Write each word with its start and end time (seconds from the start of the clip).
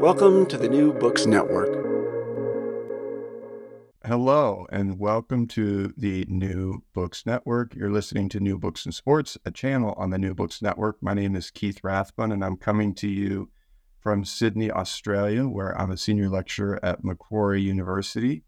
Welcome 0.00 0.46
to 0.46 0.56
the 0.56 0.66
New 0.66 0.94
Books 0.94 1.26
Network. 1.26 1.74
Hello, 4.02 4.66
and 4.72 4.98
welcome 4.98 5.46
to 5.48 5.92
the 5.94 6.24
New 6.26 6.84
Books 6.94 7.26
Network. 7.26 7.74
You're 7.74 7.90
listening 7.90 8.30
to 8.30 8.40
New 8.40 8.56
Books 8.56 8.86
in 8.86 8.92
Sports, 8.92 9.36
a 9.44 9.50
channel 9.50 9.92
on 9.98 10.08
the 10.08 10.16
New 10.16 10.32
Books 10.32 10.62
Network. 10.62 10.96
My 11.02 11.12
name 11.12 11.36
is 11.36 11.50
Keith 11.50 11.80
Rathbun, 11.84 12.32
and 12.32 12.42
I'm 12.42 12.56
coming 12.56 12.94
to 12.94 13.08
you 13.08 13.50
from 13.98 14.24
Sydney, 14.24 14.70
Australia, 14.70 15.46
where 15.46 15.78
I'm 15.78 15.90
a 15.90 15.98
senior 15.98 16.30
lecturer 16.30 16.82
at 16.82 17.04
Macquarie 17.04 17.60
University. 17.60 18.42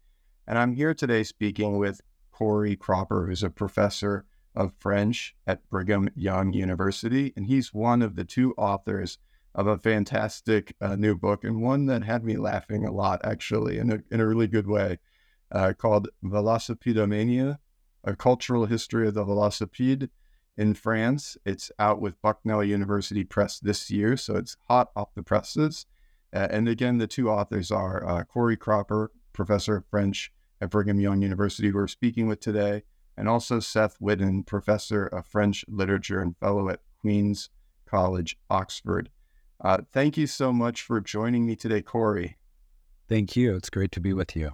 And 0.47 0.57
I'm 0.57 0.73
here 0.73 0.95
today 0.95 1.21
speaking 1.21 1.77
with 1.77 2.01
Corry 2.33 2.75
Cropper, 2.75 3.27
who's 3.27 3.43
a 3.43 3.51
professor 3.51 4.25
of 4.55 4.73
French 4.79 5.35
at 5.45 5.69
Brigham 5.69 6.09
Young 6.15 6.51
University. 6.51 7.31
And 7.37 7.45
he's 7.45 7.75
one 7.75 8.01
of 8.01 8.15
the 8.15 8.25
two 8.25 8.55
authors 8.57 9.19
of 9.55 9.67
a 9.67 9.77
fantastic 9.77 10.75
uh, 10.81 10.95
new 10.95 11.15
book 11.15 11.43
and 11.43 11.61
one 11.61 11.85
that 11.85 12.03
had 12.03 12.23
me 12.23 12.37
laughing 12.37 12.85
a 12.85 12.91
lot, 12.91 13.21
actually, 13.23 13.77
in 13.77 13.91
a, 13.91 13.99
in 14.11 14.19
a 14.19 14.27
really 14.27 14.47
good 14.47 14.67
way, 14.67 14.99
uh, 15.51 15.73
called 15.77 16.09
Velocipedomania, 16.23 17.59
A 18.03 18.15
Cultural 18.15 18.65
History 18.65 19.07
of 19.07 19.13
the 19.13 19.23
Velocipede 19.23 20.09
in 20.57 20.73
France. 20.73 21.37
It's 21.45 21.71
out 21.77 22.01
with 22.01 22.21
Bucknell 22.21 22.63
University 22.63 23.23
Press 23.23 23.59
this 23.59 23.91
year, 23.91 24.17
so 24.17 24.35
it's 24.35 24.57
hot 24.67 24.91
off 24.95 25.13
the 25.13 25.23
presses. 25.23 25.85
Uh, 26.33 26.47
and 26.49 26.67
again, 26.67 26.97
the 26.97 27.07
two 27.07 27.29
authors 27.29 27.71
are 27.71 28.03
uh, 28.07 28.23
Corry 28.23 28.57
Cropper, 28.57 29.11
professor 29.33 29.77
of 29.77 29.85
French 29.85 30.31
at 30.59 30.71
Brigham 30.71 30.99
Young 30.99 31.21
University, 31.21 31.69
who 31.69 31.75
we're 31.75 31.87
speaking 31.87 32.27
with 32.27 32.39
today, 32.39 32.83
and 33.15 33.29
also 33.29 33.59
Seth 33.59 33.97
Whidden, 33.97 34.43
professor 34.43 35.05
of 35.05 35.27
French 35.27 35.63
literature 35.67 36.19
and 36.19 36.35
fellow 36.37 36.69
at 36.69 36.79
Queen's 36.99 37.51
College, 37.85 38.37
Oxford. 38.49 39.09
Uh, 39.63 39.77
thank 39.93 40.17
you 40.17 40.27
so 40.27 40.51
much 40.51 40.81
for 40.81 40.99
joining 40.99 41.45
me 41.45 41.55
today, 41.55 41.81
Corry. 41.81 42.35
Thank 43.07 43.35
you. 43.35 43.55
It's 43.55 43.69
great 43.69 43.91
to 43.93 44.01
be 44.01 44.13
with 44.13 44.35
you. 44.35 44.51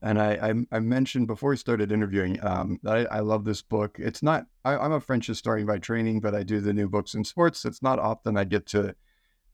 And 0.00 0.20
I, 0.20 0.32
I, 0.34 0.76
I 0.76 0.78
mentioned 0.78 1.26
before 1.26 1.50
we 1.50 1.56
started 1.56 1.92
interviewing, 1.92 2.42
um, 2.44 2.78
I, 2.86 3.04
I, 3.06 3.20
love 3.20 3.44
this 3.44 3.60
book. 3.60 3.98
It's 3.98 4.22
not, 4.22 4.46
I, 4.64 4.82
am 4.82 4.92
a 4.92 5.00
French 5.00 5.26
historian 5.26 5.66
by 5.66 5.78
training, 5.78 6.20
but 6.20 6.34
I 6.34 6.44
do 6.44 6.60
the 6.60 6.72
new 6.72 6.88
books 6.88 7.14
in 7.14 7.24
sports. 7.24 7.64
It's 7.66 7.82
not 7.82 7.98
often 7.98 8.38
I 8.38 8.44
get 8.44 8.64
to 8.68 8.94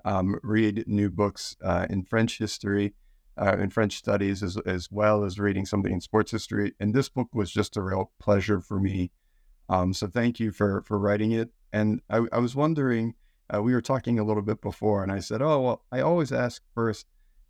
um, 0.05 0.39
read 0.45 0.85
new 0.87 1.11
books 1.11 1.57
uh, 1.65 1.87
in 1.91 2.05
French 2.05 2.39
history, 2.39 2.95
uh, 3.37 3.57
in 3.59 3.71
French 3.71 3.97
studies, 3.97 4.45
as, 4.45 4.57
as 4.59 4.93
well 4.93 5.25
as 5.25 5.41
reading 5.41 5.67
something 5.67 5.93
in 5.93 6.01
sports 6.01 6.31
history. 6.31 6.75
And 6.79 6.95
this 6.95 7.09
book 7.09 7.29
was 7.33 7.51
just 7.51 7.77
a 7.77 7.83
real 7.83 8.13
pleasure 8.21 8.61
for 8.61 8.79
me. 8.79 9.11
Um, 9.69 9.93
so 9.93 10.07
thank 10.07 10.39
you 10.39 10.53
for, 10.53 10.83
for 10.87 10.99
writing 10.99 11.33
it. 11.33 11.51
And 11.73 12.01
I, 12.09 12.21
I 12.31 12.39
was 12.39 12.55
wondering, 12.55 13.15
uh, 13.55 13.63
we 13.63 13.73
were 13.73 13.81
talking 13.81 14.19
a 14.19 14.25
little 14.25 14.43
bit 14.43 14.61
before, 14.61 15.03
and 15.03 15.11
I 15.11 15.21
said, 15.21 15.43
"Oh, 15.43 15.61
well, 15.61 15.85
I 15.91 16.01
always 16.01 16.33
ask 16.33 16.63
first, 16.75 17.07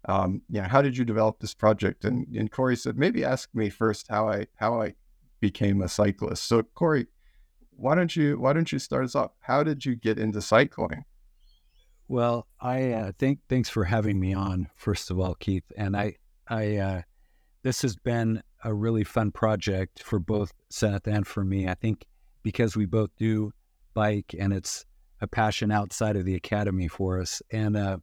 um, 0.06 0.42
yeah, 0.48 0.68
how 0.68 0.82
did 0.82 0.96
you 0.96 1.04
develop 1.04 1.40
this 1.40 1.54
project?" 1.54 2.04
And 2.04 2.26
and 2.36 2.50
Corry 2.50 2.78
said, 2.78 2.96
"Maybe 2.96 3.24
ask 3.24 3.48
me 3.54 3.68
first 3.68 4.06
how 4.08 4.28
I 4.28 4.46
how 4.56 4.80
I 4.80 4.94
became 5.40 5.82
a 5.82 5.88
cyclist." 5.88 6.44
So 6.44 6.62
Corry, 6.62 7.06
why 7.70 7.94
don't 7.94 8.14
you 8.14 8.38
why 8.38 8.52
don't 8.52 8.70
you 8.70 8.78
start 8.78 9.04
us 9.04 9.14
off? 9.14 9.32
How 9.40 9.62
did 9.62 9.84
you 9.84 9.96
get 9.96 10.18
into 10.18 10.40
cycling? 10.40 11.04
Well, 12.06 12.46
I 12.60 12.92
uh, 12.92 13.12
think 13.18 13.40
thanks 13.48 13.68
for 13.68 13.84
having 13.84 14.18
me 14.18 14.32
on. 14.32 14.68
First 14.76 15.10
of 15.10 15.18
all, 15.18 15.34
Keith, 15.34 15.70
and 15.76 15.96
I 15.96 16.14
I 16.48 16.76
uh, 16.76 17.02
this 17.62 17.82
has 17.82 17.96
been 17.96 18.42
a 18.64 18.72
really 18.72 19.04
fun 19.04 19.30
project 19.30 20.02
for 20.02 20.18
both 20.18 20.52
Seth 20.70 21.06
and 21.06 21.26
for 21.26 21.44
me. 21.44 21.68
I 21.68 21.74
think 21.74 22.06
because 22.42 22.76
we 22.76 22.86
both 22.86 23.10
do 23.16 23.52
bike, 23.94 24.34
and 24.38 24.52
it's 24.52 24.86
a 25.20 25.26
passion 25.26 25.70
outside 25.70 26.16
of 26.16 26.24
the 26.24 26.34
academy 26.34 26.88
for 26.88 27.20
us. 27.20 27.42
And 27.50 27.76
uh, 27.76 27.98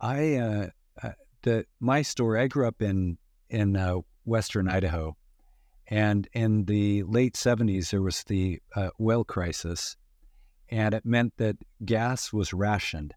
I, 0.00 0.36
uh, 0.36 0.66
uh, 1.02 1.12
the 1.42 1.66
my 1.80 2.02
story, 2.02 2.40
I 2.40 2.48
grew 2.48 2.66
up 2.66 2.82
in 2.82 3.18
in 3.48 3.76
uh, 3.76 3.96
Western 4.24 4.68
Idaho, 4.68 5.16
and 5.86 6.28
in 6.32 6.64
the 6.64 7.02
late 7.04 7.34
'70s 7.34 7.90
there 7.90 8.02
was 8.02 8.24
the 8.24 8.60
uh, 8.74 8.90
oil 9.00 9.24
crisis, 9.24 9.96
and 10.68 10.94
it 10.94 11.04
meant 11.04 11.34
that 11.36 11.56
gas 11.84 12.32
was 12.32 12.52
rationed, 12.52 13.14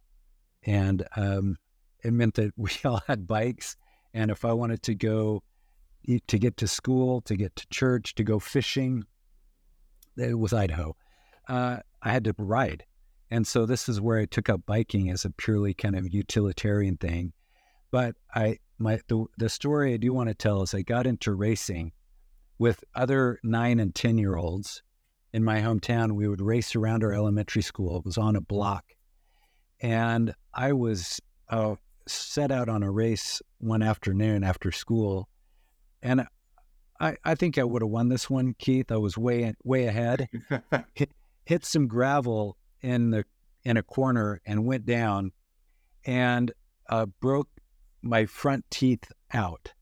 and 0.64 1.06
um, 1.16 1.58
it 2.04 2.14
meant 2.14 2.36
that 2.36 2.52
we 2.58 2.72
all 2.86 3.02
had 3.08 3.28
bikes, 3.28 3.76
and 4.14 4.32
if 4.32 4.46
I 4.46 4.54
wanted 4.54 4.84
to 4.84 4.96
go 4.96 5.44
to 6.28 6.40
get 6.40 6.58
to 6.58 6.68
school, 6.68 7.22
to 7.22 7.36
get 7.36 7.56
to 7.56 7.68
church, 7.70 8.16
to 8.16 8.24
go 8.24 8.40
fishing, 8.40 9.04
it 10.18 10.38
was 10.38 10.54
Idaho. 10.54 10.96
Uh, 11.48 11.78
I 12.02 12.12
had 12.12 12.24
to 12.26 12.36
ride. 12.38 12.86
And 13.32 13.46
so 13.46 13.66
this 13.66 13.88
is 13.88 14.02
where 14.02 14.20
I 14.20 14.26
took 14.26 14.50
up 14.50 14.62
biking 14.66 15.10
as 15.10 15.24
a 15.24 15.30
purely 15.30 15.74
kind 15.74 15.96
of 15.96 16.12
utilitarian 16.12 16.98
thing. 16.98 17.34
But 17.92 18.16
I 18.34 18.58
my 18.78 19.00
the, 19.08 19.26
the 19.38 19.50
story 19.50 19.94
I 19.94 19.98
do 19.98 20.14
want 20.14 20.30
to 20.30 20.36
tell 20.36 20.62
is 20.62 20.74
I 20.74 20.82
got 20.82 21.06
into 21.06 21.34
racing 21.34 21.92
with 22.58 22.84
other 22.96 23.40
nine 23.44 23.80
and 23.80 23.94
ten 23.94 24.18
year 24.18 24.36
olds 24.36 24.82
in 25.34 25.44
my 25.44 25.62
hometown. 25.62 26.14
We 26.14 26.28
would 26.28 26.42
race 26.42 26.76
around 26.76 27.04
our 27.04 27.14
elementary 27.14 27.62
school. 27.62 27.98
It 27.98 28.06
was 28.06 28.18
on 28.18 28.36
a 28.36 28.42
block, 28.42 28.86
and 29.82 30.34
I 30.54 30.74
was 30.74 31.20
uh, 31.50 31.76
set 32.08 32.52
out 32.52 32.70
on 32.70 32.84
a 32.84 32.92
race 32.92 33.42
one 33.60 33.82
afternoon 33.82 34.44
after 34.44 34.72
school, 34.72 35.30
and 36.02 36.26
I, 37.00 37.16
I 37.24 37.36
think 37.36 37.58
I 37.58 37.64
would 37.64 37.82
have 37.82 37.92
won 37.92 38.10
this 38.10 38.30
one, 38.30 38.56
Keith. 38.58 38.92
I 38.92 38.98
was 38.98 39.18
way 39.18 39.54
way 39.64 39.86
ahead. 39.86 40.30
hit, 40.94 41.12
hit 41.46 41.66
some 41.66 41.88
gravel 41.88 42.58
in 42.82 43.12
the 43.12 43.26
in 43.64 43.78
a 43.78 43.84
corner 43.84 44.42
and 44.46 44.66
went 44.66 44.86
down 44.86 45.32
and 46.06 46.52
uh, 46.90 47.06
broke 47.20 47.50
my 48.02 48.26
front 48.26 48.66
teeth 48.70 49.12
out. 49.34 49.74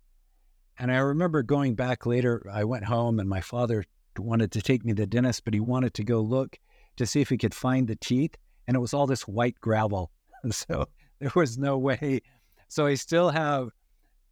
And 0.79 0.91
I 0.91 0.97
remember 0.97 1.43
going 1.43 1.75
back 1.75 2.05
later. 2.05 2.43
I 2.51 2.63
went 2.63 2.85
home 2.85 3.19
and 3.19 3.29
my 3.29 3.41
father 3.41 3.85
wanted 4.17 4.51
to 4.53 4.61
take 4.61 4.83
me 4.83 4.93
to 4.93 5.03
the 5.03 5.07
dentist, 5.07 5.45
but 5.45 5.53
he 5.53 5.59
wanted 5.59 5.93
to 5.95 6.03
go 6.03 6.21
look 6.21 6.57
to 6.97 7.05
see 7.05 7.21
if 7.21 7.29
he 7.29 7.37
could 7.37 7.53
find 7.53 7.87
the 7.87 7.95
teeth. 7.95 8.35
And 8.67 8.75
it 8.75 8.79
was 8.79 8.93
all 8.93 9.07
this 9.07 9.27
white 9.27 9.59
gravel. 9.61 10.11
so 10.51 10.87
there 11.19 11.31
was 11.35 11.57
no 11.57 11.77
way. 11.77 12.21
So 12.67 12.85
I 12.85 12.95
still 12.95 13.29
have 13.29 13.69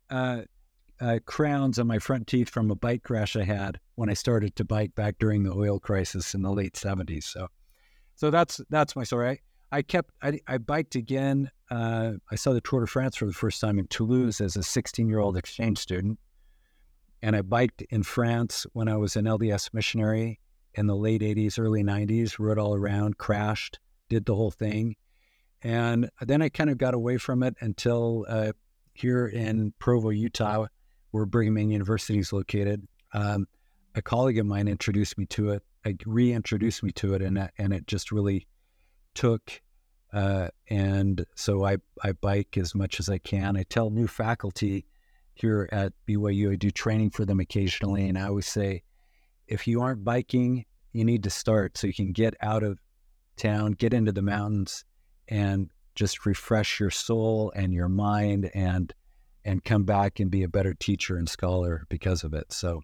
uh, 0.10 0.42
uh, 1.00 1.20
crowns 1.26 1.80
on 1.80 1.88
my 1.88 2.00
front 2.00 2.28
teeth 2.28 2.50
from 2.50 2.72
a 2.72 2.76
bike 2.76 3.04
crash 3.04 3.36
I 3.36 3.44
had 3.44 3.80
when 3.96 4.10
I 4.10 4.14
started 4.14 4.56
to 4.56 4.66
bike 4.66 4.94
back 4.96 5.16
during 5.20 5.44
the 5.44 5.54
oil 5.54 5.80
crisis 5.80 6.34
in 6.34 6.42
the 6.42 6.52
late 6.52 6.74
70s. 6.74 7.24
So 7.24 7.48
so 8.16 8.32
that's 8.32 8.62
that's 8.70 8.96
my 8.96 9.04
story. 9.04 9.42
I, 9.72 9.78
I 9.78 9.82
kept 9.82 10.12
I, 10.22 10.40
I 10.48 10.58
biked 10.58 10.96
again. 10.96 11.52
Uh, 11.70 12.14
I 12.32 12.36
saw 12.36 12.54
the 12.54 12.62
Tour 12.62 12.82
de 12.82 12.88
France 12.88 13.16
for 13.16 13.26
the 13.26 13.34
first 13.34 13.60
time 13.60 13.80
in 13.80 13.88
Toulouse 13.88 14.40
as 14.40 14.56
a 14.56 14.64
16 14.64 15.08
year 15.08 15.20
old 15.20 15.38
exchange 15.38 15.80
student, 15.80 16.20
And 17.22 17.36
I 17.36 17.42
biked 17.42 17.82
in 17.90 18.04
France 18.04 18.66
when 18.74 18.88
I 18.88 18.96
was 18.98 19.16
an 19.16 19.26
LDS 19.26 19.74
missionary 19.74 20.40
in 20.76 20.88
the 20.88 20.96
late 20.96 21.22
80s, 21.22 21.58
early 21.58 21.84
90s, 21.84 22.38
rode 22.38 22.60
all 22.60 22.76
around, 22.76 23.18
crashed, 23.18 23.80
did 24.10 24.26
the 24.26 24.36
whole 24.36 24.52
thing. 24.52 24.96
And 25.64 26.10
then 26.22 26.42
I 26.42 26.50
kind 26.50 26.70
of 26.70 26.78
got 26.78 26.94
away 26.94 27.18
from 27.18 27.42
it 27.42 27.56
until 27.62 28.26
uh, 28.30 28.52
here 28.94 29.28
in 29.28 29.74
Provo, 29.80 30.10
Utah, 30.10 30.68
where 31.12 31.26
Brigham 31.26 31.58
Young 31.58 31.72
University 31.72 32.20
is 32.20 32.32
located. 32.32 32.88
Um, 33.14 33.48
a 33.96 34.02
colleague 34.02 34.38
of 34.38 34.46
mine 34.46 34.68
introduced 34.68 35.18
me 35.18 35.26
to 35.28 35.52
it, 35.52 35.64
reintroduced 36.06 36.84
me 36.84 36.92
to 36.94 37.14
it, 37.14 37.22
and 37.22 37.50
and 37.58 37.74
it 37.74 37.88
just 37.88 38.12
really 38.12 38.48
took. 39.14 39.62
Uh, 40.14 40.48
and 40.70 41.26
so 41.36 41.66
I, 41.66 41.78
I 42.02 42.14
bike 42.14 42.58
as 42.58 42.74
much 42.74 43.02
as 43.02 43.10
I 43.10 43.18
can. 43.18 43.58
I 43.58 43.64
tell 43.64 43.90
new 43.90 44.08
faculty 44.08 44.86
here 45.36 45.68
at 45.72 45.94
BYU, 46.08 46.54
I 46.54 46.56
do 46.56 46.72
training 46.72 47.12
for 47.12 47.26
them 47.26 47.40
occasionally, 47.40 48.08
and 48.08 48.18
I 48.18 48.28
always 48.28 48.48
say, 48.48 48.84
if 49.48 49.68
you 49.68 49.82
aren't 49.82 50.04
biking, 50.04 50.66
you 50.94 51.04
need 51.04 51.24
to 51.24 51.30
start 51.30 51.78
so 51.78 51.88
you 51.88 51.94
can 51.94 52.14
get 52.14 52.36
out 52.42 52.64
of 52.64 52.80
town, 53.36 53.74
get 53.74 53.94
into 53.94 54.14
the 54.14 54.22
mountains, 54.22 54.86
and 55.28 55.70
just 55.94 56.26
refresh 56.26 56.80
your 56.80 56.90
soul 56.90 57.52
and 57.56 57.74
your 57.74 57.90
mind, 57.90 58.50
and 58.54 58.94
and 59.44 59.64
come 59.64 59.84
back 59.84 60.20
and 60.20 60.31
be 60.31 60.42
a 60.44 60.48
better 60.48 60.74
teacher 60.74 61.18
and 61.18 61.30
scholar 61.30 61.86
because 61.90 62.24
of 62.24 62.34
it. 62.34 62.52
So, 62.52 62.81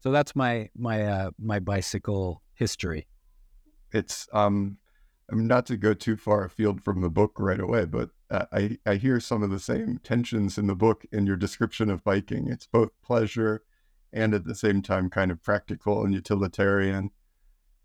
so 0.00 0.10
that's 0.10 0.34
my 0.36 0.70
my 0.76 1.02
uh, 1.04 1.30
my 1.38 1.58
bicycle 1.58 2.42
history. 2.54 3.06
It's 3.92 4.28
um 4.32 4.78
I 5.30 5.34
mean, 5.34 5.46
not 5.46 5.66
to 5.66 5.76
go 5.76 5.92
too 5.92 6.16
far 6.16 6.44
afield 6.44 6.82
from 6.82 7.02
the 7.02 7.10
book 7.10 7.32
right 7.38 7.60
away, 7.60 7.84
but 7.84 8.10
uh, 8.30 8.46
I, 8.50 8.78
I 8.86 8.94
hear 8.94 9.20
some 9.20 9.42
of 9.42 9.50
the 9.50 9.60
same 9.60 10.00
tensions 10.02 10.56
in 10.56 10.66
the 10.66 10.74
book 10.74 11.04
in 11.12 11.26
your 11.26 11.36
description 11.36 11.90
of 11.90 12.02
biking. 12.02 12.48
It's 12.48 12.66
both 12.66 12.90
pleasure 13.02 13.62
and 14.10 14.32
at 14.32 14.44
the 14.44 14.54
same 14.54 14.80
time 14.80 15.10
kind 15.10 15.30
of 15.30 15.42
practical 15.42 16.02
and 16.02 16.14
utilitarian. 16.14 17.10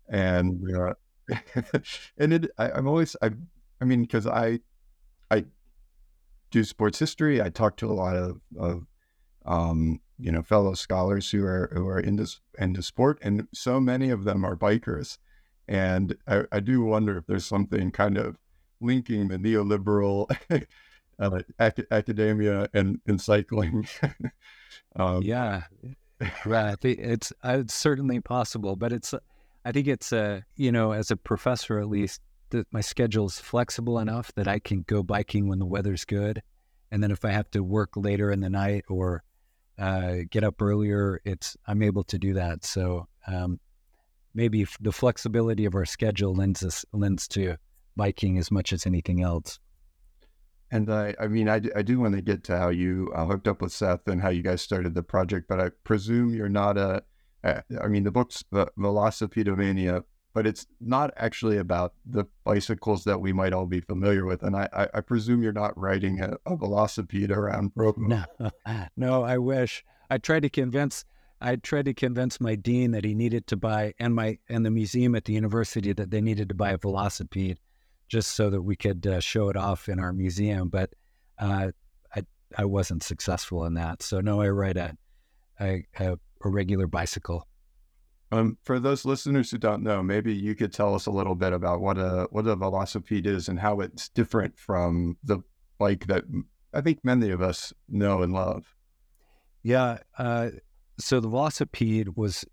And 0.08 0.62
uh, 0.74 0.94
and 2.18 2.32
it, 2.32 2.50
I, 2.56 2.70
I'm 2.70 2.86
always, 2.86 3.14
I, 3.20 3.30
I 3.80 3.84
mean, 3.84 4.02
because 4.02 4.26
I, 4.26 4.60
I 5.30 5.44
do 6.50 6.64
sports 6.64 6.98
history. 6.98 7.42
I 7.42 7.50
talk 7.50 7.76
to 7.78 7.90
a 7.90 7.92
lot 7.92 8.16
of, 8.16 8.40
of 8.58 8.86
um, 9.44 10.00
you 10.18 10.32
know, 10.32 10.42
fellow 10.42 10.74
scholars 10.74 11.30
who 11.30 11.44
are 11.44 11.70
who 11.72 11.86
are 11.88 12.00
into 12.00 12.26
into 12.58 12.82
sport, 12.82 13.18
and 13.22 13.48
so 13.52 13.80
many 13.80 14.10
of 14.10 14.24
them 14.24 14.44
are 14.44 14.56
bikers 14.56 15.18
and 15.68 16.16
I, 16.26 16.44
I 16.52 16.60
do 16.60 16.82
wonder 16.82 17.16
if 17.16 17.26
there's 17.26 17.46
something 17.46 17.90
kind 17.90 18.18
of 18.18 18.36
linking 18.80 19.28
the 19.28 19.38
neoliberal 19.38 20.30
uh, 21.18 21.42
ac- 21.58 21.86
academia 21.90 22.68
and, 22.74 23.00
and 23.06 23.20
cycling. 23.20 23.86
um, 24.96 25.22
yeah, 25.22 25.62
right. 26.44 26.76
It's 26.82 27.32
uh, 27.44 27.58
it's 27.60 27.74
certainly 27.74 28.20
possible, 28.20 28.76
but 28.76 28.92
it's 28.92 29.14
I 29.64 29.72
think 29.72 29.86
it's 29.86 30.12
uh, 30.12 30.40
you 30.56 30.72
know 30.72 30.92
as 30.92 31.10
a 31.10 31.16
professor 31.16 31.78
at 31.78 31.88
least 31.88 32.20
that 32.50 32.66
my 32.70 32.82
schedule 32.82 33.26
is 33.26 33.40
flexible 33.40 33.98
enough 33.98 34.32
that 34.34 34.46
I 34.46 34.58
can 34.58 34.84
go 34.86 35.02
biking 35.02 35.48
when 35.48 35.58
the 35.58 35.66
weather's 35.66 36.04
good, 36.04 36.42
and 36.90 37.02
then 37.02 37.10
if 37.10 37.24
I 37.24 37.30
have 37.30 37.50
to 37.52 37.62
work 37.62 37.90
later 37.96 38.30
in 38.30 38.40
the 38.40 38.50
night 38.50 38.84
or 38.88 39.24
uh, 39.78 40.16
get 40.30 40.44
up 40.44 40.60
earlier, 40.60 41.20
it's 41.24 41.56
I'm 41.66 41.82
able 41.82 42.04
to 42.04 42.18
do 42.18 42.34
that. 42.34 42.64
So 42.64 43.08
um, 43.26 43.58
maybe 44.34 44.66
the 44.80 44.92
flexibility 44.92 45.64
of 45.64 45.74
our 45.74 45.84
schedule 45.84 46.34
lends 46.34 46.64
us 46.64 46.84
lends 46.92 47.28
to 47.28 47.56
biking 47.96 48.38
as 48.38 48.50
much 48.50 48.72
as 48.72 48.86
anything 48.86 49.22
else. 49.22 49.58
And 50.70 50.90
I, 50.90 51.14
I 51.20 51.28
mean, 51.28 51.48
I, 51.48 51.60
I 51.76 51.82
do 51.82 52.00
want 52.00 52.16
to 52.16 52.22
get 52.22 52.42
to 52.44 52.58
how 52.58 52.70
you 52.70 53.12
uh, 53.14 53.26
hooked 53.26 53.46
up 53.46 53.62
with 53.62 53.72
Seth 53.72 54.08
and 54.08 54.20
how 54.20 54.30
you 54.30 54.42
guys 54.42 54.60
started 54.60 54.94
the 54.94 55.02
project, 55.02 55.46
but 55.48 55.60
I 55.60 55.70
presume 55.84 56.34
you're 56.34 56.48
not 56.48 56.76
a. 56.76 57.02
I 57.44 57.88
mean, 57.88 58.04
the 58.04 58.10
book's 58.10 58.42
the 58.50 58.68
Velocipedomania, 58.78 60.02
but 60.34 60.46
it's 60.46 60.66
not 60.80 61.12
actually 61.16 61.56
about 61.58 61.94
the 62.04 62.24
bicycles 62.44 63.04
that 63.04 63.20
we 63.20 63.32
might 63.32 63.52
all 63.52 63.66
be 63.66 63.80
familiar 63.80 64.26
with. 64.26 64.42
And 64.42 64.56
I, 64.56 64.68
I, 64.72 64.88
I 64.94 65.00
presume 65.00 65.42
you're 65.42 65.52
not 65.52 65.78
riding 65.78 66.20
a, 66.20 66.36
a 66.44 66.56
velocipede 66.56 67.30
around 67.30 67.74
Provo. 67.74 68.00
No, 68.00 68.24
no, 68.96 69.22
I 69.22 69.38
wish. 69.38 69.84
I 70.10 70.18
tried 70.18 70.42
to 70.42 70.50
convince 70.50 71.04
I 71.40 71.56
tried 71.56 71.84
to 71.86 71.94
convince 71.94 72.40
my 72.40 72.54
dean 72.54 72.92
that 72.92 73.04
he 73.04 73.14
needed 73.14 73.46
to 73.48 73.56
buy, 73.56 73.94
and 73.98 74.14
my 74.14 74.38
and 74.48 74.64
the 74.64 74.70
museum 74.70 75.14
at 75.14 75.24
the 75.24 75.34
university 75.34 75.92
that 75.92 76.10
they 76.10 76.20
needed 76.20 76.48
to 76.48 76.54
buy 76.54 76.70
a 76.70 76.78
velocipede, 76.78 77.58
just 78.08 78.32
so 78.32 78.50
that 78.50 78.62
we 78.62 78.76
could 78.76 79.06
uh, 79.06 79.20
show 79.20 79.48
it 79.50 79.56
off 79.56 79.88
in 79.88 80.00
our 80.00 80.12
museum. 80.12 80.68
But 80.68 80.94
uh, 81.38 81.72
I 82.14 82.22
I 82.56 82.64
wasn't 82.64 83.02
successful 83.02 83.64
in 83.66 83.74
that. 83.74 84.02
So 84.02 84.20
no, 84.20 84.40
I 84.40 84.48
ride 84.48 84.76
a 84.76 84.96
a, 85.60 85.84
a, 85.98 86.16
a 86.44 86.48
regular 86.48 86.86
bicycle. 86.86 87.46
Um, 88.34 88.58
for 88.64 88.80
those 88.80 89.04
listeners 89.04 89.50
who 89.50 89.58
don't 89.58 89.82
know, 89.82 90.02
maybe 90.02 90.34
you 90.34 90.54
could 90.56 90.72
tell 90.72 90.94
us 90.94 91.06
a 91.06 91.10
little 91.10 91.36
bit 91.36 91.52
about 91.52 91.80
what 91.80 91.98
a 91.98 92.26
what 92.30 92.46
a 92.46 92.56
velocipede 92.56 93.26
is 93.26 93.48
and 93.48 93.60
how 93.60 93.80
it's 93.80 94.08
different 94.08 94.58
from 94.58 95.16
the 95.22 95.38
bike 95.78 96.06
that 96.08 96.24
I 96.72 96.80
think 96.80 97.04
many 97.04 97.30
of 97.30 97.40
us 97.40 97.72
know 97.88 98.22
and 98.22 98.32
love. 98.32 98.74
Yeah, 99.62 99.98
uh, 100.18 100.50
so 100.98 101.20
the 101.20 101.28
velocipede 101.28 102.16
was 102.16 102.44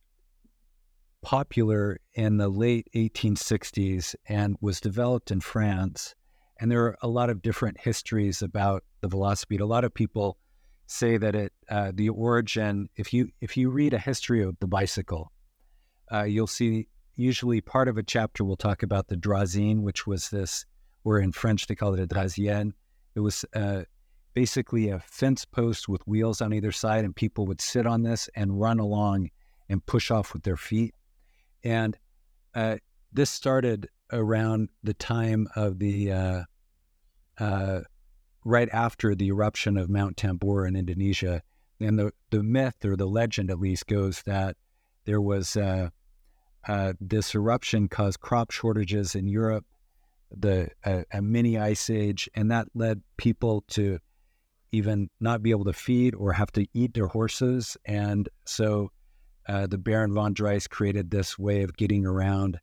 popular 1.24 2.00
in 2.14 2.38
the 2.38 2.50
late 2.50 2.88
1860s 2.96 4.16
and 4.28 4.58
was 4.62 4.80
developed 4.80 5.32
in 5.32 5.42
France. 5.42 6.16
And 6.60 6.72
there 6.72 6.84
are 6.86 6.98
a 7.02 7.08
lot 7.08 7.30
of 7.30 7.42
different 7.42 7.80
histories 7.80 8.42
about 8.42 8.84
the 9.02 9.10
velocipede. 9.10 9.62
A 9.62 9.66
lot 9.66 9.84
of 9.84 9.94
people 9.94 10.38
say 10.86 11.18
that 11.18 11.36
it, 11.36 11.54
uh, 11.70 11.92
the 11.94 12.10
origin, 12.10 12.88
if 12.96 13.14
you 13.14 13.30
if 13.42 13.58
you 13.58 13.72
read 13.72 13.94
a 13.94 14.00
history 14.00 14.44
of 14.44 14.56
the 14.60 14.68
bicycle, 14.68 15.32
uh, 16.12 16.24
you'll 16.24 16.48
see 16.48 16.88
usually 17.16 17.62
part 17.62 17.88
of 17.88 17.98
a 17.98 18.04
chapter 18.04 18.44
will 18.44 18.58
talk 18.58 18.84
about 18.84 19.08
the 19.08 19.16
draisine, 19.16 19.82
which 19.82 20.08
was 20.08 20.30
this, 20.30 20.66
or 21.04 21.20
in 21.20 21.32
French 21.32 21.68
they 21.68 21.76
call 21.76 21.94
it 21.94 22.00
a 22.00 22.08
draisienne. 22.08 22.72
It 23.16 23.20
was 23.20 23.46
uh, 23.54 23.84
basically 24.34 24.90
a 24.90 25.00
fence 25.00 25.46
post 25.46 25.88
with 25.88 26.06
wheels 26.08 26.42
on 26.42 26.54
either 26.54 26.72
side, 26.72 27.06
and 27.06 27.16
people 27.16 27.46
would 27.48 27.62
sit 27.62 27.86
on 27.86 28.04
this 28.04 28.30
and 28.36 28.60
run 28.60 28.80
along 28.80 29.30
and 29.70 29.86
push 29.86 30.12
off 30.12 30.34
with 30.34 30.44
their 30.44 30.58
feet. 30.58 30.94
And 31.64 31.98
uh, 32.56 32.78
this 33.14 33.30
started 33.30 33.88
around 34.12 34.70
the 34.84 34.94
time 34.94 35.48
of 35.56 35.80
the 35.80 36.12
uh, 36.12 36.44
uh, 37.38 37.82
right 38.44 38.70
after 38.72 39.16
the 39.16 39.28
eruption 39.28 39.78
of 39.78 39.90
Mount 39.90 40.18
Tambora 40.18 40.68
in 40.68 40.76
Indonesia. 40.76 41.42
And 41.80 41.98
the, 41.98 42.12
the 42.30 42.44
myth 42.44 42.84
or 42.86 42.96
the 42.96 43.08
legend, 43.08 43.50
at 43.50 43.60
least, 43.60 43.88
goes 43.88 44.22
that 44.24 44.56
there 45.06 45.22
was 45.22 45.56
uh, 45.56 45.90
uh, 46.68 46.94
this 47.00 47.36
eruption 47.36 47.88
caused 47.88 48.20
crop 48.20 48.52
shortages 48.52 49.16
in 49.16 49.28
Europe, 49.28 49.66
the 50.36 50.70
a 50.86 51.22
mini 51.22 51.58
ice 51.58 51.90
age, 51.90 52.30
and 52.36 52.52
that 52.52 52.68
led 52.74 53.02
people 53.18 53.64
to 53.70 54.00
even 54.72 55.10
not 55.20 55.44
be 55.44 55.52
able 55.52 55.66
to 55.66 55.74
feed 55.74 56.16
or 56.16 56.32
have 56.34 56.52
to 56.54 56.66
eat 56.74 56.94
their 56.94 57.08
horses. 57.08 57.76
And 57.86 58.30
so 58.46 58.92
uh, 59.48 59.68
the 59.68 59.78
Baron 59.78 60.14
von 60.14 60.34
Drais 60.34 60.68
created 60.68 61.12
this 61.12 61.38
way 61.38 61.64
of 61.64 61.76
getting 61.76 62.06
around 62.06 62.60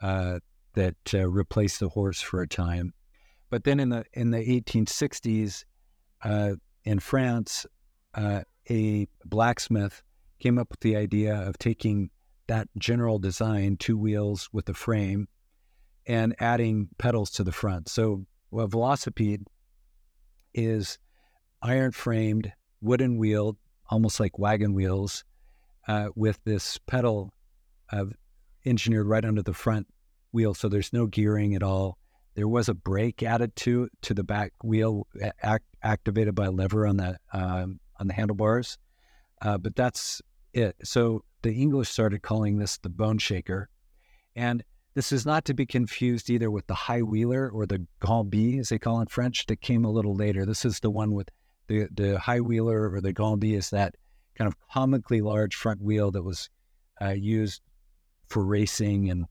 uh, 0.00 0.38
that 0.74 0.96
uh, 1.12 1.28
replaced 1.28 1.80
the 1.80 1.88
horse 1.88 2.20
for 2.20 2.42
a 2.42 2.48
time. 2.48 2.92
But 3.50 3.64
then 3.64 3.80
in 3.80 3.88
the 3.88 4.04
in 4.12 4.30
the 4.30 4.38
1860s, 4.38 5.64
uh, 6.22 6.52
in 6.84 6.98
France, 7.00 7.66
uh, 8.14 8.42
a 8.70 9.08
blacksmith 9.24 10.02
came 10.38 10.58
up 10.58 10.70
with 10.70 10.80
the 10.80 10.96
idea 10.96 11.34
of 11.34 11.58
taking 11.58 12.10
that 12.48 12.68
general 12.76 13.18
design, 13.18 13.76
two 13.76 13.96
wheels 13.96 14.48
with 14.52 14.68
a 14.68 14.74
frame, 14.74 15.28
and 16.06 16.34
adding 16.40 16.88
pedals 16.98 17.30
to 17.30 17.44
the 17.44 17.52
front. 17.52 17.88
So 17.88 18.26
a 18.52 18.66
velocipede 18.66 19.44
is 20.54 20.98
iron 21.62 21.92
framed, 21.92 22.52
wooden 22.80 23.18
wheeled, 23.18 23.56
almost 23.90 24.18
like 24.18 24.38
wagon 24.38 24.74
wheels, 24.74 25.24
uh, 25.86 26.08
with 26.16 26.40
this 26.44 26.78
pedal 26.86 27.32
uh, 27.92 28.06
engineered 28.64 29.06
right 29.06 29.24
under 29.24 29.42
the 29.42 29.54
front 29.54 29.86
wheel. 30.32 30.54
So 30.54 30.68
there's 30.68 30.92
no 30.92 31.06
gearing 31.06 31.54
at 31.54 31.62
all. 31.62 31.98
There 32.34 32.48
was 32.48 32.68
a 32.68 32.74
brake 32.74 33.22
added 33.22 33.56
to 33.56 33.88
to 34.02 34.14
the 34.14 34.22
back 34.22 34.52
wheel, 34.62 35.06
act, 35.42 35.64
activated 35.82 36.34
by 36.34 36.46
lever 36.46 36.86
on 36.86 36.96
the 36.96 37.18
um, 37.32 37.80
on 37.98 38.06
the 38.06 38.14
handlebars. 38.14 38.78
Uh, 39.42 39.58
but 39.58 39.74
that's 39.74 40.22
it. 40.52 40.76
So 40.84 41.24
the 41.42 41.52
English 41.52 41.88
started 41.88 42.22
calling 42.22 42.58
this 42.58 42.78
the 42.78 42.88
bone 42.88 43.18
shaker, 43.18 43.68
and 44.34 44.62
this 44.94 45.12
is 45.12 45.24
not 45.24 45.44
to 45.44 45.54
be 45.54 45.66
confused 45.66 46.28
either 46.30 46.50
with 46.50 46.66
the 46.66 46.74
high 46.74 47.02
wheeler 47.02 47.48
or 47.48 47.66
the 47.66 47.86
grand 48.00 48.30
bi, 48.30 48.56
as 48.58 48.70
they 48.70 48.78
call 48.78 48.98
it 48.98 49.02
in 49.02 49.06
French, 49.06 49.46
that 49.46 49.60
came 49.60 49.84
a 49.84 49.90
little 49.90 50.14
later. 50.14 50.44
This 50.44 50.64
is 50.64 50.80
the 50.80 50.90
one 50.90 51.12
with 51.12 51.28
the 51.68 51.86
the 51.92 52.18
high 52.18 52.40
wheeler 52.40 52.90
or 52.90 53.00
the 53.00 53.12
grand 53.12 53.40
bi 53.40 53.48
is 53.48 53.70
that 53.70 53.94
kind 54.36 54.48
of 54.48 54.56
comically 54.72 55.20
large 55.20 55.54
front 55.54 55.80
wheel 55.82 56.10
that 56.10 56.22
was 56.22 56.48
uh, 57.00 57.10
used 57.10 57.62
for 58.26 58.44
racing 58.44 59.10
and 59.10 59.26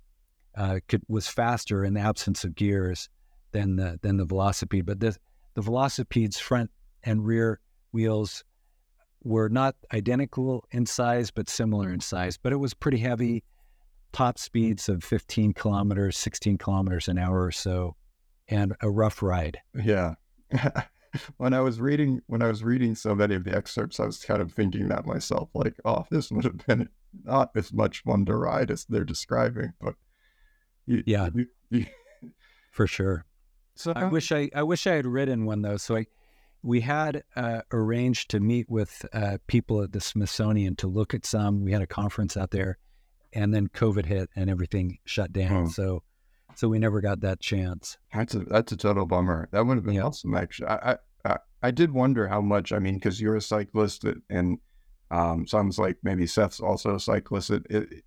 uh, 0.56 0.80
could, 0.88 1.04
was 1.08 1.28
faster 1.28 1.84
in 1.84 1.94
the 1.94 2.00
absence 2.00 2.44
of 2.44 2.56
gears 2.56 3.10
than 3.52 3.76
the 3.76 4.00
than 4.02 4.18
the 4.18 4.26
velocipede. 4.26 4.86
But 4.86 5.00
the 5.00 5.18
the 5.56 5.62
velocipede's 5.62 6.40
front 6.40 6.72
and 7.04 7.26
rear 7.26 7.60
wheels 7.92 8.44
were 9.24 9.50
not 9.50 9.76
identical 9.94 10.66
in 10.72 10.86
size, 10.86 11.32
but 11.32 11.50
similar 11.50 11.92
in 11.92 12.00
size. 12.00 12.38
But 12.38 12.54
it 12.54 12.58
was 12.58 12.74
pretty 12.74 12.98
heavy, 12.98 13.44
top 14.14 14.38
speeds 14.38 14.90
of 14.90 15.04
15 15.04 15.54
kilometers, 15.54 16.18
16 16.18 16.58
kilometers 16.58 17.08
an 17.08 17.18
hour 17.18 17.44
or 17.44 17.52
so, 17.52 17.96
and 18.48 18.76
a 18.82 18.90
rough 18.90 19.22
ride. 19.22 19.60
Yeah. 19.74 20.16
when 21.38 21.54
I 21.54 21.62
was 21.62 21.80
reading 21.80 22.22
when 22.28 22.42
I 22.42 22.48
was 22.48 22.64
reading 22.64 22.96
so 22.96 23.16
many 23.16 23.36
of 23.36 23.44
the 23.44 23.56
excerpts, 23.56 24.00
I 24.00 24.06
was 24.06 24.24
kind 24.24 24.42
of 24.42 24.54
thinking 24.54 24.88
that 24.90 25.06
myself, 25.06 25.50
like, 25.54 25.76
oh, 25.86 26.06
this 26.10 26.32
would 26.32 26.46
have 26.46 26.66
been 26.66 26.90
not 27.24 27.52
as 27.56 27.74
much 27.74 28.04
fun 28.04 28.26
to 28.26 28.36
ride 28.36 28.72
as 28.72 28.86
they're 28.86 29.04
describing, 29.04 29.74
but 29.82 29.96
you, 30.86 31.04
yeah, 31.06 31.30
you, 31.34 31.48
you, 31.70 31.86
for 32.72 32.88
sure. 32.88 33.26
So 33.76 33.94
I 33.96 34.06
wish 34.06 34.32
I 34.32 34.50
I 34.56 34.64
wish 34.64 34.88
I 34.88 34.94
had 34.94 35.06
ridden 35.06 35.46
one 35.46 35.62
though. 35.62 35.78
So 35.78 35.96
I 35.98 36.06
we 36.64 36.82
had 36.82 37.24
uh, 37.36 37.62
arranged 37.72 38.30
to 38.32 38.40
meet 38.40 38.70
with 38.70 39.06
uh, 39.14 39.38
people 39.48 39.82
at 39.84 39.92
the 39.92 40.02
Smithsonian 40.02 40.76
to 40.78 40.88
look 40.88 41.14
at 41.14 41.26
some. 41.26 41.64
We 41.64 41.72
had 41.72 41.82
a 41.82 41.88
conference 41.88 42.36
out 42.36 42.52
there, 42.52 42.78
and 43.34 43.54
then 43.54 43.68
COVID 43.68 44.06
hit 44.06 44.30
and 44.36 44.50
everything 44.50 44.98
shut 45.06 45.32
down. 45.32 45.66
Oh. 45.66 45.70
So 45.70 46.04
so 46.58 46.68
we 46.68 46.80
never 46.80 47.02
got 47.02 47.22
that 47.22 47.40
chance. 47.40 47.98
That's 48.14 48.34
a 48.34 48.40
that's 48.40 48.72
a 48.72 48.78
total 48.78 49.06
bummer. 49.06 49.48
That 49.52 49.66
would 49.66 49.78
have 49.78 49.86
been 49.86 49.96
yeah. 49.96 50.06
awesome. 50.06 50.36
Actually, 50.36 50.70
I, 50.70 50.98
I 51.24 51.38
I 51.62 51.72
did 51.72 51.92
wonder 51.92 52.28
how 52.28 52.42
much. 52.42 52.72
I 52.72 52.80
mean, 52.80 52.96
because 52.96 53.22
you're 53.22 53.36
a 53.36 53.42
cyclist, 53.42 54.06
and 54.30 54.58
um, 55.12 55.46
sounds 55.46 55.78
like 55.78 55.98
maybe 56.02 56.26
Seth's 56.26 56.60
also 56.60 56.96
a 56.96 57.00
cyclist. 57.00 57.52
It, 57.52 57.64
it, 57.70 58.04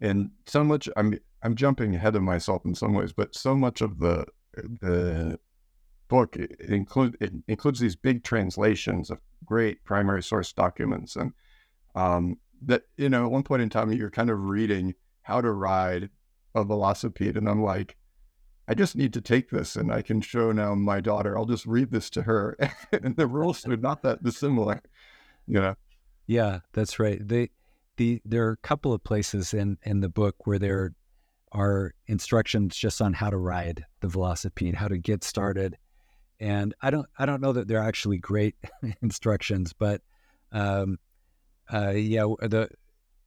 and 0.00 0.30
so 0.46 0.62
much. 0.62 0.88
I'm 0.96 1.18
I'm 1.42 1.54
jumping 1.54 1.94
ahead 1.94 2.16
of 2.16 2.22
myself 2.22 2.66
in 2.66 2.74
some 2.74 2.92
ways, 2.92 3.12
but 3.12 3.34
so 3.34 3.54
much 3.54 3.80
of 3.80 3.98
the 3.98 4.26
the 4.54 5.38
book 6.08 6.36
it 6.36 6.60
include 6.60 7.16
it 7.20 7.32
includes 7.48 7.80
these 7.80 7.96
big 7.96 8.22
translations 8.24 9.10
of 9.10 9.20
great 9.44 9.84
primary 9.84 10.22
source 10.22 10.52
documents, 10.52 11.16
and 11.16 11.32
um, 11.94 12.38
that 12.62 12.82
you 12.96 13.08
know 13.08 13.24
at 13.24 13.30
one 13.30 13.42
point 13.42 13.62
in 13.62 13.68
time 13.68 13.92
you're 13.92 14.10
kind 14.10 14.30
of 14.30 14.40
reading 14.40 14.94
how 15.22 15.40
to 15.40 15.50
ride 15.50 16.08
a 16.54 16.64
velocipede. 16.64 17.36
And 17.36 17.48
I'm 17.48 17.62
like, 17.62 17.96
I 18.68 18.74
just 18.74 18.96
need 18.96 19.12
to 19.12 19.20
take 19.20 19.50
this 19.50 19.76
and 19.76 19.92
I 19.92 20.02
can 20.02 20.20
show 20.20 20.52
now 20.52 20.74
my 20.74 21.00
daughter, 21.00 21.36
I'll 21.36 21.46
just 21.46 21.66
read 21.66 21.90
this 21.90 22.10
to 22.10 22.22
her. 22.22 22.56
and 22.92 23.16
the 23.16 23.26
rules 23.26 23.66
are 23.66 23.76
not 23.76 24.02
that 24.02 24.22
dissimilar, 24.22 24.82
you 25.46 25.60
know? 25.60 25.74
Yeah, 26.26 26.60
that's 26.72 26.98
right. 26.98 27.26
They, 27.26 27.50
the, 27.96 28.20
there 28.24 28.46
are 28.46 28.52
a 28.52 28.66
couple 28.66 28.92
of 28.92 29.04
places 29.04 29.54
in, 29.54 29.78
in 29.82 30.00
the 30.00 30.08
book 30.08 30.46
where 30.46 30.58
there 30.58 30.94
are 31.52 31.94
instructions 32.06 32.76
just 32.76 33.00
on 33.00 33.12
how 33.12 33.30
to 33.30 33.36
ride 33.36 33.84
the 34.00 34.08
velocipede, 34.08 34.74
how 34.74 34.88
to 34.88 34.98
get 34.98 35.22
started. 35.22 35.76
And 36.38 36.74
I 36.82 36.90
don't, 36.90 37.06
I 37.18 37.26
don't 37.26 37.40
know 37.40 37.52
that 37.52 37.68
they're 37.68 37.78
actually 37.82 38.18
great 38.18 38.56
instructions, 39.02 39.72
but, 39.72 40.02
um, 40.52 40.98
uh, 41.72 41.90
yeah, 41.90 42.22
the, 42.40 42.68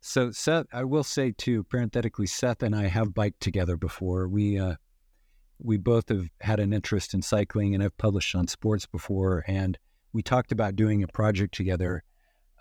so 0.02 0.32
Seth, 0.32 0.68
I 0.72 0.84
will 0.84 1.04
say 1.04 1.32
too, 1.32 1.64
parenthetically, 1.64 2.28
Seth 2.28 2.64
and 2.64 2.76
I 2.76 2.88
have 2.88 3.14
biked 3.14 3.42
together 3.42 3.76
before. 3.76 4.28
We 4.28 4.58
uh, 4.58 4.76
we 5.62 5.78
both 5.78 6.08
have 6.10 6.26
had 6.40 6.60
an 6.60 6.72
interest 6.72 7.14
in 7.14 7.22
cycling 7.22 7.74
and 7.74 7.84
have 7.84 7.98
published 7.98 8.34
on 8.34 8.48
sports 8.48 8.86
before, 8.86 9.44
and 9.48 9.78
we 10.14 10.22
talked 10.22 10.52
about 10.52 10.78
doing 10.78 11.04
a 11.04 11.08
project 11.08 11.54
together. 11.54 12.04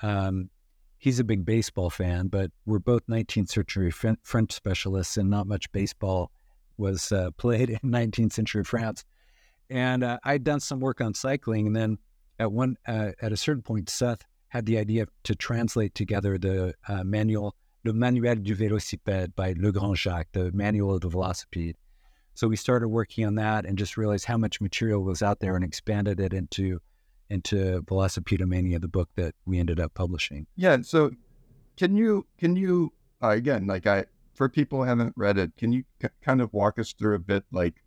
Um, 0.02 0.50
he's 0.98 1.20
a 1.20 1.24
big 1.24 1.44
baseball 1.44 1.90
fan, 1.90 2.26
but 2.26 2.50
we're 2.66 2.80
both 2.80 3.06
19th 3.06 3.50
century 3.50 3.92
French 3.92 4.52
specialists, 4.52 5.16
and 5.16 5.30
not 5.30 5.46
much 5.46 5.70
baseball 5.70 6.32
was 6.76 7.12
uh, 7.12 7.30
played 7.36 7.70
in 7.82 7.90
19th 7.90 8.32
century 8.32 8.64
France. 8.64 9.04
And 9.70 10.02
uh, 10.02 10.18
I'd 10.24 10.44
done 10.44 10.60
some 10.60 10.80
work 10.80 11.00
on 11.00 11.14
cycling, 11.14 11.66
and 11.66 11.76
then 11.76 11.98
at 12.38 12.50
one 12.52 12.76
uh, 12.86 13.12
at 13.20 13.32
a 13.32 13.36
certain 13.36 13.62
point, 13.62 13.90
Seth 13.90 14.24
had 14.48 14.66
the 14.66 14.78
idea 14.78 15.06
to 15.24 15.34
translate 15.34 15.94
together 15.94 16.38
the 16.38 16.74
uh, 16.88 17.04
manual, 17.04 17.54
the 17.84 17.92
Manuel 17.92 18.36
du 18.36 18.56
Vélocipède 18.56 19.34
by 19.36 19.54
Le 19.58 19.72
Grand 19.72 19.96
Jacques, 19.96 20.32
the 20.32 20.50
manual 20.52 20.94
of 20.94 21.02
the 21.02 21.08
velocipede. 21.08 21.74
So 22.34 22.48
we 22.48 22.56
started 22.56 22.88
working 22.88 23.26
on 23.26 23.34
that 23.34 23.66
and 23.66 23.76
just 23.76 23.96
realized 23.96 24.24
how 24.24 24.38
much 24.38 24.60
material 24.60 25.02
was 25.02 25.22
out 25.22 25.40
there 25.40 25.56
and 25.56 25.64
expanded 25.64 26.20
it 26.20 26.32
into 26.32 26.80
into 27.30 27.82
Velocipedomania, 27.82 28.80
the 28.80 28.88
book 28.88 29.10
that 29.16 29.34
we 29.44 29.58
ended 29.58 29.80
up 29.80 29.92
publishing. 29.92 30.46
Yeah. 30.56 30.78
So 30.82 31.10
can 31.76 31.96
you 31.96 32.26
can 32.38 32.56
you 32.56 32.92
uh, 33.22 33.30
again 33.30 33.66
like 33.66 33.86
I 33.86 34.06
for 34.34 34.48
people 34.48 34.78
who 34.78 34.84
haven't 34.84 35.14
read 35.16 35.36
it, 35.36 35.56
can 35.56 35.72
you 35.72 35.82
c- 36.00 36.08
kind 36.22 36.40
of 36.40 36.52
walk 36.52 36.78
us 36.78 36.92
through 36.92 37.16
a 37.16 37.18
bit 37.18 37.44
like 37.50 37.82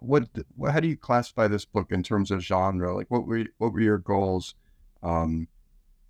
what, 0.00 0.28
what 0.56 0.72
how 0.72 0.80
do 0.80 0.88
you 0.88 0.96
classify 0.96 1.48
this 1.48 1.64
book 1.64 1.90
in 1.90 2.02
terms 2.02 2.30
of 2.30 2.42
genre? 2.42 2.94
Like 2.94 3.10
what 3.10 3.26
were 3.26 3.44
what 3.58 3.72
were 3.72 3.80
your 3.80 3.98
goals? 3.98 4.54
Um, 5.02 5.48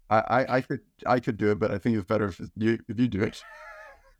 I, 0.08 0.46
I, 0.48 0.60
could 0.60 0.80
I 1.04 1.18
could 1.18 1.36
do 1.36 1.50
it, 1.50 1.58
but 1.58 1.72
I 1.72 1.78
think 1.78 1.96
it's 1.96 2.06
better 2.06 2.26
if 2.26 2.40
you 2.56 2.78
if 2.88 2.98
you 2.98 3.08
do 3.08 3.22
it. 3.22 3.42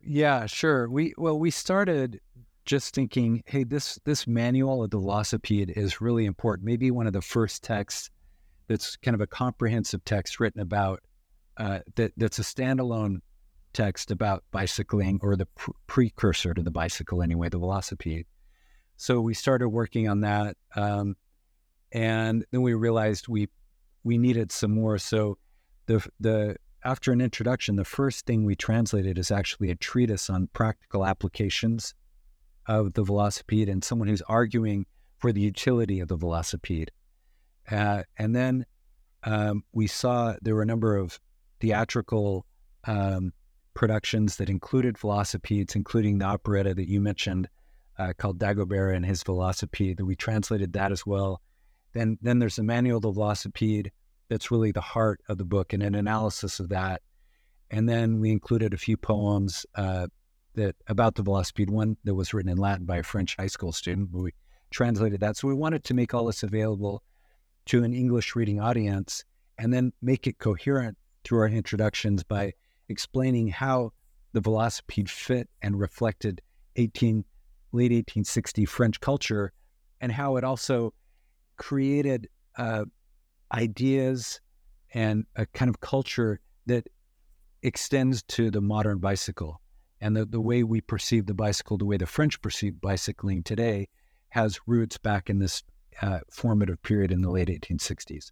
yeah, 0.05 0.45
sure. 0.45 0.89
We 0.89 1.13
well 1.17 1.39
we 1.39 1.49
started 1.49 2.19
just 2.65 2.93
thinking, 2.93 3.43
hey, 3.45 3.63
this 3.63 3.99
this 4.03 4.27
manual 4.27 4.83
of 4.83 4.91
the 4.91 4.99
velocipede 4.99 5.69
is 5.77 6.01
really 6.01 6.25
important. 6.25 6.65
Maybe 6.65 6.91
one 6.91 7.07
of 7.07 7.13
the 7.13 7.21
first 7.21 7.63
texts 7.63 8.09
that's 8.67 8.97
kind 8.97 9.15
of 9.15 9.21
a 9.21 9.27
comprehensive 9.27 10.03
text 10.03 10.39
written 10.39 10.61
about 10.61 11.01
uh, 11.55 11.79
that 11.95 12.11
that's 12.17 12.39
a 12.39 12.43
standalone 12.43 13.21
text 13.73 14.11
about 14.11 14.43
bicycling 14.51 15.19
or 15.21 15.35
the 15.35 15.45
pr- 15.45 15.71
precursor 15.87 16.53
to 16.53 16.61
the 16.61 16.71
bicycle 16.71 17.21
anyway, 17.21 17.49
the 17.49 17.59
velocipede. 17.59 18.25
So 18.97 19.21
we 19.21 19.35
started 19.35 19.69
working 19.69 20.09
on 20.09 20.21
that, 20.21 20.57
um, 20.75 21.15
and 21.91 22.43
then 22.51 22.61
we 22.63 22.73
realized 22.73 23.27
we 23.27 23.47
we 24.03 24.17
needed 24.17 24.51
some 24.51 24.71
more. 24.71 24.97
So 24.97 25.37
the 25.85 26.05
the 26.19 26.57
after 26.83 27.11
an 27.11 27.21
introduction, 27.21 27.75
the 27.75 27.85
first 27.85 28.25
thing 28.25 28.43
we 28.43 28.55
translated 28.55 29.17
is 29.17 29.29
actually 29.31 29.69
a 29.71 29.75
treatise 29.75 30.29
on 30.29 30.47
practical 30.53 31.05
applications 31.05 31.93
of 32.67 32.93
the 32.93 33.03
velocipede 33.03 33.69
and 33.69 33.83
someone 33.83 34.07
who's 34.07 34.21
arguing 34.23 34.85
for 35.19 35.31
the 35.31 35.41
utility 35.41 35.99
of 35.99 36.07
the 36.07 36.17
velocipede. 36.17 36.89
Uh, 37.69 38.03
and 38.17 38.35
then 38.35 38.65
um, 39.23 39.63
we 39.73 39.87
saw 39.87 40.35
there 40.41 40.55
were 40.55 40.61
a 40.61 40.65
number 40.65 40.95
of 40.95 41.19
theatrical 41.59 42.45
um, 42.85 43.31
productions 43.73 44.37
that 44.37 44.49
included 44.49 44.95
velocipedes, 44.95 45.75
including 45.75 46.17
the 46.17 46.25
operetta 46.25 46.73
that 46.73 46.87
you 46.87 47.01
mentioned 47.01 47.47
uh, 47.97 48.13
called 48.17 48.39
Dagobert 48.39 48.95
and 48.95 49.05
his 49.05 49.23
velocipede. 49.23 49.97
That 49.97 50.05
we 50.05 50.15
translated 50.15 50.73
that 50.73 50.91
as 50.91 51.05
well. 51.05 51.41
Then, 51.93 52.17
then 52.21 52.39
there's 52.39 52.57
the 52.57 52.63
manual 52.63 52.97
of 52.97 53.03
the 53.03 53.11
velocipede 53.11 53.91
that's 54.29 54.51
really 54.51 54.71
the 54.71 54.81
heart 54.81 55.21
of 55.29 55.37
the 55.37 55.45
book 55.45 55.73
and 55.73 55.81
an 55.81 55.95
analysis 55.95 56.59
of 56.59 56.69
that. 56.69 57.01
And 57.71 57.87
then 57.87 58.19
we 58.19 58.31
included 58.31 58.73
a 58.73 58.77
few 58.77 58.97
poems 58.97 59.65
uh, 59.75 60.07
that 60.55 60.75
about 60.87 61.15
the 61.15 61.23
velocipede. 61.23 61.69
One 61.69 61.97
that 62.03 62.15
was 62.15 62.33
written 62.33 62.51
in 62.51 62.57
Latin 62.57 62.85
by 62.85 62.97
a 62.97 63.03
French 63.03 63.35
high 63.37 63.47
school 63.47 63.71
student. 63.71 64.09
We 64.11 64.31
translated 64.69 65.19
that. 65.21 65.37
So 65.37 65.47
we 65.47 65.53
wanted 65.53 65.83
to 65.85 65.93
make 65.93 66.13
all 66.13 66.25
this 66.25 66.43
available 66.43 67.03
to 67.67 67.83
an 67.83 67.93
English 67.93 68.35
reading 68.35 68.61
audience, 68.61 69.25
and 69.57 69.73
then 69.73 69.91
make 70.01 70.25
it 70.25 70.39
coherent 70.39 70.97
through 71.23 71.39
our 71.39 71.49
introductions 71.49 72.23
by 72.23 72.53
explaining 72.87 73.49
how 73.49 73.91
the 74.31 74.41
velocipede 74.41 75.09
fit 75.09 75.49
and 75.61 75.77
reflected 75.77 76.41
18 76.77 77.25
late 77.77 77.91
1860 77.91 78.65
French 78.65 78.99
culture, 78.99 79.53
and 80.01 80.11
how 80.11 80.35
it 80.37 80.43
also 80.43 80.93
created 81.57 82.27
uh, 82.57 82.85
ideas 83.53 84.41
and 84.93 85.25
a 85.35 85.45
kind 85.45 85.69
of 85.69 85.79
culture 85.79 86.39
that 86.65 86.87
extends 87.63 88.23
to 88.23 88.51
the 88.51 88.61
modern 88.61 88.99
bicycle. 88.99 89.61
And 89.99 90.15
the, 90.15 90.25
the 90.25 90.41
way 90.41 90.63
we 90.63 90.81
perceive 90.81 91.25
the 91.25 91.33
bicycle, 91.33 91.77
the 91.77 91.85
way 91.85 91.97
the 91.97 92.05
French 92.05 92.41
perceive 92.41 92.79
bicycling 92.79 93.43
today, 93.43 93.87
has 94.29 94.59
roots 94.67 94.97
back 94.97 95.29
in 95.29 95.39
this 95.39 95.63
uh, 96.01 96.19
formative 96.31 96.81
period 96.83 97.11
in 97.11 97.21
the 97.21 97.31
late 97.31 97.47
1860s. 97.47 98.31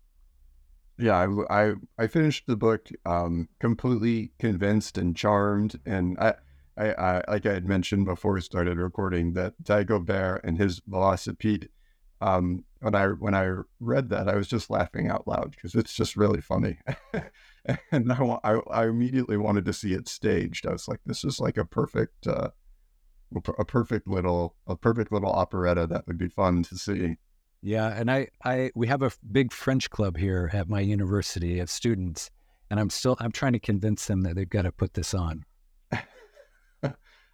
Yeah, 0.97 1.17
I, 1.49 1.63
I, 1.67 1.73
I 1.97 2.07
finished 2.07 2.45
the 2.47 2.55
book 2.55 2.87
um, 3.05 3.49
completely 3.59 4.31
convinced 4.39 4.97
and 4.97 5.15
charmed. 5.15 5.79
And 5.85 6.17
I, 6.19 6.35
I, 6.77 6.91
I, 6.93 7.23
like 7.27 7.45
I 7.45 7.53
had 7.53 7.67
mentioned 7.67 8.05
before 8.05 8.33
we 8.33 8.41
started 8.41 8.77
recording, 8.77 9.33
that 9.33 9.53
Dagobert 9.63 10.41
and 10.43 10.57
his 10.57 10.81
velocipede 10.81 11.69
um, 12.21 12.63
when 12.79 12.95
I 12.95 13.07
when 13.07 13.35
I 13.35 13.51
read 13.79 14.09
that, 14.09 14.29
I 14.29 14.35
was 14.35 14.47
just 14.47 14.69
laughing 14.69 15.09
out 15.09 15.27
loud 15.27 15.51
because 15.51 15.75
it's 15.75 15.93
just 15.93 16.15
really 16.15 16.41
funny, 16.41 16.79
and 17.91 18.11
I, 18.11 18.39
I, 18.43 18.59
I 18.71 18.85
immediately 18.87 19.37
wanted 19.37 19.65
to 19.65 19.73
see 19.73 19.93
it 19.93 20.07
staged. 20.07 20.65
I 20.65 20.71
was 20.71 20.87
like, 20.87 21.01
this 21.05 21.23
is 21.23 21.39
like 21.39 21.57
a 21.57 21.65
perfect 21.65 22.27
uh, 22.27 22.49
a 23.35 23.65
perfect 23.65 24.07
little 24.07 24.55
a 24.67 24.75
perfect 24.75 25.11
little 25.11 25.31
operetta 25.31 25.87
that 25.87 26.07
would 26.07 26.17
be 26.17 26.29
fun 26.29 26.63
to 26.63 26.77
see. 26.77 27.17
Yeah, 27.61 27.87
and 27.87 28.09
I 28.09 28.29
I 28.43 28.71
we 28.75 28.87
have 28.87 29.01
a 29.01 29.11
big 29.31 29.51
French 29.51 29.89
club 29.89 30.17
here 30.17 30.49
at 30.53 30.69
my 30.69 30.79
university 30.79 31.59
of 31.59 31.69
students, 31.69 32.31
and 32.69 32.79
I'm 32.79 32.89
still 32.89 33.17
I'm 33.19 33.31
trying 33.31 33.53
to 33.53 33.59
convince 33.59 34.05
them 34.05 34.21
that 34.21 34.35
they've 34.35 34.49
got 34.49 34.63
to 34.63 34.71
put 34.71 34.93
this 34.93 35.13
on. 35.13 35.43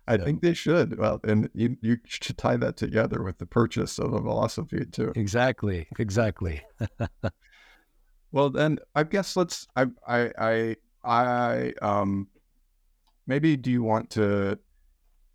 I 0.08 0.18
think 0.18 0.42
they 0.42 0.54
should. 0.54 0.98
Well, 0.98 1.20
and 1.24 1.50
you 1.54 1.78
you 1.82 1.98
should 2.06 2.38
tie 2.38 2.58
that 2.58 2.76
together 2.76 3.24
with 3.24 3.38
the 3.38 3.46
purchase 3.46 4.00
of 4.00 4.14
a 4.14 4.20
velocipede 4.20 4.92
too. 4.92 5.14
Exactly. 5.16 5.88
Exactly. 6.00 6.62
Well, 8.32 8.50
then 8.50 8.80
I 8.96 9.04
guess 9.04 9.36
let's. 9.36 9.68
I 9.76 9.88
I 10.08 10.32
I 10.38 10.76
I 11.04 11.74
um 11.82 12.28
maybe 13.28 13.58
do 13.58 13.70
you 13.72 13.84
want 13.84 14.10
to? 14.12 14.58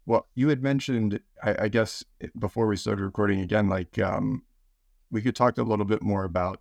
Well, 0.06 0.28
you 0.34 0.48
had 0.48 0.62
mentioned, 0.62 1.20
I, 1.42 1.56
I 1.62 1.68
guess 1.68 2.04
before 2.38 2.68
we 2.68 2.76
started 2.76 3.04
recording 3.04 3.40
again, 3.40 3.68
like 3.68 3.98
um, 3.98 4.44
we 5.10 5.20
could 5.20 5.34
talk 5.34 5.58
a 5.58 5.62
little 5.64 5.84
bit 5.84 6.00
more 6.00 6.24
about 6.24 6.60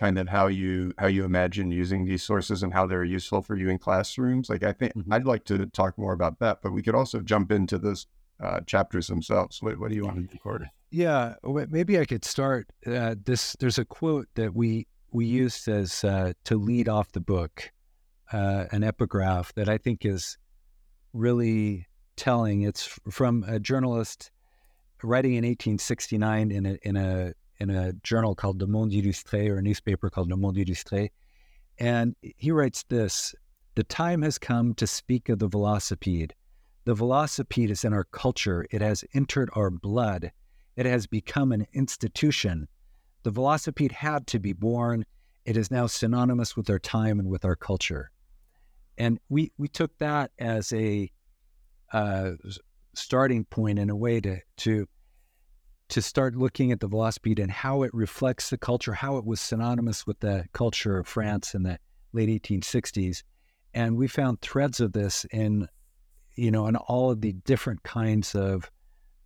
kind 0.00 0.18
of 0.18 0.26
how 0.28 0.46
you 0.46 0.94
how 0.96 1.06
you 1.06 1.24
imagine 1.24 1.70
using 1.70 2.06
these 2.06 2.22
sources 2.22 2.62
and 2.62 2.72
how 2.72 2.86
they're 2.86 3.04
useful 3.04 3.42
for 3.42 3.54
you 3.54 3.68
in 3.68 3.78
classrooms. 3.78 4.48
Like 4.48 4.62
I 4.62 4.72
think 4.72 4.94
mm-hmm. 4.94 5.12
I'd 5.12 5.26
like 5.26 5.44
to 5.44 5.66
talk 5.66 5.98
more 5.98 6.14
about 6.14 6.38
that, 6.38 6.62
but 6.62 6.72
we 6.72 6.82
could 6.82 6.94
also 6.94 7.20
jump 7.20 7.52
into 7.52 7.76
those 7.76 8.06
uh, 8.42 8.60
chapters 8.60 9.08
themselves. 9.08 9.62
What, 9.62 9.78
what 9.78 9.90
do 9.90 9.96
you 9.96 10.04
want 10.06 10.16
to 10.16 10.32
record? 10.32 10.70
Yeah, 10.90 11.34
maybe 11.44 12.00
I 12.00 12.06
could 12.06 12.24
start. 12.24 12.66
Uh, 12.86 13.14
this 13.22 13.54
there's 13.60 13.78
a 13.78 13.84
quote 13.84 14.26
that 14.36 14.54
we 14.54 14.86
we 15.12 15.26
used 15.26 15.68
as 15.68 16.02
uh, 16.02 16.32
to 16.44 16.56
lead 16.56 16.88
off 16.88 17.12
the 17.12 17.20
book, 17.20 17.70
uh, 18.32 18.64
an 18.72 18.82
epigraph 18.82 19.52
that 19.54 19.68
I 19.68 19.76
think 19.76 20.06
is 20.06 20.38
really 21.12 21.86
telling. 22.16 22.62
It's 22.62 22.84
from 23.10 23.44
a 23.46 23.60
journalist 23.60 24.30
writing 25.02 25.32
in 25.32 25.44
1869 25.44 26.50
in 26.50 26.66
a 26.66 26.78
in 26.82 26.96
a 26.96 27.34
in 27.60 27.70
a 27.70 27.92
journal 28.02 28.34
called 28.34 28.60
Le 28.60 28.66
Monde 28.66 28.92
Illustré 28.92 29.48
or 29.48 29.58
a 29.58 29.62
newspaper 29.62 30.10
called 30.10 30.30
Le 30.30 30.36
Monde 30.36 30.56
Illustré, 30.56 31.10
and 31.78 32.16
he 32.20 32.50
writes 32.50 32.84
this: 32.88 33.34
"The 33.74 33.84
time 33.84 34.22
has 34.22 34.38
come 34.38 34.74
to 34.74 34.86
speak 34.86 35.28
of 35.28 35.38
the 35.38 35.48
velocipede. 35.48 36.32
The 36.84 36.94
velocipede 36.94 37.70
is 37.70 37.84
in 37.84 37.92
our 37.92 38.04
culture. 38.04 38.66
It 38.70 38.80
has 38.80 39.04
entered 39.14 39.50
our 39.54 39.70
blood. 39.70 40.32
It 40.76 40.86
has 40.86 41.06
become 41.06 41.52
an 41.52 41.66
institution." 41.72 42.68
The 43.22 43.32
velocipede 43.32 43.92
had 43.92 44.26
to 44.28 44.38
be 44.38 44.54
born. 44.54 45.04
It 45.44 45.56
is 45.56 45.70
now 45.70 45.86
synonymous 45.86 46.56
with 46.56 46.70
our 46.70 46.78
time 46.78 47.20
and 47.20 47.28
with 47.28 47.44
our 47.44 47.56
culture. 47.56 48.10
And 48.96 49.18
we, 49.28 49.52
we 49.58 49.68
took 49.68 49.96
that 49.98 50.30
as 50.38 50.72
a 50.72 51.10
uh, 51.92 52.32
starting 52.94 53.44
point 53.44 53.78
in 53.78 53.90
a 53.90 53.96
way 53.96 54.20
to, 54.20 54.40
to, 54.58 54.86
to 55.90 56.00
start 56.00 56.36
looking 56.36 56.72
at 56.72 56.80
the 56.80 56.88
velocipede 56.88 57.40
and 57.40 57.50
how 57.50 57.82
it 57.82 57.92
reflects 57.92 58.50
the 58.50 58.58
culture, 58.58 58.92
how 58.92 59.16
it 59.16 59.24
was 59.24 59.40
synonymous 59.40 60.06
with 60.06 60.20
the 60.20 60.44
culture 60.52 60.98
of 60.98 61.06
France 61.06 61.54
in 61.54 61.64
the 61.64 61.78
late 62.12 62.28
1860s. 62.42 63.22
And 63.74 63.96
we 63.96 64.06
found 64.06 64.40
threads 64.40 64.80
of 64.80 64.92
this 64.92 65.26
in, 65.32 65.68
you 66.36 66.50
know, 66.50 66.66
in 66.68 66.76
all 66.76 67.10
of 67.10 67.20
the 67.20 67.32
different 67.32 67.82
kinds 67.82 68.34
of, 68.34 68.70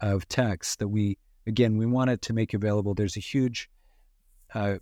of 0.00 0.26
texts 0.28 0.76
that 0.76 0.88
we, 0.88 1.18
again, 1.46 1.76
we 1.76 1.86
wanted 1.86 2.22
to 2.22 2.32
make 2.32 2.54
available. 2.54 2.94
There's 2.94 3.16
a 3.16 3.20
huge 3.20 3.68
uh, 4.54 4.76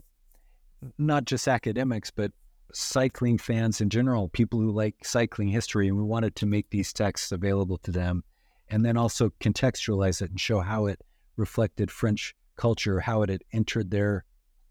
not 0.98 1.24
just 1.24 1.48
academics, 1.48 2.10
but 2.10 2.32
cycling 2.72 3.38
fans 3.38 3.80
in 3.80 3.90
general, 3.90 4.28
people 4.28 4.60
who 4.60 4.70
like 4.70 5.04
cycling 5.04 5.48
history. 5.48 5.88
And 5.88 5.96
we 5.96 6.04
wanted 6.04 6.36
to 6.36 6.46
make 6.46 6.70
these 6.70 6.92
texts 6.92 7.32
available 7.32 7.78
to 7.78 7.90
them 7.90 8.22
and 8.68 8.84
then 8.84 8.96
also 8.96 9.30
contextualize 9.40 10.22
it 10.22 10.30
and 10.30 10.40
show 10.40 10.60
how 10.60 10.86
it 10.86 11.00
reflected 11.36 11.90
French 11.90 12.34
culture, 12.56 13.00
how 13.00 13.22
it 13.22 13.30
had 13.30 13.42
entered 13.52 13.90
their, 13.90 14.24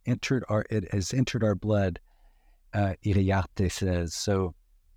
entered 0.06 0.44
our, 0.50 0.66
it 0.70 0.92
has 0.94 1.14
entered 1.14 1.44
our 1.44 1.56
blood, 1.56 2.00
uh, 2.74 2.94
Iriarte 3.06 3.72
says. 3.72 4.14
So 4.14 4.56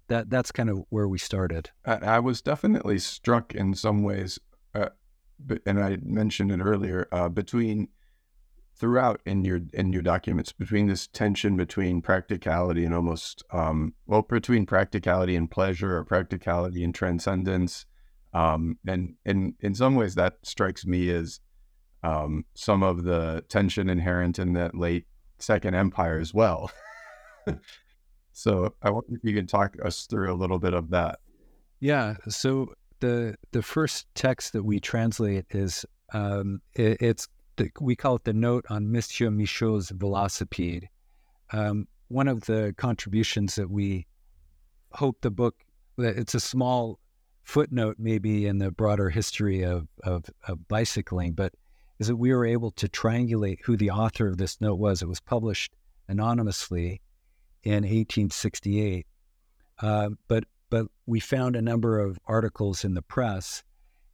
that 0.09 0.31
that's 0.31 0.53
kind 0.53 0.71
of 0.71 0.85
where 0.91 1.09
we 1.09 1.19
started. 1.19 1.71
I, 1.85 1.95
I 1.95 2.19
was 2.19 2.43
definitely 2.43 2.99
struck 2.99 3.55
in 3.55 3.75
some 3.75 4.03
ways, 4.03 4.39
uh, 4.75 4.91
and 5.67 5.83
I 5.83 5.99
mentioned 6.03 6.53
it 6.53 6.61
earlier, 6.61 7.09
uh, 7.11 7.29
between 7.29 7.89
throughout 8.77 9.21
in 9.25 9.45
your 9.45 9.61
in 9.73 9.93
your 9.93 10.03
documents 10.03 10.53
between 10.53 10.89
this 10.89 11.07
tension 11.07 11.57
between 11.57 12.03
practicality 12.03 12.85
and 12.85 12.95
almost 12.95 13.45
um, 13.53 13.95
well 14.07 14.23
between 14.23 14.67
practicality 14.67 15.37
and 15.37 15.51
pleasure 15.51 15.97
or 15.97 16.05
practicality 16.05 16.83
and 16.83 16.95
transcendence 16.95 17.87
um, 18.33 18.79
and 18.87 19.15
in 19.25 19.55
in 19.61 19.75
some 19.75 19.95
ways 19.95 20.17
that 20.17 20.39
strikes 20.43 20.85
me 20.85 21.09
as 21.11 21.41
um, 22.05 22.45
some 22.55 22.83
of 22.83 23.05
the 23.05 23.45
tension 23.49 23.89
inherent 23.89 24.39
in 24.39 24.53
that 24.53 24.75
late 24.77 25.07
second 25.39 25.75
empire 25.75 26.19
as 26.19 26.33
well 26.33 26.71
so 28.33 28.73
i 28.83 28.91
wonder 28.91 29.09
if 29.11 29.21
you 29.23 29.35
can 29.35 29.47
talk 29.47 29.77
us 29.85 30.07
through 30.07 30.33
a 30.33 30.37
little 30.37 30.59
bit 30.59 30.75
of 30.75 30.91
that 30.91 31.19
yeah 31.81 32.15
so 32.29 32.73
the 33.01 33.35
the 33.53 33.63
first 33.63 34.07
text 34.15 34.53
that 34.53 34.63
we 34.63 34.79
translate 34.79 35.45
is 35.51 35.85
um, 36.13 36.61
it, 36.75 37.03
it's 37.03 37.29
the, 37.57 37.71
we 37.81 37.97
call 37.97 38.17
it 38.17 38.25
the 38.25 38.33
note 38.33 38.65
on 38.69 38.91
Monsieur 38.91 39.31
Michaud's 39.31 39.91
velocipede. 39.91 40.89
Um, 41.53 41.87
one 42.09 42.29
of 42.29 42.43
the 42.43 42.75
contributions 42.77 43.55
that 43.57 43.71
we 43.71 44.07
hope 44.93 45.21
the 45.21 45.31
book, 45.31 45.57
it's 45.99 46.35
a 46.35 46.41
small 46.41 46.99
footnote 47.43 47.97
maybe 47.99 48.47
in 48.47 48.59
the 48.59 48.71
broader 48.71 49.11
history 49.11 49.63
of, 49.63 49.87
of, 50.03 50.25
of 50.49 50.67
bicycling, 50.69 51.33
but 51.33 51.53
is 51.99 52.09
that 52.09 52.17
we 52.17 52.33
were 52.33 52.47
able 52.47 52.71
to 52.73 52.89
triangulate 52.89 53.59
who 53.65 53.77
the 53.77 53.91
author 53.91 54.29
of 54.29 54.37
this 54.37 54.61
note 54.61 54.79
was. 54.79 55.03
It 55.03 55.09
was 55.09 55.21
published 55.21 55.75
anonymously 56.09 57.01
in 57.63 57.85
1868, 57.85 59.07
uh, 59.81 60.11
but 60.29 60.45
but 60.71 60.87
we 61.07 61.21
found 61.21 61.55
a 61.55 61.63
number 61.63 62.01
of 62.01 62.19
articles 62.27 62.85
in 62.85 62.95
the 62.95 63.03
press, 63.03 63.63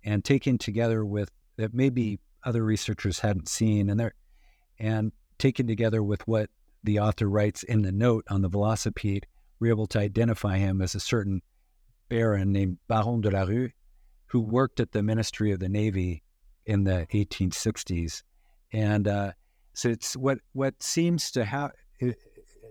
and 0.04 0.24
taken 0.24 0.58
together 0.58 1.04
with 1.04 1.30
that 1.56 1.72
maybe 1.72 2.18
other 2.44 2.62
researchers 2.62 3.20
hadn't 3.20 3.48
seen, 3.48 3.88
and 3.88 3.98
they're 3.98 4.14
and 4.78 5.12
taken 5.38 5.66
together 5.66 6.02
with 6.02 6.26
what 6.26 6.50
the 6.82 6.98
author 6.98 7.28
writes 7.28 7.62
in 7.62 7.82
the 7.82 7.92
note 7.92 8.24
on 8.30 8.42
the 8.42 8.48
velocipede, 8.48 9.24
we're 9.58 9.70
able 9.70 9.86
to 9.86 9.98
identify 9.98 10.56
him 10.56 10.80
as 10.80 10.94
a 10.94 11.00
certain 11.00 11.42
baron 12.08 12.52
named 12.52 12.78
Baron 12.88 13.20
de 13.20 13.30
la 13.30 13.42
Rue, 13.42 13.70
who 14.26 14.40
worked 14.40 14.80
at 14.80 14.92
the 14.92 15.02
Ministry 15.02 15.52
of 15.52 15.60
the 15.60 15.68
Navy 15.68 16.22
in 16.70 16.84
the 16.84 17.06
1860s, 17.12 18.22
and 18.72 19.08
uh, 19.08 19.32
so 19.74 19.88
it's 19.88 20.16
what 20.16 20.38
what 20.52 20.80
seems 20.82 21.30
to 21.32 21.44
have 21.44 21.72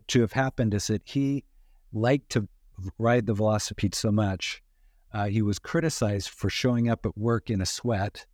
to 0.08 0.22
have 0.22 0.32
happened 0.32 0.74
is 0.74 0.88
that 0.88 1.02
he 1.06 1.44
liked 1.94 2.30
to 2.30 2.48
ride 2.98 3.26
the 3.26 3.34
velocipede 3.34 3.94
so 3.94 4.12
much. 4.12 4.62
Uh, 5.14 5.26
he 5.26 5.42
was 5.42 5.60
criticized 5.60 6.30
for 6.30 6.50
showing 6.50 6.90
up 6.90 7.06
at 7.06 7.18
work 7.18 7.50
in 7.50 7.62
a 7.62 7.66
sweat 7.66 8.26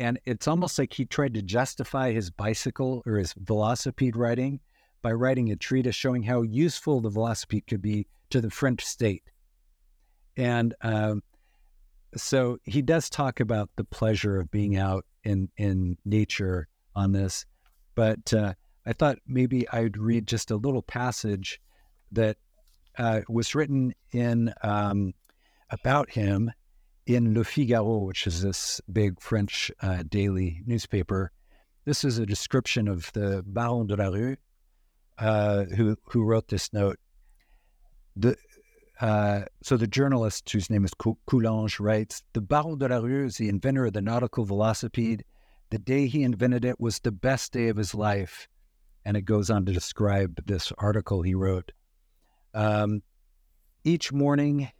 and 0.00 0.18
it's 0.24 0.48
almost 0.48 0.78
like 0.78 0.94
he 0.94 1.04
tried 1.04 1.34
to 1.34 1.42
justify 1.42 2.10
his 2.10 2.30
bicycle 2.30 3.02
or 3.04 3.18
his 3.18 3.34
velocipede 3.34 4.16
riding 4.16 4.58
by 5.02 5.12
writing 5.12 5.52
a 5.52 5.56
treatise 5.56 5.94
showing 5.94 6.22
how 6.22 6.40
useful 6.40 7.02
the 7.02 7.10
velocipede 7.10 7.66
could 7.66 7.82
be 7.82 8.06
to 8.30 8.40
the 8.40 8.48
French 8.48 8.82
state. 8.82 9.24
And 10.38 10.74
um, 10.80 11.22
so 12.16 12.58
he 12.64 12.82
does 12.82 13.08
talk 13.08 13.40
about 13.40 13.70
the 13.76 13.84
pleasure 13.84 14.38
of 14.38 14.50
being 14.50 14.76
out 14.76 15.04
in, 15.24 15.48
in 15.56 15.96
nature 16.04 16.68
on 16.94 17.12
this. 17.12 17.46
But 17.94 18.32
uh, 18.32 18.54
I 18.86 18.92
thought 18.92 19.18
maybe 19.26 19.68
I'd 19.68 19.96
read 19.96 20.26
just 20.26 20.50
a 20.50 20.56
little 20.56 20.82
passage 20.82 21.60
that 22.12 22.36
uh, 22.98 23.20
was 23.28 23.54
written 23.54 23.94
in 24.12 24.52
um, 24.62 25.12
about 25.70 26.10
him 26.10 26.50
in 27.06 27.34
Le 27.34 27.44
Figaro, 27.44 27.98
which 27.98 28.26
is 28.26 28.42
this 28.42 28.80
big 28.92 29.20
French 29.20 29.70
uh, 29.80 30.02
daily 30.08 30.62
newspaper, 30.66 31.32
this 31.84 32.04
is 32.04 32.18
a 32.18 32.26
description 32.26 32.88
of 32.88 33.10
the 33.14 33.42
Baron 33.46 33.86
de 33.86 33.96
la 33.96 34.08
Rue, 34.08 34.36
uh, 35.18 35.64
who 35.64 35.96
who 36.04 36.24
wrote 36.24 36.48
this 36.48 36.72
note. 36.72 36.98
The 38.16 38.36
uh, 39.00 39.42
so 39.62 39.76
the 39.76 39.86
journalist 39.86 40.50
whose 40.50 40.70
name 40.70 40.84
is 40.84 40.92
Coulanges 40.94 41.80
writes: 41.80 42.22
The 42.32 42.40
Baron 42.40 42.78
de 42.78 42.88
la 42.88 42.98
Rue 42.98 43.26
is 43.26 43.36
the 43.36 43.48
inventor 43.48 43.86
of 43.86 43.92
the 43.92 44.02
nautical 44.02 44.44
velocipede. 44.44 45.22
The 45.70 45.78
day 45.78 46.06
he 46.06 46.22
invented 46.22 46.64
it 46.64 46.80
was 46.80 46.98
the 46.98 47.12
best 47.12 47.52
day 47.52 47.68
of 47.68 47.76
his 47.76 47.94
life, 47.94 48.48
and 49.04 49.16
it 49.16 49.22
goes 49.22 49.50
on 49.50 49.64
to 49.66 49.72
describe 49.72 50.44
this 50.46 50.72
article 50.78 51.22
he 51.22 51.34
wrote. 51.34 51.72
Um, 52.52 53.02
each 53.84 54.12
morning 54.12 54.70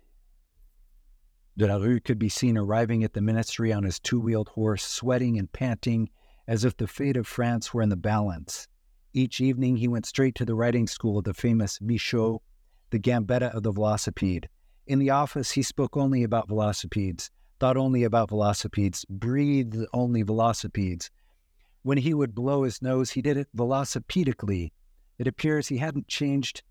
De 1.57 1.67
la 1.67 1.77
Rue 1.77 2.01
could 2.01 2.19
be 2.19 2.29
seen 2.29 2.57
arriving 2.57 3.05
at 3.05 3.13
the 3.13 3.21
ministry 3.21 3.73
on 3.73 3.85
his 3.85 4.01
two 4.01 4.21
wheeled 4.21 4.49
horse, 4.49 4.83
sweating 4.83 5.39
and 5.39 5.53
panting 5.53 6.09
as 6.47 6.65
if 6.65 6.77
the 6.77 6.87
fate 6.87 7.17
of 7.17 7.27
France 7.27 7.73
were 7.73 7.83
in 7.83 7.91
the 7.91 7.97
balance. 7.97 8.67
Each 9.13 9.41
evening 9.41 9.77
he 9.77 9.89
went 9.89 10.07
straight 10.07 10.35
to 10.37 10.45
the 10.45 10.55
riding 10.55 10.87
school 10.87 11.19
of 11.19 11.25
the 11.25 11.35
famous 11.35 11.81
Michaud, 11.81 12.43
the 12.91 12.99
Gambetta 12.99 13.55
of 13.55 13.63
the 13.63 13.73
velocipede. 13.73 14.47
In 14.87 14.99
the 14.99 15.11
office, 15.11 15.53
he 15.53 15.63
spoke 15.63 15.97
only 15.97 16.23
about 16.23 16.49
velocipedes, 16.49 17.31
thought 17.59 17.77
only 17.77 18.05
about 18.05 18.31
velocipedes, 18.31 19.05
breathed 19.09 19.87
only 19.93 20.25
velocipedes. 20.25 21.11
When 21.83 21.99
he 21.99 22.13
would 22.13 22.35
blow 22.35 22.65
his 22.65 22.83
nose, 22.83 23.11
he 23.11 23.23
did 23.23 23.37
it 23.37 23.49
velocipedically. 23.57 24.73
It 25.19 25.27
appears 25.27 25.69
he 25.69 25.79
hadn't 25.79 26.09
changed 26.09 26.63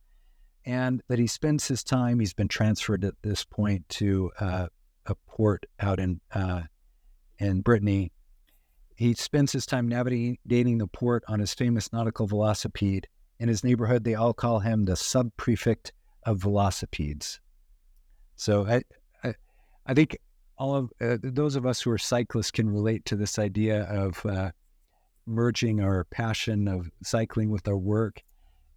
and 0.65 1.01
that 1.07 1.19
he 1.19 1.27
spends 1.27 1.67
his 1.67 1.83
time, 1.83 2.19
he's 2.19 2.33
been 2.33 2.47
transferred 2.47 3.03
at 3.05 3.15
this 3.23 3.43
point 3.43 3.87
to 3.89 4.31
uh, 4.39 4.67
a 5.05 5.15
port 5.27 5.65
out 5.79 5.99
in 5.99 6.19
uh, 6.33 6.63
in 7.39 7.61
Brittany. 7.61 8.11
He 8.95 9.13
spends 9.13 9.51
his 9.51 9.65
time 9.65 9.87
navigating 9.87 10.77
the 10.77 10.87
port 10.87 11.23
on 11.27 11.39
his 11.39 11.53
famous 11.53 11.91
nautical 11.93 12.27
velocipede. 12.27 13.05
in 13.39 13.47
his 13.47 13.63
neighborhood, 13.63 14.03
they 14.03 14.15
all 14.15 14.33
call 14.33 14.59
him 14.59 14.83
the 14.83 14.97
sub 14.97 15.31
prefect 15.37 15.93
of 16.29 16.37
velocipedes. 16.37 17.39
So 18.35 18.65
I, 18.67 18.83
I, 19.23 19.33
I 19.87 19.93
think 19.95 20.19
all 20.59 20.75
of 20.75 20.91
uh, 21.01 21.17
those 21.23 21.55
of 21.55 21.65
us 21.65 21.81
who 21.81 21.89
are 21.89 21.97
cyclists 21.97 22.51
can 22.51 22.69
relate 22.69 23.03
to 23.05 23.15
this 23.15 23.39
idea 23.39 23.83
of 23.85 24.23
uh, 24.27 24.51
merging 25.25 25.81
our 25.81 26.03
passion 26.05 26.67
of 26.67 26.91
cycling 27.03 27.49
with 27.49 27.67
our 27.67 27.77
work. 27.77 28.21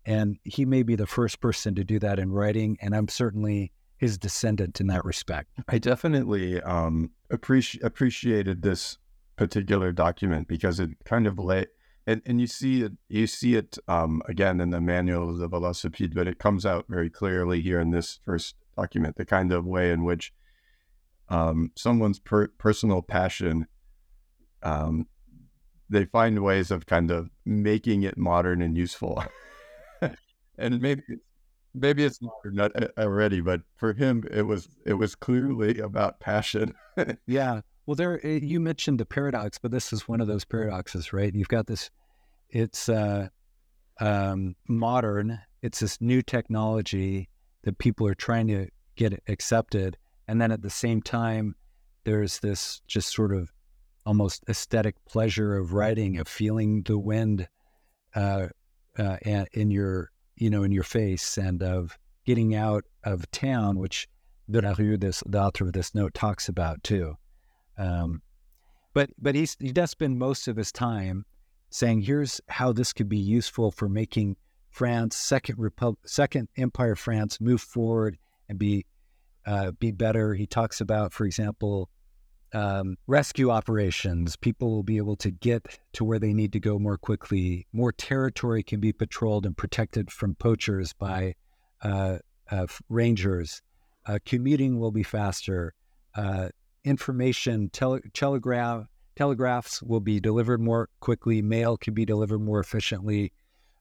And 0.06 0.38
he 0.44 0.64
may 0.64 0.82
be 0.82 0.96
the 0.96 1.06
first 1.06 1.40
person 1.40 1.74
to 1.74 1.84
do 1.84 1.98
that 1.98 2.18
in 2.18 2.32
writing, 2.32 2.78
and 2.80 2.96
I'm 2.96 3.08
certainly 3.08 3.70
his 3.98 4.16
descendant 4.16 4.80
in 4.80 4.86
that 4.86 5.04
respect. 5.04 5.50
I 5.68 5.78
definitely 5.78 6.60
um, 6.62 7.10
appreci- 7.30 7.84
appreciated 7.84 8.62
this 8.62 8.96
particular 9.36 9.92
document 9.92 10.48
because 10.48 10.80
it 10.80 10.90
kind 11.04 11.26
of 11.26 11.38
lay 11.38 11.66
and, 12.06 12.22
and 12.26 12.40
you 12.40 12.46
see 12.46 12.82
it 12.82 12.92
you 13.08 13.26
see 13.26 13.54
it 13.54 13.78
um, 13.88 14.22
again 14.28 14.60
in 14.60 14.70
the 14.70 14.80
manual 14.80 15.30
of 15.30 15.38
the 15.38 15.48
velocipede, 15.48 16.14
but 16.14 16.28
it 16.28 16.38
comes 16.38 16.66
out 16.66 16.86
very 16.88 17.10
clearly 17.10 17.60
here 17.60 17.80
in 17.80 17.90
this 17.90 18.18
first 18.24 18.56
document 18.76 19.16
the 19.16 19.24
kind 19.24 19.52
of 19.52 19.66
way 19.66 19.90
in 19.90 20.04
which 20.04 20.32
um, 21.28 21.70
someone's 21.76 22.18
per- 22.18 22.48
personal 22.58 23.02
passion 23.02 23.66
um, 24.62 25.06
they 25.92 26.06
find 26.06 26.42
ways 26.42 26.70
of 26.70 26.86
kind 26.86 27.10
of 27.10 27.28
making 27.44 28.02
it 28.02 28.16
modern 28.16 28.62
and 28.62 28.76
useful. 28.76 29.22
and 30.58 30.80
maybe 30.80 31.02
maybe 31.74 32.04
it's 32.04 32.20
modern 32.20 32.60
uh, 32.60 32.88
already, 32.98 33.40
but 33.40 33.60
for 33.76 33.92
him 33.92 34.24
it 34.30 34.42
was 34.42 34.68
it 34.86 34.94
was 34.94 35.14
clearly 35.14 35.78
about 35.78 36.18
passion. 36.18 36.74
yeah. 37.26 37.60
Well, 37.86 37.96
there 37.96 38.24
eh, 38.24 38.38
you 38.42 38.60
mentioned 38.60 39.00
the 39.00 39.06
paradox, 39.06 39.58
but 39.58 39.70
this 39.70 39.92
is 39.92 40.06
one 40.06 40.20
of 40.20 40.28
those 40.28 40.44
paradoxes, 40.44 41.12
right? 41.12 41.34
You've 41.34 41.48
got 41.48 41.66
this. 41.66 41.90
It's 42.50 42.88
uh, 42.88 43.28
um, 44.00 44.54
modern. 44.68 45.40
It's 45.62 45.80
this 45.80 46.00
new 46.00 46.22
technology 46.22 47.28
that 47.64 47.78
people 47.78 48.06
are 48.06 48.14
trying 48.14 48.46
to 48.48 48.68
get 48.96 49.20
accepted, 49.28 49.96
and 50.28 50.40
then 50.40 50.52
at 50.52 50.62
the 50.62 50.70
same 50.70 51.02
time, 51.02 51.54
there's 52.04 52.40
this 52.40 52.82
just 52.86 53.12
sort 53.12 53.34
of 53.34 53.52
almost 54.04 54.44
aesthetic 54.48 54.96
pleasure 55.08 55.56
of 55.56 55.72
writing, 55.72 56.18
of 56.18 56.28
feeling 56.28 56.82
the 56.82 56.98
wind 56.98 57.48
uh, 58.14 58.48
uh, 58.98 59.16
in 59.52 59.70
your, 59.70 60.10
you 60.36 60.50
know, 60.50 60.62
in 60.62 60.72
your 60.72 60.82
face, 60.84 61.38
and 61.38 61.62
of 61.62 61.96
getting 62.26 62.54
out 62.54 62.84
of 63.04 63.28
town, 63.30 63.78
which 63.78 64.08
Rue, 64.48 64.96
this 64.96 65.22
the 65.26 65.40
author 65.40 65.66
of 65.66 65.72
this 65.72 65.94
note, 65.94 66.14
talks 66.14 66.48
about 66.48 66.82
too. 66.82 67.16
Um, 67.78 68.22
but 68.94 69.10
but 69.18 69.34
he's 69.34 69.56
he 69.60 69.72
does 69.72 69.90
spend 69.90 70.18
most 70.18 70.48
of 70.48 70.56
his 70.56 70.72
time 70.72 71.24
saying, 71.70 72.02
"Here's 72.02 72.40
how 72.48 72.72
this 72.72 72.92
could 72.92 73.08
be 73.08 73.18
useful 73.18 73.70
for 73.70 73.88
making 73.88 74.36
France, 74.70 75.16
second 75.16 75.58
Repub- 75.58 75.98
second 76.04 76.48
Empire 76.56 76.96
France, 76.96 77.40
move 77.40 77.60
forward 77.60 78.18
and 78.48 78.58
be 78.58 78.84
uh, 79.46 79.72
be 79.72 79.90
better." 79.90 80.34
He 80.34 80.46
talks 80.46 80.80
about, 80.80 81.12
for 81.12 81.24
example, 81.24 81.88
um, 82.52 82.96
rescue 83.06 83.50
operations. 83.50 84.36
People 84.36 84.70
will 84.70 84.82
be 84.82 84.98
able 84.98 85.16
to 85.16 85.30
get 85.30 85.78
to 85.94 86.04
where 86.04 86.18
they 86.18 86.34
need 86.34 86.52
to 86.52 86.60
go 86.60 86.78
more 86.78 86.98
quickly. 86.98 87.66
More 87.72 87.92
territory 87.92 88.62
can 88.62 88.80
be 88.80 88.92
patrolled 88.92 89.46
and 89.46 89.56
protected 89.56 90.10
from 90.10 90.34
poachers 90.34 90.92
by 90.92 91.34
uh, 91.82 92.18
uh, 92.50 92.66
rangers. 92.90 93.62
Uh, 94.04 94.18
commuting 94.26 94.78
will 94.78 94.90
be 94.90 95.02
faster. 95.02 95.74
Information, 96.84 97.70
tele- 97.70 98.00
telegraph, 98.12 98.86
telegraphs 99.16 99.82
will 99.82 100.00
be 100.00 100.20
delivered 100.20 100.60
more 100.60 100.88
quickly. 101.00 101.42
Mail 101.42 101.76
can 101.76 101.94
be 101.94 102.04
delivered 102.04 102.40
more 102.40 102.60
efficiently. 102.60 103.32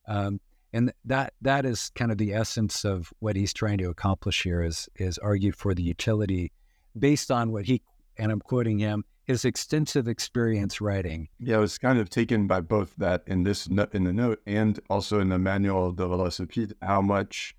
Um, 0.07 0.39
and 0.73 0.93
that 1.05 1.33
that 1.41 1.65
is 1.65 1.91
kind 1.95 2.11
of 2.11 2.17
the 2.17 2.33
essence 2.33 2.85
of 2.85 3.11
what 3.19 3.35
he's 3.35 3.53
trying 3.53 3.77
to 3.79 3.89
accomplish 3.89 4.43
here 4.43 4.61
is 4.61 4.87
is 4.95 5.17
argue 5.17 5.51
for 5.51 5.73
the 5.73 5.83
utility 5.83 6.51
based 6.97 7.31
on 7.31 7.51
what 7.51 7.65
he 7.65 7.81
and 8.17 8.31
I'm 8.31 8.39
quoting 8.39 8.79
him, 8.79 9.03
his 9.25 9.45
extensive 9.45 10.07
experience 10.07 10.81
writing. 10.81 11.29
Yeah, 11.39 11.57
it 11.57 11.61
was 11.61 11.77
kind 11.77 11.99
of 11.99 12.09
taken 12.09 12.47
by 12.47 12.61
both 12.61 12.95
that 12.97 13.23
in 13.27 13.43
this 13.43 13.67
in 13.67 14.03
the 14.03 14.13
note 14.13 14.41
and 14.45 14.79
also 14.89 15.19
in 15.19 15.29
the 15.29 15.39
manual 15.39 15.91
de 15.91 16.03
velocipede 16.03 16.73
how 16.81 17.01
much 17.01 17.55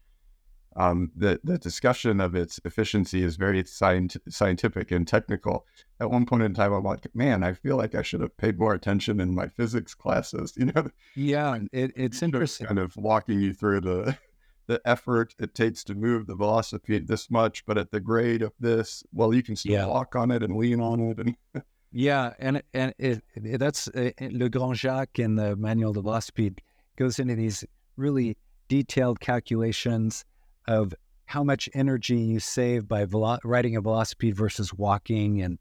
um, 0.76 1.10
the 1.16 1.40
the 1.44 1.58
discussion 1.58 2.20
of 2.20 2.34
its 2.34 2.60
efficiency 2.64 3.22
is 3.22 3.36
very 3.36 3.62
scient- 3.64 4.16
scientific 4.28 4.90
and 4.90 5.06
technical. 5.06 5.66
At 6.00 6.10
one 6.10 6.26
point 6.26 6.42
in 6.42 6.54
time, 6.54 6.72
I'm 6.72 6.84
like, 6.84 7.06
man, 7.14 7.42
I 7.42 7.52
feel 7.52 7.76
like 7.76 7.94
I 7.94 8.02
should 8.02 8.20
have 8.20 8.36
paid 8.36 8.58
more 8.58 8.74
attention 8.74 9.20
in 9.20 9.34
my 9.34 9.48
physics 9.48 9.94
classes. 9.94 10.54
You 10.62 10.66
know? 10.66 10.90
Yeah, 11.16 11.58
it, 11.72 11.92
it's 11.96 12.22
interesting. 12.22 12.68
Kind 12.68 12.78
of 12.78 12.96
walking 12.96 13.40
you 13.40 13.52
through 13.52 13.80
the 13.80 14.16
the 14.66 14.80
effort 14.84 15.34
it 15.38 15.54
takes 15.54 15.82
to 15.84 15.94
move 15.94 16.26
the 16.26 16.36
velocipede 16.36 17.06
this 17.06 17.30
much, 17.30 17.66
but 17.66 17.76
at 17.76 17.90
the 17.90 18.00
grade 18.00 18.42
of 18.42 18.52
this, 18.60 19.02
well, 19.12 19.34
you 19.34 19.42
can 19.42 19.56
still 19.56 19.72
yeah. 19.72 19.86
walk 19.86 20.14
on 20.14 20.30
it 20.30 20.42
and 20.42 20.56
lean 20.56 20.80
on 20.80 21.00
it. 21.00 21.18
And 21.18 21.36
yeah, 21.92 22.32
and 22.38 22.62
and 22.72 22.94
it, 22.98 23.22
it, 23.34 23.58
that's 23.58 23.88
uh, 23.88 24.10
Le 24.20 24.48
Grand 24.48 24.76
Jacques 24.76 25.18
in 25.18 25.34
the 25.34 25.56
Manual 25.56 25.92
de 25.92 26.00
Velocipede 26.00 26.60
goes 26.96 27.18
into 27.18 27.34
these 27.34 27.64
really 27.96 28.36
detailed 28.68 29.20
calculations 29.20 30.24
of 30.66 30.94
how 31.26 31.42
much 31.42 31.68
energy 31.74 32.18
you 32.18 32.40
save 32.40 32.86
by 32.86 33.04
velo- 33.04 33.38
riding 33.44 33.76
a 33.76 33.82
velocipede 33.82 34.34
versus 34.34 34.72
walking, 34.74 35.42
and 35.42 35.58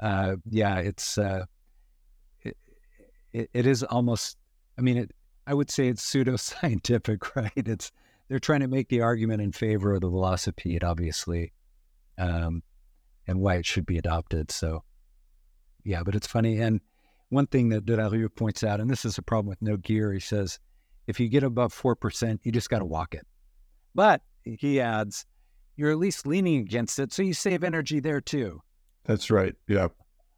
uh, 0.00 0.36
yeah, 0.48 0.78
it's 0.78 1.18
uh, 1.18 1.44
it, 2.42 3.50
it 3.52 3.66
is 3.66 3.82
almost. 3.82 4.36
I 4.78 4.82
mean, 4.82 4.96
it. 4.96 5.10
I 5.46 5.54
would 5.54 5.70
say 5.70 5.88
it's 5.88 6.04
pseudoscientific, 6.04 7.34
right? 7.36 7.52
It's 7.56 7.90
they're 8.28 8.38
trying 8.38 8.60
to 8.60 8.68
make 8.68 8.88
the 8.88 9.00
argument 9.00 9.42
in 9.42 9.52
favor 9.52 9.94
of 9.94 10.02
the 10.02 10.10
velocipede, 10.10 10.84
obviously, 10.84 11.52
um, 12.18 12.62
and 13.26 13.40
why 13.40 13.56
it 13.56 13.66
should 13.66 13.86
be 13.86 13.98
adopted. 13.98 14.50
So, 14.50 14.84
yeah, 15.84 16.02
but 16.02 16.14
it's 16.14 16.26
funny. 16.26 16.60
And 16.60 16.80
one 17.30 17.46
thing 17.46 17.70
that 17.70 17.86
Delarue 17.86 18.34
points 18.34 18.62
out, 18.62 18.80
and 18.80 18.90
this 18.90 19.04
is 19.04 19.18
a 19.18 19.22
problem 19.22 19.48
with 19.48 19.62
no 19.62 19.76
gear, 19.78 20.12
he 20.12 20.20
says, 20.20 20.58
if 21.06 21.18
you 21.18 21.28
get 21.28 21.42
above 21.42 21.74
4%, 21.74 22.38
you 22.42 22.52
just 22.52 22.68
got 22.68 22.80
to 22.80 22.84
walk 22.84 23.14
it. 23.14 23.26
But 23.94 24.20
he 24.58 24.80
adds, 24.80 25.26
you're 25.76 25.90
at 25.90 25.98
least 25.98 26.26
leaning 26.26 26.60
against 26.60 26.98
it, 26.98 27.12
so 27.12 27.22
you 27.22 27.34
save 27.34 27.62
energy 27.62 28.00
there 28.00 28.20
too. 28.20 28.60
That's 29.04 29.30
right. 29.30 29.54
Yeah. 29.66 29.88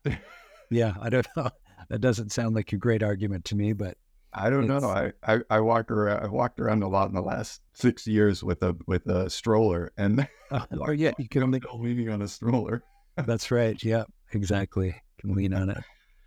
yeah, 0.71 0.95
I 1.01 1.11
don't 1.11 1.27
know. 1.37 1.51
That 1.89 2.03
doesn't 2.03 2.31
sound 2.31 2.55
like 2.55 2.73
a 2.73 2.77
great 2.77 3.03
argument 3.03 3.47
to 3.47 3.57
me, 3.57 3.73
but 3.73 3.97
I 4.33 4.49
don't 4.49 4.69
know. 4.69 4.79
I, 4.79 5.13
I, 5.27 5.41
I 5.51 5.61
walked 5.61 5.91
around. 5.91 6.23
I 6.25 6.29
walked 6.29 6.61
around 6.61 6.85
a 6.85 6.89
lot 6.89 7.09
in 7.09 7.17
the 7.17 7.23
last 7.23 7.63
six 7.73 8.07
years 8.07 8.45
with 8.45 8.63
a 8.63 8.77
with 8.87 9.07
a 9.07 9.29
stroller, 9.29 9.91
and 9.97 10.29
oh, 10.53 10.65
or 10.79 10.95
yeah, 10.95 11.11
you 11.19 11.29
can 11.29 11.43
only 11.43 11.59
go 11.59 11.75
leaning 11.75 12.09
on 12.11 12.23
a 12.23 12.29
stroller. 12.29 12.85
That's 13.17 13.51
right. 13.51 13.83
Yeah, 13.83 14.05
exactly. 14.33 14.95
Can 15.19 15.35
lean 15.35 15.53
on 15.53 15.71
it. 15.71 15.83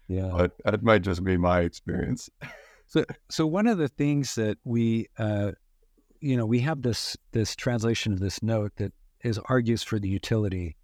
Yeah, 0.10 0.32
but 0.36 0.52
that 0.66 0.84
might 0.84 1.04
just 1.04 1.24
be 1.24 1.38
my 1.38 1.62
experience. 1.62 2.30
So, 2.88 3.06
so 3.30 3.48
one 3.48 3.68
of 3.68 3.78
the 3.78 3.88
things 3.88 4.36
that 4.36 4.58
we, 4.64 5.08
uh, 5.18 5.54
you 6.24 6.38
know, 6.38 6.46
we 6.46 6.62
have 6.62 6.82
this 6.82 7.18
this 7.34 7.54
translation 7.54 8.14
of 8.14 8.20
this 8.20 8.42
note 8.42 8.72
that 8.78 8.94
is 9.26 9.38
argues 9.46 9.84
for 9.84 10.00
the 10.00 10.08
utility, 10.08 10.78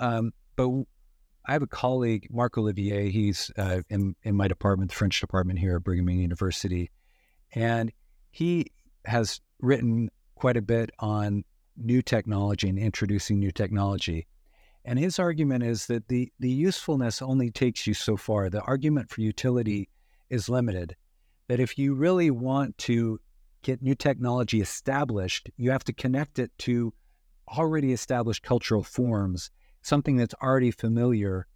um, 0.00 0.32
but 0.56 0.68
I 1.46 1.52
have 1.52 1.62
a 1.62 1.68
colleague, 1.68 2.26
Marc 2.28 2.58
Olivier. 2.58 3.08
He's 3.10 3.52
uh, 3.56 3.82
in 3.88 4.16
in 4.24 4.34
my 4.34 4.48
department, 4.48 4.90
the 4.90 4.96
French 4.96 5.20
department 5.20 5.60
here 5.60 5.76
at 5.76 5.84
Brigham 5.84 6.08
Young 6.10 6.18
University, 6.18 6.90
and 7.54 7.92
he 8.32 8.66
has 9.04 9.40
written 9.60 10.10
quite 10.34 10.56
a 10.56 10.62
bit 10.62 10.90
on 10.98 11.44
new 11.76 12.02
technology 12.02 12.68
and 12.68 12.78
introducing 12.78 13.38
new 13.38 13.52
technology. 13.52 14.26
And 14.84 14.98
his 14.98 15.20
argument 15.20 15.62
is 15.62 15.86
that 15.86 16.08
the 16.08 16.32
the 16.40 16.50
usefulness 16.50 17.22
only 17.22 17.52
takes 17.52 17.86
you 17.86 17.94
so 17.94 18.16
far. 18.16 18.50
The 18.50 18.62
argument 18.62 19.08
for 19.08 19.20
utility 19.20 19.88
is 20.30 20.48
limited. 20.48 20.96
That 21.46 21.60
if 21.60 21.78
you 21.78 21.94
really 21.94 22.32
want 22.32 22.76
to 22.78 23.20
get 23.64 23.82
new 23.82 23.94
technology 23.94 24.60
established, 24.60 25.50
you 25.56 25.72
have 25.72 25.84
to 25.84 25.92
connect 25.92 26.38
it 26.38 26.52
to 26.58 26.94
already 27.48 27.92
established 27.92 28.42
cultural 28.42 28.82
forms 28.84 29.50
something 29.84 30.16
that's 30.16 30.34
already 30.42 30.70
familiar 30.70 31.46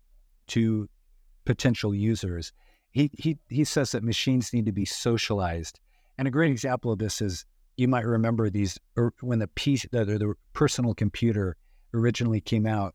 to 0.49 0.89
potential 1.45 1.95
users. 1.95 2.53
He, 2.91 3.11
he, 3.19 3.39
he 3.49 3.65
says 3.65 3.93
that 3.93 4.05
machines 4.05 4.53
need 4.53 4.67
to 4.67 4.73
be 4.73 4.85
socialized. 4.85 5.81
And 6.19 6.29
a 6.29 6.31
great 6.31 6.51
example 6.51 6.93
of 6.93 6.99
this 6.99 7.21
is 7.21 7.45
you 7.77 7.89
might 7.89 8.05
remember 8.05 8.51
these 8.51 8.79
er, 8.99 9.13
when 9.21 9.39
the, 9.39 9.47
PC, 9.49 9.89
the, 9.91 10.05
the 10.05 10.35
personal 10.53 10.95
computer 10.95 11.57
originally 11.95 12.41
came 12.41 12.67
out. 12.67 12.95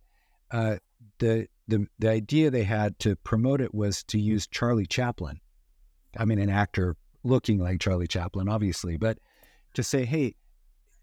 Uh, 0.52 0.78
the, 1.20 1.48
the, 1.68 1.88
the 2.00 2.10
idea 2.10 2.52
they 2.52 2.64
had 2.64 3.00
to 3.00 3.16
promote 3.18 3.62
it 3.62 3.74
was 3.74 4.04
to 4.06 4.20
use 4.20 4.46
Charlie 4.48 4.86
Chaplin. 4.86 5.40
I 6.18 6.26
mean, 6.26 6.38
an 6.38 6.50
actor 6.50 6.96
looking 7.24 7.60
like 7.60 7.80
Charlie 7.80 8.08
Chaplin, 8.08 8.50
obviously, 8.50 8.98
but 8.98 9.18
to 9.74 9.84
say, 9.84 10.06
hey, 10.06 10.36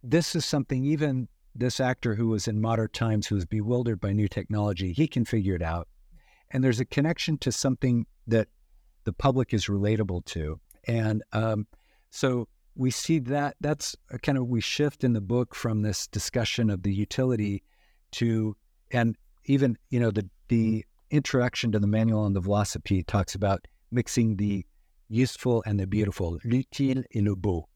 this 0.03 0.35
is 0.35 0.45
something 0.45 0.85
even 0.85 1.29
this 1.55 1.81
actor 1.81 2.15
who 2.15 2.29
was 2.29 2.47
in 2.47 2.61
modern 2.61 2.89
times 2.93 3.27
who 3.27 3.35
was 3.35 3.45
bewildered 3.45 4.01
by 4.01 4.13
new 4.13 4.29
technology, 4.29 4.93
he 4.93 5.09
can 5.09 5.25
figure 5.25 5.55
it 5.55 5.63
out. 5.63 5.89
And 6.51 6.63
there's 6.63 6.81
a 6.81 6.85
connection 6.85 7.39
to 7.39 7.53
something 7.53 8.07
that 8.27 8.49
the 9.05 9.13
public 9.13 9.53
is 9.53 9.67
relatable 9.67 10.25
to. 10.27 10.61
And 10.87 11.23
um, 11.33 11.67
so 12.11 12.49
we 12.77 12.91
see 12.91 13.19
that 13.19 13.57
that's 13.61 13.97
kind 14.23 14.39
of 14.39 14.49
we 14.49 14.61
shift 14.61 15.05
in 15.05 15.13
the 15.13 15.21
book 15.21 15.55
from 15.55 15.83
this 15.83 16.07
discussion 16.07 16.71
of 16.71 16.83
the 16.83 16.93
utility 16.93 17.63
to 18.13 18.57
and 18.91 19.17
even 19.45 19.77
you 19.91 20.01
know 20.01 20.11
the 20.11 20.29
the 20.49 20.85
introduction 21.11 21.73
to 21.73 21.79
the 21.79 21.87
manual 21.87 22.21
on 22.21 22.33
the 22.33 22.41
velocipede 22.41 23.07
talks 23.07 23.35
about 23.35 23.67
mixing 23.91 24.37
the 24.37 24.65
useful 25.11 25.63
and 25.67 25.79
the 25.79 25.87
beautiful, 25.87 26.39
l'utile 26.45 27.03
et 27.15 27.23
le 27.23 27.37
beau, 27.37 27.69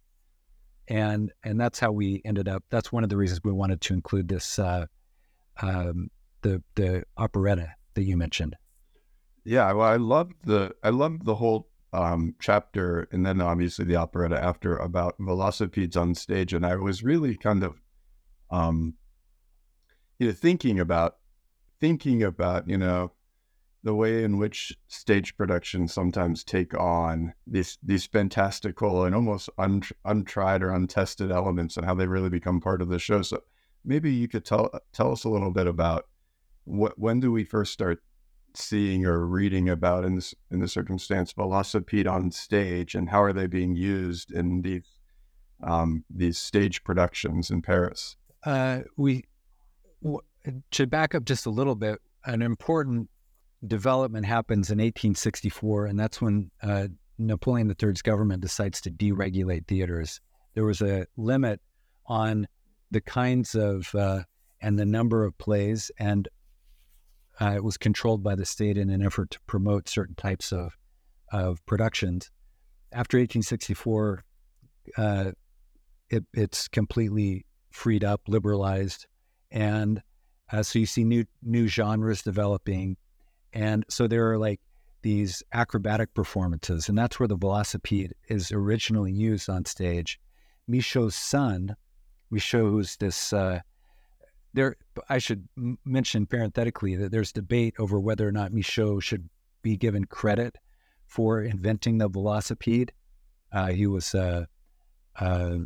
and 0.89 1.33
and 1.43 1.61
that's 1.61 1.79
how 1.79 1.93
we 1.93 2.23
ended 2.25 2.49
up. 2.49 2.65
That's 2.71 2.93
one 2.93 3.05
of 3.05 3.11
the 3.11 3.17
reasons 3.17 3.41
we 3.45 3.53
wanted 3.53 3.81
to 3.83 3.95
include 3.95 4.29
this 4.29 4.59
uh, 4.59 4.87
um, 5.61 6.09
the 6.43 6.63
the 6.77 7.05
operetta 7.17 7.75
that 7.95 8.05
you 8.05 8.17
mentioned. 8.17 8.57
Yeah, 9.45 9.71
well, 9.73 9.89
I 9.89 9.97
love 9.97 10.33
the 10.45 10.75
I 10.83 10.91
love 10.91 11.25
the 11.25 11.35
whole 11.35 11.69
um, 11.93 12.35
chapter, 12.41 13.09
and 13.13 13.27
then 13.27 13.41
obviously 13.41 13.85
the 13.85 13.97
operetta 13.97 14.43
after 14.43 14.77
about 14.77 15.19
velocipedes 15.19 15.97
on 15.97 16.15
stage, 16.15 16.55
and 16.55 16.65
I 16.65 16.77
was 16.77 17.03
really 17.03 17.37
kind 17.37 17.63
of, 17.63 17.81
um, 18.51 18.95
you 20.19 20.29
know, 20.29 20.33
thinking 20.33 20.81
about 20.81 21.17
thinking 21.81 22.23
about 22.23 22.69
you 22.69 22.79
know 22.79 23.13
the 23.85 23.95
way 23.95 24.25
in 24.25 24.39
which 24.39 24.77
stage 24.89 25.37
productions 25.37 25.93
sometimes 25.93 26.43
take 26.43 26.75
on 26.75 27.35
these 27.47 27.79
these 27.83 28.07
fantastical 28.07 29.05
and 29.05 29.15
almost 29.15 29.51
un, 29.59 29.83
untried 30.07 30.63
or 30.63 30.73
untested 30.73 31.31
elements 31.31 31.77
and 31.77 31.85
how 31.85 31.95
they 31.95 32.07
really 32.07 32.31
become 32.31 32.61
part 32.61 32.81
of 32.81 32.89
the 32.89 32.99
show. 32.99 33.21
So 33.21 33.43
maybe 33.85 34.11
you 34.11 34.27
could 34.27 34.45
tell 34.45 34.71
tell 34.93 35.13
us 35.13 35.25
a 35.25 35.29
little 35.29 35.51
bit 35.51 35.67
about 35.67 36.09
what 36.65 36.99
when 36.99 37.21
do 37.21 37.31
we 37.31 37.45
first 37.45 37.75
start 37.75 38.03
seeing 38.55 39.05
or 39.05 39.27
reading 39.27 39.69
about 39.69 40.05
in 40.05 40.15
this 40.15 40.35
in 40.51 40.61
the 40.61 40.69
circumstance 40.69 41.35
velocipede 41.35 42.11
on 42.11 42.31
stage 42.31 42.95
and 42.95 43.11
how 43.11 43.23
are 43.23 43.33
they 43.35 43.47
being 43.47 43.77
used 43.77 44.33
in 44.33 44.63
these 44.63 44.89
um, 45.63 46.05
these 46.09 46.39
stage 46.39 46.83
productions 46.85 47.51
in 47.51 47.61
Paris? 47.61 48.17
Uh, 48.45 48.81
we 48.97 49.25
w- 50.03 50.21
to 50.71 50.87
back 50.87 51.15
up 51.15 51.25
just 51.27 51.45
a 51.45 51.51
little 51.51 51.75
bit. 51.75 51.99
An 52.27 52.41
important 52.41 53.11
development 53.67 54.27
happens 54.27 54.71
in 54.71 54.79
1864, 54.79 55.87
and 55.87 55.99
that's 55.99 56.21
when 56.21 56.51
uh, 56.63 56.89
Napoleon 57.19 57.73
III's 57.81 58.03
government 58.03 58.43
decides 58.43 58.81
to 58.83 58.91
deregulate 58.91 59.67
theaters. 59.67 60.21
There 60.55 60.65
was 60.65 60.83
a 60.83 61.07
limit 61.17 61.61
on 62.07 62.47
the 62.91 63.01
kinds 63.01 63.55
of 63.55 63.95
uh, 63.95 64.23
and 64.61 64.79
the 64.79 64.87
number 64.87 65.25
of 65.25 65.37
plays, 65.39 65.91
and 65.99 66.29
uh, 67.41 67.55
it 67.57 67.65
was 67.65 67.77
controlled 67.77 68.23
by 68.23 68.35
the 68.35 68.45
state 68.45 68.79
in 68.79 68.91
an 68.91 69.05
effort 69.05 69.31
to 69.33 69.41
promote 69.47 69.89
certain 69.89 70.15
types 70.15 70.53
of 70.53 70.77
of 71.33 71.65
productions. 71.67 72.31
After 72.93 73.19
1864, 73.19 74.25
uh, 74.97 75.33
it, 76.11 76.25
it's 76.33 76.69
completely 76.69 77.45
freed 77.71 78.05
up, 78.05 78.23
liberalized, 78.29 79.07
and 79.51 80.01
uh, 80.53 80.63
so 80.63 80.79
you 80.79 80.87
see 80.87 81.05
new 81.05 81.25
new 81.43 81.67
genres 81.67 82.23
developing, 82.23 82.97
and 83.55 83.85
so 83.89 84.07
there 84.07 84.31
are 84.31 84.39
like 84.39 84.61
these 85.03 85.43
acrobatic 85.53 86.13
performances, 86.15 86.89
and 86.89 86.99
that's 86.99 87.19
where 87.19 87.29
the 87.29 87.37
velocipede 87.37 88.13
is 88.29 88.53
originally 88.53 89.13
used 89.13 89.49
on 89.49 89.65
stage. 89.65 90.21
Michaud's 90.67 91.15
son, 91.15 91.77
Michaud, 92.31 92.71
who's 92.71 92.97
this 92.97 93.33
uh, 93.33 93.61
there, 94.55 94.77
I 95.09 95.19
should 95.19 95.49
mention 95.85 96.27
parenthetically 96.27 96.97
that 96.97 97.11
there's 97.11 97.33
debate 97.33 97.75
over 97.79 98.01
whether 98.01 98.27
or 98.27 98.33
not 98.33 98.53
Michaud 98.53 99.01
should 99.01 99.29
be 99.63 99.77
given 99.77 100.05
credit 100.05 100.57
for 101.07 101.43
inventing 101.43 101.99
the 101.99 102.09
velocipede. 102.09 102.91
Uh, 103.53 103.69
he 103.69 103.87
was 103.87 104.15
uh, 104.15 104.47
uh, 105.21 105.59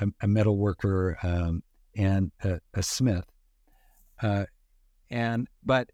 a, 0.00 0.06
a 0.22 0.28
metal 0.28 0.56
worker 0.56 1.18
um, 1.22 1.62
and 1.96 2.30
a, 2.44 2.60
a 2.74 2.82
smith. 2.82 3.24
Uh, 4.22 4.44
and 5.10 5.48
but 5.64 5.90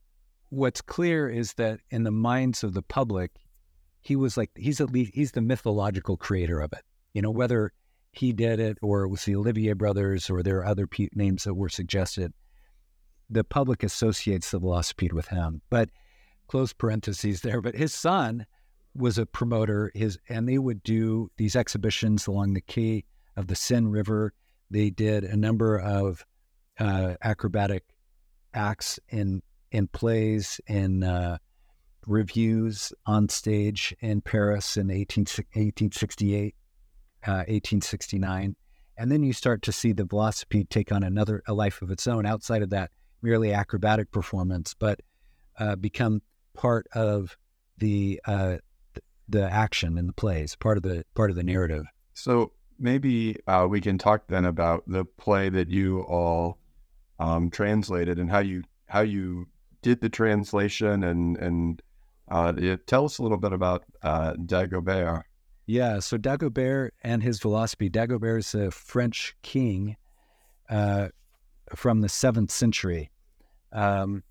what's 0.57 0.81
clear 0.81 1.29
is 1.29 1.53
that 1.55 1.81
in 1.91 2.03
the 2.03 2.11
minds 2.11 2.65
of 2.65 2.73
the 2.73 2.83
public, 2.83 3.31
he 4.01 4.17
was 4.17 4.37
like 4.37 4.51
he's 4.57 4.81
at 4.81 4.91
least 4.91 5.13
he's 5.15 5.33
the 5.33 5.43
mythological 5.43 6.17
creator 6.17 6.61
of 6.61 6.73
it. 6.73 6.83
You 7.13 7.23
know 7.23 7.31
whether 7.31 7.73
he 8.13 8.33
did 8.33 8.59
it, 8.59 8.79
or 8.81 9.03
it 9.03 9.09
was 9.09 9.25
the 9.25 9.37
Olivier 9.37 9.75
brothers, 9.75 10.31
or 10.31 10.43
there 10.43 10.59
are 10.59 10.67
other 10.67 10.87
pe- 10.87 11.09
names 11.15 11.45
that 11.45 11.55
were 11.55 11.69
suggested. 11.69 12.33
The 13.29 13.45
public 13.45 13.83
associates 13.83 14.51
the 14.51 14.61
velocipede 14.61 15.13
with 15.13 15.29
him, 15.29 15.61
but 15.69 15.91
close 16.47 16.73
parentheses 16.73 17.43
there. 17.43 17.61
But 17.61 17.75
his 17.75 17.93
son 17.93 18.47
was 18.95 19.19
a 19.19 19.27
promoter. 19.27 19.91
His 19.95 20.19
and 20.29 20.49
they 20.49 20.59
would 20.59 20.83
do 20.83 21.31
these 21.37 21.57
exhibitions 21.57 22.27
along 22.27 22.55
the 22.55 22.63
quay 22.63 23.05
of 23.37 23.49
the 23.49 23.57
Seine 23.57 23.89
River. 23.89 24.33
They 24.71 24.89
did 24.91 25.25
a 25.25 25.37
number 25.37 25.79
of 25.79 26.25
uh, 26.79 27.15
acrobatic 27.23 27.85
acts 28.55 28.99
in 29.11 29.43
in 29.71 29.89
plays 29.89 30.61
in 30.67 31.03
uh, 31.03 31.39
revues 32.07 32.93
on 33.07 33.29
stage 33.29 33.95
in 34.01 34.21
Paris 34.21 34.77
in 34.77 34.91
18, 34.91 35.23
1868 35.23 36.55
1869. 37.21 38.51
Uh, 38.51 38.53
and 38.99 39.13
then 39.13 39.23
you 39.23 39.33
start 39.33 39.63
to 39.63 39.73
see 39.73 39.93
the 39.93 40.05
velocipede 40.05 40.71
take 40.71 40.93
on 40.93 41.03
another 41.03 41.43
a 41.47 41.53
life 41.53 41.83
of 41.83 41.91
its 41.91 42.07
own 42.07 42.25
outside 42.25 42.63
of 42.63 42.71
that 42.71 42.91
merely 43.23 43.53
acrobatic 43.53 44.11
performance, 44.11 44.75
but 44.75 45.01
uh, 45.59 45.77
become 45.77 46.23
part 46.55 46.87
of 46.95 47.37
the 47.79 48.21
uh, 48.27 48.57
the 49.29 49.51
action 49.51 49.99
in 49.99 50.07
the 50.07 50.13
plays, 50.13 50.55
part 50.57 50.77
of 50.77 50.83
the 50.83 51.05
part 51.15 51.31
of 51.31 51.37
the 51.37 51.43
narrative. 51.43 51.85
So 52.15 52.53
maybe 52.79 53.37
uh, 53.47 53.67
we 53.69 53.81
can 53.81 53.99
talk 53.99 54.29
then 54.29 54.45
about 54.45 54.85
the 54.87 55.05
play 55.05 55.49
that 55.49 55.69
you 55.69 56.01
all 56.03 56.59
um, 57.19 57.51
translated 57.51 58.19
and 58.19 58.31
how 58.31 58.39
you 58.39 58.63
how 58.87 59.01
you 59.01 59.49
did 59.83 60.01
the 60.01 60.09
translation 60.09 61.05
and 61.05 61.37
and 61.37 61.83
uh, 62.29 62.53
tell 62.87 63.05
us 63.05 63.19
a 63.19 63.23
little 63.23 63.39
bit 63.39 63.53
about 63.53 63.85
uh, 64.03 64.33
Dagobert. 64.35 65.23
Yeah, 65.67 65.99
so 66.01 66.17
Dagobert 66.17 66.91
and 67.03 67.23
his 67.23 67.41
velocipede. 67.41 67.93
Dagobert 67.93 68.39
is 68.39 68.55
a 68.55 68.71
French 68.71 69.37
king 69.43 69.97
uh, 70.69 71.09
from 71.75 72.01
the 72.01 72.09
seventh 72.09 72.51
century. 72.51 73.11
Um, 73.73 74.23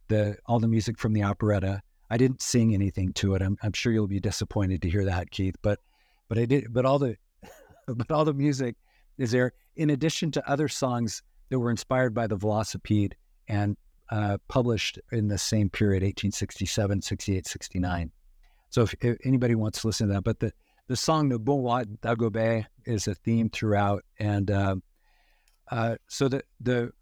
the 0.09 0.37
all 0.47 0.59
the 0.59 0.69
music 0.69 0.99
from 0.99 1.13
the 1.13 1.23
operetta. 1.23 1.83
I 2.11 2.17
didn't 2.17 2.43
sing 2.43 2.75
anything 2.75 3.13
to 3.15 3.35
it. 3.35 3.43
I'm, 3.43 3.57
I'm 3.63 3.73
sure 3.73 3.93
you'll 3.93 4.07
be 4.07 4.21
disappointed 4.21 4.83
to 4.83 4.91
hear 4.91 5.05
that, 5.05 5.31
Keith. 5.31 5.57
But 5.63 5.81
but 6.29 6.39
I 6.39 6.45
did. 6.45 6.73
But 6.73 6.85
all 6.87 6.99
the 6.99 7.17
but 7.87 8.11
all 8.11 8.25
the 8.25 8.35
music 8.35 8.77
is 9.19 9.31
there. 9.31 9.53
In 9.77 9.91
addition 9.91 10.31
to 10.33 10.51
other 10.51 10.69
songs 10.69 11.23
that 11.51 11.59
were 11.59 11.71
inspired 11.71 12.15
by 12.15 12.27
the 12.27 12.37
Velocipede 12.37 13.13
and 13.49 13.77
uh, 14.11 14.39
published 14.49 14.99
in 15.13 15.29
the 15.29 15.39
same 15.39 15.69
period, 15.69 16.03
1867, 16.03 17.03
68, 17.03 17.47
69. 17.47 18.11
So 18.71 18.83
if, 18.83 18.95
if, 19.01 19.17
anybody 19.25 19.55
wants 19.55 19.81
to 19.81 19.87
listen 19.87 20.09
to 20.09 20.15
that, 20.15 20.25
but 20.25 20.41
the 20.41 20.53
the 20.87 20.97
song 20.97 21.29
"Ne 21.29 21.39
Bon 21.39 21.85
Dagobert" 22.03 22.67
is 22.85 23.09
a 23.09 23.15
theme 23.15 23.49
throughout, 23.49 24.05
and 24.19 24.51
uh, 24.51 24.77
uh, 25.71 25.97
so 26.09 26.29
the 26.29 26.43
the 26.61 26.93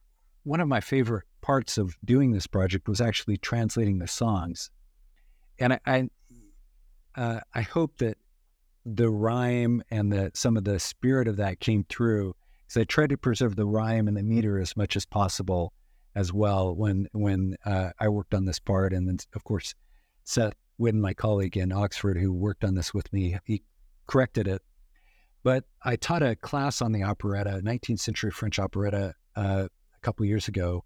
one 0.45 0.61
of 0.61 0.69
my 0.69 0.81
favorite 0.81 1.25
parts 1.41 1.79
of 1.79 1.97
doing 2.05 2.33
this 2.33 2.47
project 2.47 2.89
was 2.89 3.01
actually 3.01 3.37
translating 3.37 3.99
the 3.99 4.09
songs, 4.09 4.71
and 5.59 5.73
I 5.73 5.81
I, 5.87 6.09
uh, 7.17 7.41
I 7.55 7.63
hope 7.63 7.99
that 7.99 8.19
the 8.85 9.11
rhyme 9.11 9.83
and 9.91 10.13
the 10.13 10.31
some 10.35 10.57
of 10.57 10.65
the 10.65 10.79
spirit 10.79 11.29
of 11.29 11.37
that 11.37 11.61
came 11.61 11.85
through 11.89 12.35
because 12.67 12.81
I 12.81 12.85
tried 12.85 13.11
to 13.11 13.17
preserve 13.17 13.57
the 13.57 13.67
rhyme 13.67 14.09
and 14.09 14.17
the 14.17 14.23
meter 14.23 14.59
as 14.59 14.77
much 14.77 14.97
as 14.97 15.07
possible 15.07 15.73
as 16.15 16.33
well 16.33 16.75
when 16.75 17.09
when 17.13 17.57
uh, 17.65 17.91
I 17.99 18.09
worked 18.09 18.35
on 18.35 18.45
this 18.45 18.61
part, 18.61 18.93
and 18.93 19.09
then 19.09 19.19
of 19.35 19.43
course 19.45 19.75
Seth 20.25 20.55
Whidden, 20.79 21.01
my 21.01 21.15
colleague 21.15 21.57
in 21.57 21.73
Oxford, 21.73 22.17
who 22.17 22.33
worked 22.33 22.65
on 22.65 22.75
this 22.75 22.95
with 22.95 23.13
me, 23.13 23.39
he 23.45 23.63
corrected 24.13 24.47
it. 24.47 24.61
But 25.43 25.65
I 25.83 25.97
taught 25.97 26.23
a 26.23 26.37
class 26.37 26.83
on 26.83 26.93
the 26.93 27.03
operetta, 27.03 27.63
19th 27.65 28.01
century 28.01 28.31
French 28.31 28.59
operetta, 28.59 29.15
uh, 29.35 29.67
a 29.69 30.01
couple 30.03 30.27
years 30.27 30.49
ago, 30.49 30.85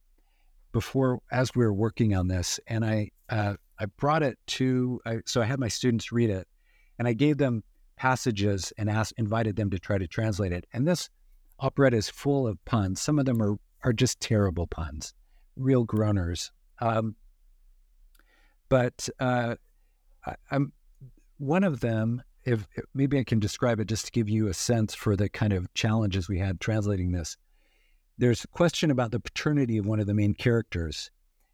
before 0.73 1.21
as 1.33 1.55
we 1.55 1.65
were 1.65 1.75
working 1.75 2.15
on 2.15 2.29
this, 2.29 2.61
and 2.69 2.85
I 2.85 3.11
uh, 3.29 3.55
I 3.79 3.87
brought 3.87 4.23
it 4.23 4.39
to 4.59 5.01
I, 5.05 5.19
so 5.27 5.43
I 5.43 5.45
had 5.45 5.59
my 5.59 5.69
students 5.69 6.12
read 6.12 6.31
it, 6.31 6.47
and 6.99 7.09
I 7.09 7.12
gave 7.12 7.39
them 7.39 7.65
passages 7.97 8.73
and 8.79 8.89
asked 8.89 9.15
invited 9.17 9.57
them 9.57 9.71
to 9.71 9.79
try 9.79 9.99
to 9.99 10.07
translate 10.07 10.53
it. 10.53 10.67
And 10.73 10.87
this 10.87 11.11
operetta 11.59 11.97
is 11.97 12.09
full 12.09 12.47
of 12.47 12.62
puns. 12.65 13.01
Some 13.01 13.19
of 13.19 13.27
them 13.27 13.43
are 13.43 13.57
are 13.83 13.93
just 13.93 14.21
terrible 14.21 14.67
puns, 14.67 15.15
real 15.57 15.85
groaners. 15.85 16.51
Um, 16.79 17.17
but 18.69 19.09
uh, 19.19 19.57
I, 20.25 20.35
am 20.51 20.73
one 21.39 21.65
of 21.65 21.81
them. 21.81 22.23
If, 22.47 22.69
maybe 22.95 23.19
I 23.19 23.25
can 23.25 23.41
describe 23.41 23.81
it 23.81 23.89
just 23.89 24.07
to 24.07 24.13
give 24.13 24.29
you 24.29 24.47
a 24.47 24.55
sense 24.55 24.95
for 24.95 25.17
the 25.17 25.29
kind 25.29 25.53
of 25.53 25.73
challenges 25.75 26.29
we 26.29 26.39
had 26.39 26.61
translating 26.61 27.11
this. 27.11 27.37
There's 28.19 28.45
a 28.45 28.49
question 28.49 28.93
about 28.93 29.11
the 29.11 29.19
paternity 29.19 29.79
of 29.79 29.85
one 29.85 29.99
of 29.99 30.07
the 30.07 30.15
main 30.15 30.33
characters, 30.33 31.11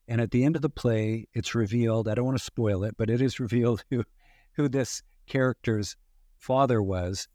and 0.06 0.20
at 0.20 0.32
the 0.32 0.44
end 0.44 0.54
of 0.54 0.60
the 0.60 0.68
play, 0.68 1.26
it's 1.32 1.54
revealed. 1.54 2.08
I 2.08 2.14
don't 2.14 2.26
want 2.26 2.36
to 2.36 2.44
spoil 2.44 2.84
it, 2.84 2.94
but 2.98 3.08
it 3.08 3.22
is 3.22 3.40
revealed 3.46 3.84
who 3.90 4.04
who 4.54 4.68
this 4.68 5.02
character's 5.26 5.96
father 6.36 6.82
was. 6.82 7.26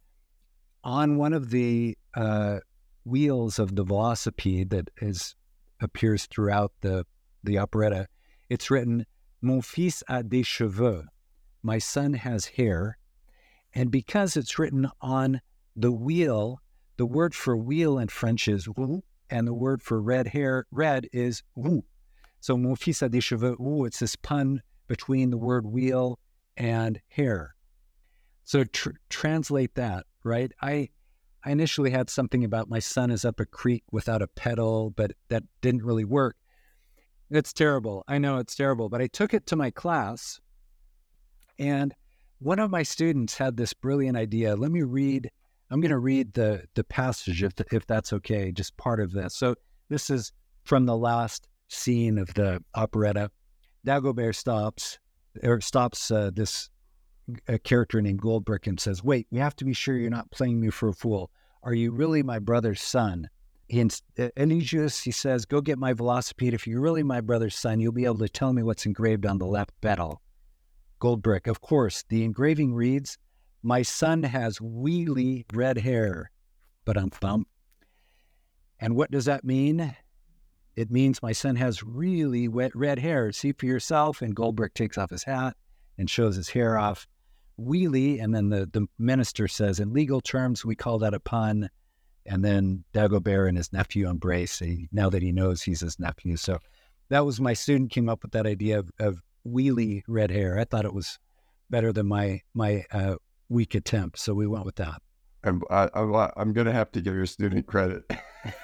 On 0.83 1.17
one 1.17 1.33
of 1.33 1.49
the 1.49 1.97
uh, 2.13 2.59
wheels 3.05 3.57
of 3.57 3.75
the 3.75 3.83
velocipede 3.83 4.69
that 4.69 4.91
is 5.01 5.35
appears 5.81 6.27
throughout 6.27 6.73
the 6.81 7.05
the 7.43 7.57
operetta, 7.57 8.07
it's 8.49 8.69
written 8.69 9.07
"Mon 9.41 9.61
fils 9.61 10.03
a 10.07 10.21
des 10.21 10.43
cheveux," 10.43 11.05
my 11.63 11.79
son 11.79 12.13
has 12.13 12.45
hair, 12.45 12.99
and 13.73 13.91
because 13.91 14.37
it's 14.37 14.57
written 14.57 14.89
on 15.01 15.41
the 15.75 15.91
wheel, 15.91 16.59
the 16.97 17.05
word 17.05 17.35
for 17.35 17.55
wheel 17.55 17.99
in 17.99 18.07
French 18.07 18.47
is 18.47 18.67
roux, 18.67 19.03
and 19.29 19.47
the 19.47 19.53
word 19.53 19.81
for 19.81 20.01
red 20.01 20.27
hair 20.27 20.65
red 20.71 21.07
is 21.13 21.43
roux. 21.55 21.83
So 22.39 22.57
mon 22.57 22.75
fils 22.75 23.01
a 23.01 23.09
des 23.09 23.21
cheveux 23.21 23.55
roux. 23.59 23.85
It's 23.85 23.99
this 23.99 24.15
pun 24.15 24.61
between 24.87 25.29
the 25.29 25.37
word 25.37 25.65
wheel 25.65 26.19
and 26.55 26.99
hair. 27.09 27.55
So 28.43 28.63
tr- 28.63 28.91
translate 29.09 29.75
that, 29.75 30.05
right? 30.23 30.51
I 30.61 30.89
I 31.43 31.51
initially 31.51 31.91
had 31.91 32.09
something 32.09 32.43
about 32.43 32.69
my 32.69 32.79
son 32.79 33.11
is 33.11 33.23
up 33.23 33.39
a 33.39 33.45
creek 33.45 33.83
without 33.91 34.21
a 34.21 34.27
pedal, 34.27 34.89
but 34.89 35.11
that 35.29 35.43
didn't 35.61 35.83
really 35.83 36.05
work. 36.05 36.35
It's 37.29 37.53
terrible. 37.53 38.03
I 38.07 38.17
know 38.17 38.37
it's 38.37 38.55
terrible, 38.55 38.89
but 38.89 39.01
I 39.01 39.07
took 39.07 39.33
it 39.33 39.45
to 39.47 39.55
my 39.55 39.69
class 39.69 40.39
and 41.59 41.93
one 42.39 42.59
of 42.59 42.69
my 42.71 42.83
students 42.83 43.37
had 43.37 43.57
this 43.57 43.73
brilliant 43.73 44.17
idea. 44.17 44.55
Let 44.55 44.71
me 44.71 44.83
read. 44.83 45.29
I'm 45.69 45.81
going 45.81 45.91
to 45.91 45.97
read 45.97 46.33
the 46.33 46.63
the 46.75 46.83
passage 46.83 47.43
if 47.43 47.53
if 47.71 47.85
that's 47.85 48.13
okay, 48.13 48.51
just 48.51 48.77
part 48.77 48.99
of 48.99 49.11
this. 49.11 49.35
So 49.35 49.55
this 49.89 50.09
is 50.09 50.31
from 50.63 50.85
the 50.85 50.97
last 50.97 51.47
scene 51.67 52.17
of 52.17 52.33
the 52.33 52.63
operetta. 52.75 53.31
Dagobert 53.85 54.35
stops 54.35 54.99
or 55.43 55.61
stops 55.61 56.11
uh, 56.11 56.31
this 56.33 56.69
a 57.47 57.59
character 57.59 58.01
named 58.01 58.21
Goldbrick 58.21 58.67
and 58.67 58.79
says, 58.79 59.03
Wait, 59.03 59.27
we 59.31 59.39
have 59.39 59.55
to 59.57 59.65
be 59.65 59.73
sure 59.73 59.97
you're 59.97 60.09
not 60.09 60.31
playing 60.31 60.59
me 60.59 60.69
for 60.69 60.89
a 60.89 60.93
fool. 60.93 61.29
Are 61.63 61.73
you 61.73 61.91
really 61.91 62.23
my 62.23 62.39
brother's 62.39 62.81
son? 62.81 63.29
He, 63.67 63.81
uh, 63.81 64.29
Eligius, 64.37 65.03
he 65.03 65.11
says, 65.11 65.45
Go 65.45 65.59
get 65.59 65.77
my 65.77 65.93
velocipede. 65.93 66.53
If 66.53 66.65
you're 66.65 66.79
really 66.79 67.03
my 67.03 67.19
brother's 67.19 67.55
son, 67.55 67.79
you'll 67.79 67.91
be 67.91 68.05
able 68.05 68.19
to 68.19 68.29
tell 68.29 68.53
me 68.53 68.63
what's 68.63 68.85
engraved 68.85 69.25
on 69.25 69.37
the 69.37 69.45
left 69.45 69.79
pedal. 69.81 70.21
Goldbrick, 70.99 71.47
of 71.47 71.61
course, 71.61 72.03
the 72.09 72.23
engraving 72.23 72.73
reads, 72.73 73.17
My 73.63 73.81
son 73.81 74.23
has 74.23 74.59
wheelie 74.59 75.45
red 75.53 75.77
hair, 75.77 76.31
but 76.85 76.97
I'm 76.97 77.09
thump. 77.09 77.47
And 78.79 78.95
what 78.95 79.11
does 79.11 79.25
that 79.25 79.43
mean? 79.43 79.95
It 80.75 80.91
means 80.91 81.23
my 81.23 81.31
son 81.31 81.55
has 81.55 81.81
really 81.81 82.47
wet 82.47 82.75
red 82.75 82.99
hair. 82.99 83.31
See 83.31 83.51
for 83.51 83.65
yourself. 83.65 84.21
And 84.21 84.35
Goldbrick 84.35 84.75
takes 84.75 84.97
off 84.97 85.09
his 85.09 85.23
hat 85.23 85.55
and 85.97 86.09
shows 86.09 86.35
his 86.35 86.49
hair 86.49 86.77
off 86.77 87.07
wheelie. 87.59 88.21
And 88.21 88.33
then 88.33 88.49
the, 88.49 88.69
the 88.71 88.85
minister 88.99 89.47
says, 89.47 89.79
in 89.79 89.91
legal 89.91 90.21
terms, 90.21 90.63
we 90.63 90.75
call 90.75 90.99
that 90.99 91.15
a 91.15 91.19
pun. 91.19 91.69
And 92.27 92.45
then 92.45 92.83
Dagobert 92.93 93.47
and 93.47 93.57
his 93.57 93.73
nephew 93.73 94.07
embrace 94.07 94.61
now 94.91 95.09
that 95.09 95.23
he 95.23 95.31
knows 95.31 95.63
he's 95.63 95.81
his 95.81 95.97
nephew. 95.97 96.37
So 96.37 96.59
that 97.09 97.25
was 97.25 97.41
my 97.41 97.53
student 97.53 97.89
came 97.89 98.09
up 98.09 98.21
with 98.21 98.33
that 98.33 98.45
idea 98.45 98.77
of, 98.77 98.91
of 98.99 99.23
wheelie 99.47 100.03
red 100.07 100.31
hair. 100.31 100.59
I 100.59 100.65
thought 100.65 100.85
it 100.85 100.93
was 100.93 101.19
better 101.69 101.91
than 101.91 102.07
my 102.07 102.41
my 102.53 102.85
uh, 102.91 103.15
weak 103.49 103.75
attempt. 103.75 104.19
So 104.19 104.33
we 104.33 104.47
went 104.47 104.65
with 104.65 104.75
that. 104.75 105.01
I'm, 105.43 105.61
I, 105.69 105.87
I'm 106.35 106.51
going 106.51 106.65
to 106.65 106.73
have 106.73 106.91
to 106.93 107.01
give 107.01 107.13
your 107.13 107.25
student 107.25 107.67
credit. 107.67 108.03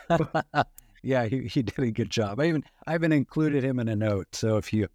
yeah, 1.03 1.25
he, 1.25 1.47
he 1.47 1.61
did 1.61 1.79
a 1.79 1.91
good 1.91 2.09
job. 2.09 2.39
I 2.39 2.47
even 2.47 2.63
I 2.85 2.95
even 2.95 3.11
included 3.11 3.63
him 3.63 3.79
in 3.79 3.87
a 3.87 3.95
note. 3.95 4.27
So 4.33 4.57
if 4.57 4.73
you 4.73 4.87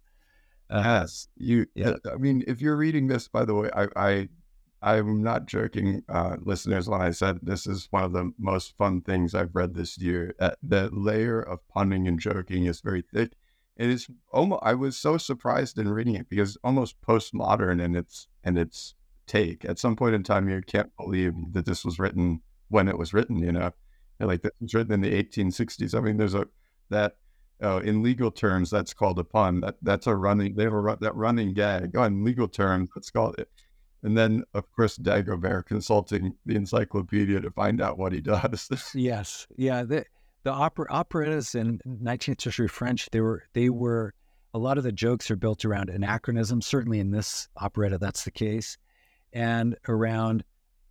uh, 0.69 0.81
yes, 0.85 1.27
you. 1.35 1.65
Yeah. 1.73 1.93
I 2.11 2.17
mean, 2.17 2.43
if 2.47 2.61
you're 2.61 2.75
reading 2.75 3.07
this, 3.07 3.27
by 3.27 3.45
the 3.45 3.55
way, 3.55 3.69
I, 3.75 3.87
I 3.95 4.29
I'm 4.81 5.23
not 5.23 5.45
joking, 5.45 6.03
uh, 6.07 6.37
listeners, 6.41 6.87
when 6.87 7.01
I 7.01 7.09
said 7.11 7.39
this 7.41 7.67
is 7.67 7.87
one 7.91 8.03
of 8.03 8.13
the 8.13 8.31
most 8.37 8.77
fun 8.77 9.01
things 9.01 9.33
I've 9.33 9.55
read 9.55 9.73
this 9.73 9.97
year. 9.97 10.35
Uh, 10.39 10.51
the 10.61 10.89
layer 10.93 11.41
of 11.41 11.67
punning 11.67 12.07
and 12.07 12.19
joking 12.19 12.65
is 12.65 12.81
very 12.81 13.03
thick. 13.13 13.33
It 13.79 13.89
is 13.89 14.07
almost. 14.33 14.61
I 14.63 14.73
was 14.73 14.97
so 14.97 15.17
surprised 15.17 15.79
in 15.79 15.87
reading 15.87 16.15
it 16.15 16.29
because 16.29 16.57
almost 16.65 17.01
postmodern 17.01 17.81
in 17.81 17.95
its 17.95 18.27
and 18.43 18.57
its 18.57 18.93
take. 19.25 19.63
At 19.63 19.79
some 19.79 19.95
point 19.95 20.15
in 20.15 20.21
time, 20.21 20.49
you 20.49 20.61
can't 20.61 20.95
believe 20.97 21.33
that 21.53 21.65
this 21.65 21.85
was 21.85 21.97
written 21.97 22.41
when 22.67 22.89
it 22.89 22.97
was 22.97 23.13
written. 23.13 23.37
You 23.37 23.53
know, 23.53 23.71
like 24.19 24.41
this 24.41 24.51
was 24.59 24.73
written 24.73 24.91
in 24.91 25.01
the 25.01 25.23
1860s. 25.23 25.97
I 25.97 26.01
mean, 26.01 26.17
there's 26.17 26.33
a 26.33 26.47
that 26.89 27.15
uh, 27.63 27.79
in 27.83 28.03
legal 28.03 28.31
terms, 28.31 28.69
that's 28.69 28.93
called 28.93 29.17
a 29.17 29.23
pun. 29.23 29.61
That 29.61 29.77
that's 29.81 30.07
a 30.07 30.15
running. 30.15 30.55
They 30.55 30.63
have 30.63 30.73
a 30.73 30.97
that 30.99 31.15
running 31.15 31.53
gag. 31.53 31.95
Oh, 31.95 32.03
in 32.03 32.25
legal 32.25 32.49
terms, 32.49 32.89
that's 32.93 33.11
called 33.11 33.35
it. 33.39 33.49
And 34.03 34.17
then, 34.17 34.43
of 34.53 34.69
course, 34.73 34.97
Dagobert 34.97 35.65
consulting 35.65 36.35
the 36.45 36.55
encyclopedia 36.55 37.41
to 37.41 37.51
find 37.51 37.81
out 37.81 37.97
what 37.97 38.13
he 38.13 38.21
does. 38.21 38.69
yes, 38.95 39.47
yeah. 39.57 39.83
The 39.83 40.05
the 40.43 40.51
opera, 40.51 40.85
operas 40.89 41.55
in 41.55 41.79
19th 41.85 42.41
century 42.41 42.67
French, 42.67 43.09
they 43.11 43.21
were 43.21 43.43
they 43.53 43.69
were 43.69 44.13
a 44.53 44.59
lot 44.59 44.77
of 44.77 44.83
the 44.83 44.91
jokes 44.91 45.29
are 45.29 45.35
built 45.35 45.65
around 45.65 45.89
anachronism. 45.89 46.61
Certainly, 46.61 46.99
in 46.99 47.11
this 47.11 47.47
operetta, 47.57 47.97
that's 47.97 48.23
the 48.23 48.31
case, 48.31 48.77
and 49.33 49.75
around 49.87 50.43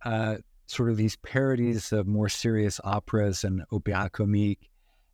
uh, 0.05 0.37
sort 0.67 0.89
of 0.89 0.97
these 0.97 1.15
parodies 1.17 1.91
of 1.91 2.07
more 2.07 2.29
serious 2.29 2.79
operas 2.83 3.43
and 3.43 3.63
opéra 3.71 4.11
comique 4.11 4.69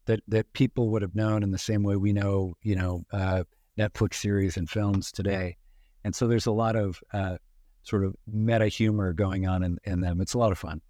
that 0.05 0.21
that 0.27 0.51
people 0.53 0.89
would 0.89 1.01
have 1.01 1.15
known 1.15 1.43
in 1.43 1.51
the 1.51 1.57
same 1.57 1.83
way 1.83 1.95
we 1.95 2.13
know, 2.13 2.55
you 2.61 2.75
know, 2.75 3.03
uh, 3.11 3.43
Netflix 3.77 4.15
series 4.15 4.57
and 4.57 4.69
films 4.69 5.11
today. 5.11 5.57
And 6.03 6.13
so 6.15 6.27
there's 6.27 6.45
a 6.45 6.51
lot 6.51 6.75
of 6.75 7.01
uh, 7.13 7.38
sort 7.83 8.03
of 8.03 8.15
meta 8.27 8.67
humor 8.67 9.13
going 9.13 9.47
on 9.47 9.63
in, 9.63 9.79
in 9.83 10.01
them. 10.01 10.21
It's 10.21 10.33
a 10.33 10.38
lot 10.38 10.51
of 10.51 10.57
fun. 10.57 10.81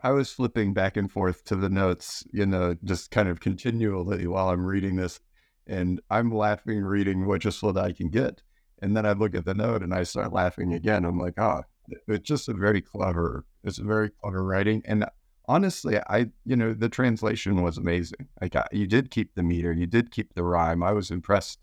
I 0.00 0.10
was 0.10 0.32
flipping 0.32 0.74
back 0.74 0.96
and 0.96 1.10
forth 1.10 1.44
to 1.44 1.56
the 1.56 1.68
notes, 1.68 2.24
you 2.32 2.46
know, 2.46 2.76
just 2.84 3.10
kind 3.10 3.28
of 3.28 3.40
continually 3.40 4.26
while 4.26 4.50
I'm 4.50 4.64
reading 4.64 4.96
this, 4.96 5.20
and 5.66 6.00
I'm 6.10 6.32
laughing 6.32 6.82
reading 6.82 7.26
what 7.26 7.40
just 7.40 7.62
what 7.62 7.76
I 7.76 7.92
can 7.92 8.08
get. 8.08 8.42
And 8.80 8.96
then 8.96 9.04
I 9.04 9.12
look 9.12 9.34
at 9.34 9.44
the 9.44 9.54
note 9.54 9.82
and 9.82 9.92
I 9.92 10.04
start 10.04 10.32
laughing 10.32 10.72
again. 10.72 11.04
I'm 11.04 11.18
like, 11.18 11.34
oh, 11.38 11.62
it's 12.06 12.28
just 12.28 12.48
a 12.48 12.54
very 12.54 12.80
clever, 12.80 13.44
it's 13.64 13.78
a 13.78 13.84
very 13.84 14.10
clever 14.10 14.44
writing. 14.44 14.82
And 14.84 15.04
honestly, 15.48 15.98
I 15.98 16.30
you 16.44 16.54
know 16.54 16.74
the 16.74 16.88
translation 16.88 17.62
was 17.62 17.78
amazing. 17.78 18.28
Like 18.40 18.54
you 18.70 18.86
did 18.86 19.10
keep 19.10 19.34
the 19.34 19.42
meter, 19.42 19.72
you 19.72 19.86
did 19.86 20.12
keep 20.12 20.34
the 20.34 20.44
rhyme. 20.44 20.82
I 20.82 20.92
was 20.92 21.10
impressed. 21.10 21.58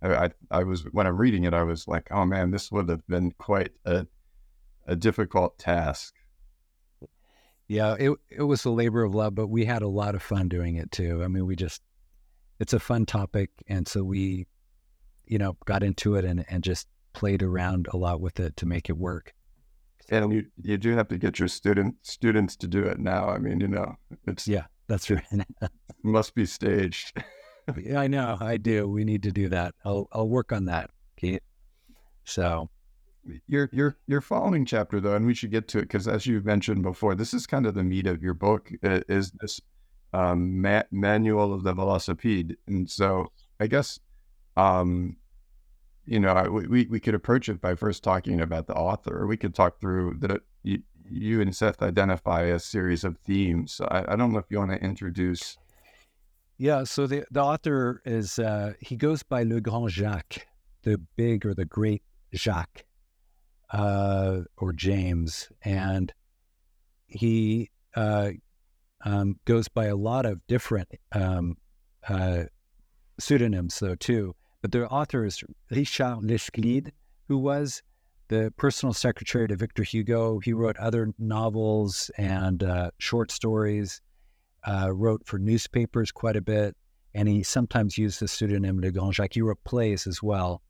I, 0.00 0.26
I, 0.26 0.30
I 0.50 0.64
was 0.64 0.84
when 0.92 1.06
I'm 1.06 1.18
reading 1.18 1.44
it, 1.44 1.52
I 1.52 1.64
was 1.64 1.86
like, 1.86 2.08
oh 2.10 2.24
man, 2.24 2.50
this 2.50 2.72
would 2.72 2.88
have 2.88 3.06
been 3.08 3.32
quite 3.32 3.72
a 3.84 4.06
a 4.86 4.96
difficult 4.96 5.58
task. 5.58 6.14
Yeah, 7.68 7.96
it 7.98 8.12
it 8.28 8.42
was 8.42 8.64
a 8.64 8.70
labor 8.70 9.02
of 9.04 9.14
love, 9.14 9.34
but 9.34 9.48
we 9.48 9.64
had 9.64 9.82
a 9.82 9.88
lot 9.88 10.14
of 10.14 10.22
fun 10.22 10.48
doing 10.48 10.76
it 10.76 10.90
too. 10.92 11.22
I 11.24 11.28
mean, 11.28 11.46
we 11.46 11.56
just 11.56 11.82
it's 12.60 12.72
a 12.72 12.80
fun 12.80 13.06
topic, 13.06 13.50
and 13.66 13.88
so 13.88 14.04
we, 14.04 14.46
you 15.26 15.38
know, 15.38 15.56
got 15.64 15.82
into 15.82 16.16
it 16.16 16.24
and 16.24 16.44
and 16.48 16.62
just 16.62 16.88
played 17.14 17.42
around 17.42 17.88
a 17.92 17.96
lot 17.96 18.20
with 18.20 18.38
it 18.38 18.56
to 18.58 18.66
make 18.66 18.90
it 18.90 18.98
work. 18.98 19.32
And 20.10 20.32
you 20.32 20.44
you 20.62 20.76
do 20.76 20.94
have 20.94 21.08
to 21.08 21.16
get 21.16 21.38
your 21.38 21.48
student 21.48 21.94
students 22.02 22.56
to 22.56 22.68
do 22.68 22.84
it 22.84 22.98
now. 22.98 23.28
I 23.28 23.38
mean, 23.38 23.60
you 23.60 23.68
know, 23.68 23.94
it's 24.26 24.46
yeah, 24.46 24.64
that's 24.86 25.10
right. 25.10 25.24
must 26.02 26.34
be 26.34 26.44
staged. 26.44 27.16
yeah, 27.82 27.98
I 27.98 28.08
know. 28.08 28.36
I 28.40 28.58
do. 28.58 28.86
We 28.86 29.04
need 29.04 29.22
to 29.22 29.32
do 29.32 29.48
that. 29.48 29.74
I'll 29.86 30.08
I'll 30.12 30.28
work 30.28 30.52
on 30.52 30.66
that, 30.66 30.90
Keith. 31.16 31.40
So 32.24 32.68
your 33.46 33.68
your 33.72 33.96
your 34.06 34.20
following 34.20 34.64
chapter 34.64 35.00
though, 35.00 35.14
and 35.14 35.26
we 35.26 35.34
should 35.34 35.50
get 35.50 35.68
to 35.68 35.78
it 35.78 35.82
because 35.82 36.08
as 36.08 36.26
you 36.26 36.40
mentioned 36.42 36.82
before, 36.82 37.14
this 37.14 37.34
is 37.34 37.46
kind 37.46 37.66
of 37.66 37.74
the 37.74 37.82
meat 37.82 38.06
of 38.06 38.22
your 38.22 38.34
book. 38.34 38.70
Is 38.82 39.32
this 39.32 39.60
um, 40.12 40.60
ma- 40.60 40.82
manual 40.90 41.52
of 41.52 41.62
the 41.62 41.74
velocipede? 41.74 42.56
And 42.66 42.90
so 42.90 43.30
I 43.60 43.66
guess 43.66 43.98
um, 44.56 45.16
you 46.06 46.20
know 46.20 46.48
we 46.50 46.86
we 46.86 47.00
could 47.00 47.14
approach 47.14 47.48
it 47.48 47.60
by 47.60 47.74
first 47.74 48.02
talking 48.02 48.40
about 48.40 48.66
the 48.66 48.74
author. 48.74 49.22
Or 49.22 49.26
we 49.26 49.36
could 49.36 49.54
talk 49.54 49.80
through 49.80 50.16
that. 50.20 50.40
You, 50.62 50.82
you 51.10 51.42
and 51.42 51.54
Seth 51.54 51.82
identify 51.82 52.44
a 52.44 52.58
series 52.58 53.04
of 53.04 53.18
themes. 53.18 53.78
I, 53.88 54.04
I 54.08 54.16
don't 54.16 54.32
know 54.32 54.38
if 54.38 54.46
you 54.48 54.58
want 54.58 54.70
to 54.70 54.82
introduce. 54.82 55.58
Yeah, 56.56 56.84
so 56.84 57.06
the 57.06 57.24
the 57.30 57.42
author 57.42 58.00
is 58.04 58.38
uh, 58.38 58.72
he 58.80 58.96
goes 58.96 59.22
by 59.22 59.42
Le 59.42 59.60
Grand 59.60 59.90
Jacques, 59.90 60.46
the 60.82 60.98
big 61.16 61.44
or 61.44 61.52
the 61.52 61.66
great 61.66 62.02
Jacques 62.34 62.84
uh, 63.74 64.42
or 64.56 64.72
James, 64.72 65.48
and 65.62 66.12
he 67.06 67.70
uh, 67.96 68.30
um, 69.04 69.36
goes 69.44 69.66
by 69.66 69.86
a 69.86 69.96
lot 69.96 70.26
of 70.26 70.46
different 70.46 70.88
um, 71.12 71.56
uh, 72.08 72.44
pseudonyms, 73.18 73.80
though 73.80 73.96
too. 73.96 74.34
But 74.62 74.70
the 74.70 74.88
author 74.88 75.24
is 75.24 75.42
Richard 75.70 76.20
Lesclide, 76.22 76.92
who 77.26 77.36
was 77.36 77.82
the 78.28 78.52
personal 78.56 78.92
secretary 78.92 79.48
to 79.48 79.56
Victor 79.56 79.82
Hugo. 79.82 80.38
He 80.38 80.52
wrote 80.52 80.76
other 80.78 81.12
novels 81.18 82.12
and 82.16 82.62
uh, 82.62 82.90
short 82.98 83.30
stories. 83.30 84.00
Uh, 84.66 84.90
wrote 84.94 85.20
for 85.26 85.38
newspapers 85.38 86.10
quite 86.10 86.36
a 86.36 86.40
bit, 86.40 86.74
and 87.12 87.28
he 87.28 87.42
sometimes 87.42 87.98
used 87.98 88.18
the 88.20 88.28
pseudonym 88.28 88.80
Le 88.80 88.90
Grand 88.90 89.12
Jacques. 89.12 89.34
He 89.34 89.42
wrote 89.42 89.62
plays 89.64 90.06
as 90.06 90.22
well. 90.22 90.62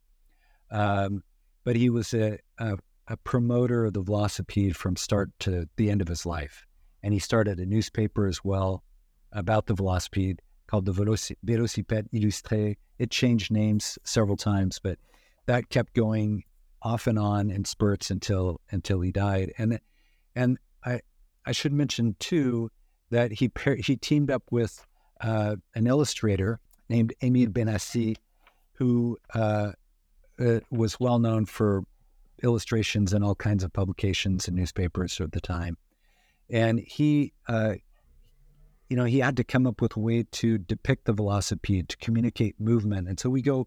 Um, 0.73 1.23
but 1.63 1.77
he 1.77 1.91
was 1.91 2.13
a, 2.13 2.39
a, 2.59 2.77
a, 3.09 3.17
promoter 3.17 3.85
of 3.85 3.93
the 3.93 4.03
velocipede 4.03 4.77
from 4.77 4.97
start 4.97 5.31
to 5.41 5.69
the 5.77 5.91
end 5.91 6.01
of 6.01 6.09
his 6.09 6.25
life. 6.27 6.67
And 7.03 7.13
he 7.13 7.21
started 7.21 7.59
a 7.59 7.67
newspaper 7.67 8.27
as 8.27 8.45
well 8.45 8.83
about 9.33 9.67
the 9.67 9.75
velocipede 9.75 10.39
called 10.67 10.87
the 10.87 10.93
Veloci- 10.93 11.37
Velocipede 11.45 12.09
Illustré. 12.13 12.77
It 12.99 13.11
changed 13.11 13.51
names 13.51 13.99
several 14.05 14.37
times, 14.37 14.79
but 14.83 14.99
that 15.47 15.69
kept 15.69 15.95
going 15.95 16.45
off 16.83 17.07
and 17.07 17.19
on 17.19 17.51
in 17.51 17.65
spurts 17.65 18.11
until 18.11 18.61
until 18.71 19.01
he 19.01 19.11
died. 19.11 19.53
And 19.59 19.79
and 20.35 20.59
I 20.85 21.01
I 21.45 21.53
should 21.53 21.73
mention 21.73 22.17
too 22.19 22.71
that 23.11 23.33
he 23.33 23.51
he 23.79 23.97
teamed 23.97 24.31
up 24.31 24.43
with 24.51 24.87
uh, 25.21 25.57
an 25.75 25.87
illustrator 25.87 26.61
named 26.89 27.15
Emile 27.23 27.51
Benassit, 27.51 28.17
who 28.75 29.17
uh, 29.35 29.73
uh, 30.39 30.61
was 30.71 30.99
well 31.01 31.19
known 31.19 31.47
for 31.47 31.85
illustrations 32.43 33.13
in 33.13 33.23
all 33.23 33.35
kinds 33.35 33.65
of 33.65 33.73
publications 33.73 34.49
and 34.49 34.57
newspapers 34.57 35.21
at 35.21 35.33
the 35.33 35.41
time. 35.41 35.77
And 36.51 36.79
he, 36.79 37.33
uh, 37.49 37.75
you 38.89 38.97
know, 38.97 39.05
he 39.05 39.19
had 39.19 39.37
to 39.39 39.45
come 39.45 39.67
up 39.67 39.81
with 39.81 39.97
a 39.97 40.01
way 40.01 40.25
to 40.33 40.59
depict 40.59 41.07
the 41.07 41.15
velocipede, 41.15 41.89
to 41.89 41.97
communicate 41.99 42.61
movement. 42.61 43.09
And 43.09 43.19
so 43.19 43.31
we 43.31 43.43
go, 43.43 43.67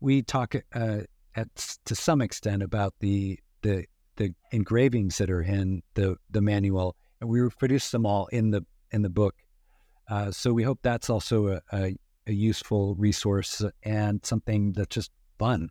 we 0.00 0.22
talk 0.22 0.54
uh, 0.74 1.00
at 1.34 1.48
to 1.84 1.94
some 1.94 2.20
extent 2.20 2.62
about 2.62 2.94
the 3.00 3.38
the 3.62 3.86
the 4.16 4.34
engravings 4.50 5.18
that 5.18 5.30
are 5.30 5.42
in 5.42 5.82
the 5.94 6.16
the 6.30 6.40
manual, 6.40 6.96
and 7.20 7.28
we 7.28 7.40
reproduce 7.40 7.90
them 7.90 8.06
all 8.06 8.26
in 8.26 8.50
the 8.50 8.64
in 8.92 9.02
the 9.02 9.10
book. 9.10 9.34
Uh, 10.08 10.30
so 10.30 10.52
we 10.52 10.62
hope 10.62 10.78
that's 10.82 11.08
also 11.08 11.46
a, 11.48 11.60
a, 11.72 11.96
a 12.26 12.32
useful 12.32 12.94
resource 12.96 13.64
and 13.84 14.24
something 14.26 14.72
that's 14.72 14.94
just 14.94 15.10
fun 15.38 15.70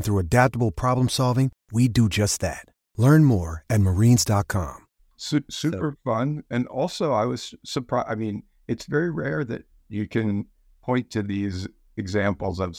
And 0.00 0.04
through 0.06 0.20
adaptable 0.20 0.70
problem 0.70 1.10
solving, 1.10 1.52
we 1.72 1.86
do 1.86 2.08
just 2.08 2.40
that. 2.40 2.64
Learn 2.96 3.22
more 3.22 3.66
at 3.68 3.82
marines.com. 3.82 4.86
Su- 5.18 5.44
super 5.50 5.94
so. 6.06 6.10
fun. 6.10 6.42
And 6.48 6.66
also, 6.68 7.12
I 7.12 7.26
was 7.26 7.54
surprised. 7.66 8.06
I 8.08 8.14
mean, 8.14 8.44
it's 8.66 8.86
very 8.86 9.10
rare 9.10 9.44
that 9.44 9.64
you 9.90 10.08
can 10.08 10.46
point 10.82 11.10
to 11.10 11.22
these 11.22 11.68
examples 11.98 12.60
of, 12.60 12.78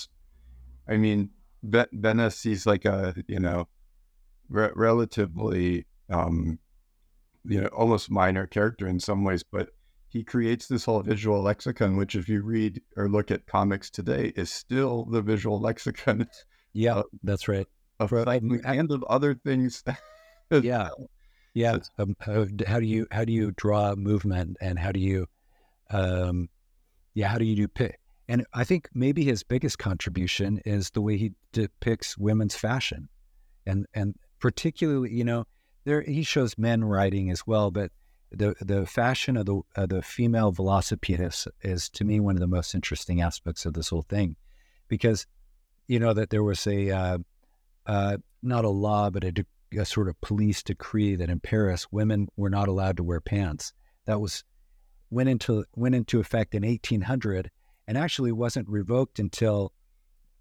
I 0.90 0.98
mean, 0.98 1.30
Benassit 1.64 2.54
is 2.54 2.66
like 2.66 2.86
a, 2.86 3.14
you 3.28 3.40
know, 3.40 3.68
re- 4.50 4.72
relatively, 4.76 5.86
um, 6.10 6.58
you 7.46 7.62
know, 7.62 7.68
almost 7.68 8.10
minor 8.10 8.48
character 8.48 8.88
in 8.88 9.00
some 9.00 9.24
ways, 9.24 9.44
but 9.44 9.70
he 10.08 10.24
creates 10.24 10.68
this 10.68 10.86
whole 10.86 11.04
visual 11.04 11.44
lexicon, 11.44 11.98
which, 11.98 12.16
if 12.16 12.28
you 12.28 12.42
read 12.42 12.82
or 12.98 13.08
look 13.08 13.30
at 13.30 13.46
comics 13.46 13.92
today, 13.92 14.34
is 14.36 14.50
still 14.50 15.06
the 15.06 15.22
visual 15.22 15.62
lexicon. 15.62 16.28
Yeah, 16.74 16.96
uh, 16.96 17.04
that's 17.24 17.48
right 17.48 17.68
of 18.02 18.12
and 18.66 18.92
of 18.92 19.04
other 19.04 19.36
things. 19.36 19.84
yeah, 20.52 20.90
yeah. 21.54 21.78
Um, 21.98 22.16
how, 22.20 22.48
how, 22.66 22.80
do 22.80 22.86
you 22.86 23.08
how 23.12 23.24
do 23.24 23.32
you 23.32 23.52
draw 23.56 23.96
movement 23.96 24.58
and 24.60 24.78
how 24.78 24.92
do 24.92 25.00
you, 25.00 25.28
um, 25.92 26.50
yeah, 27.14 27.28
how 27.28 27.38
do 27.38 27.46
you 27.46 27.56
do 27.56 27.68
pick? 27.68 28.00
And 28.28 28.46
I 28.54 28.64
think 28.64 28.90
maybe 28.94 29.24
his 29.24 29.44
biggest 29.44 29.78
contribution 29.78 30.62
is 30.66 30.90
the 30.90 31.02
way 31.02 31.18
he 31.18 31.34
depicts 31.52 32.18
women's 32.18 32.56
fashion, 32.56 33.10
and 33.66 33.86
and 33.94 34.16
particularly, 34.40 35.12
you 35.12 35.24
know, 35.24 35.46
there 35.86 36.02
he 36.02 36.24
shows 36.24 36.58
men 36.58 36.84
riding 36.84 37.30
as 37.30 37.46
well, 37.46 37.72
but 37.72 37.92
the 38.32 38.56
the 38.62 38.86
fashion 38.86 39.38
of 39.38 39.46
the 39.46 39.62
the 39.76 40.02
female 40.02 40.54
velocipedist 40.54 41.48
is 41.62 41.90
to 41.90 42.06
me 42.06 42.20
one 42.20 42.36
of 42.36 42.40
the 42.40 42.48
most 42.48 42.74
interesting 42.74 43.22
aspects 43.22 43.66
of 43.66 43.74
this 43.74 43.90
whole 43.90 44.06
thing, 44.08 44.38
because 44.88 45.28
you 45.92 46.00
know 46.00 46.14
that 46.14 46.30
there 46.30 46.42
was 46.42 46.66
a 46.68 46.90
uh, 46.90 47.18
uh, 47.86 48.16
not 48.42 48.64
a 48.64 48.70
law, 48.70 49.10
but 49.10 49.26
a, 49.26 49.32
de- 49.34 49.46
a, 49.78 49.84
sort 49.84 50.08
of 50.08 50.22
police 50.22 50.64
decree 50.64 51.16
that 51.16 51.30
in 51.30 51.42
Paris 51.42 51.86
women 51.92 52.30
were 52.38 52.50
not 52.50 52.70
allowed 52.70 52.96
to 52.96 53.04
wear 53.04 53.20
pants. 53.20 53.74
That 54.06 54.22
was 54.22 54.46
went 55.10 55.28
into 55.28 55.66
went 55.76 55.94
into 55.94 56.22
effect 56.22 56.56
in 56.56 56.64
1800, 56.64 57.52
and 57.90 57.98
actually 57.98 58.32
wasn't 58.32 58.70
revoked 58.70 59.20
until 59.20 59.74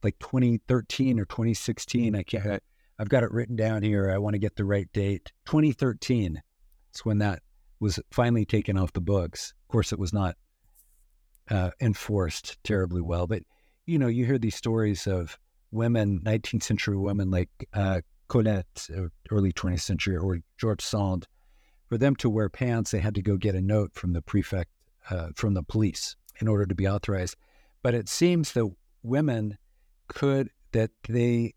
like 0.05 0.21
2013 0.21 1.19
or 1.19 1.25
2016. 1.25 2.15
I 2.15 2.23
can't. 2.23 2.63
I've 3.01 3.09
got 3.09 3.25
it 3.25 3.33
written 3.33 3.57
down 3.57 3.83
here. 3.83 4.09
I 4.09 4.19
want 4.19 4.35
to 4.35 4.39
get 4.39 4.55
the 4.55 4.65
right 4.65 4.89
date. 4.93 5.33
2013 5.47 6.41
is 6.95 7.01
when 7.05 7.19
that 7.19 7.43
was 7.81 7.99
finally 8.13 8.45
taken 8.45 8.79
off 8.79 8.93
the 8.93 9.01
books. 9.01 9.53
Of 9.65 9.73
course, 9.73 9.93
it 9.93 9.99
was 9.99 10.13
not 10.13 10.37
uh, 11.51 11.71
enforced 11.81 12.63
terribly 12.63 13.01
well, 13.01 13.27
but 13.27 13.43
you 13.87 13.99
know, 13.99 14.07
you 14.07 14.25
hear 14.25 14.39
these 14.39 14.55
stories 14.55 15.07
of 15.07 15.39
women, 15.71 16.21
19th 16.21 16.63
century 16.63 16.97
women 16.97 17.31
like 17.31 17.49
uh, 17.75 18.01
Colette, 18.29 18.89
uh, 18.97 19.09
early 19.31 19.53
20th 19.53 19.81
century, 19.81 20.17
or 20.17 20.39
George 20.59 20.83
Sand, 20.83 21.27
for 21.89 21.99
them 21.99 22.15
to 22.17 22.31
wear 22.31 22.49
pants, 22.49 22.93
they 22.93 23.01
had 23.01 23.17
to 23.17 23.23
go 23.23 23.37
get 23.37 23.55
a 23.55 23.61
note 23.61 23.93
from 23.95 24.13
the 24.13 24.23
prefect, 24.23 24.71
uh, 25.11 25.29
from 25.35 25.55
the 25.55 25.63
police 25.63 26.15
in 26.41 26.47
order 26.47 26.65
to 26.67 26.75
be 26.75 26.87
authorized. 26.87 27.37
But 27.83 27.95
it 27.95 28.09
seems 28.09 28.53
that 28.53 28.71
women 29.03 29.59
could, 30.09 30.51
that 30.73 30.91
they, 31.09 31.55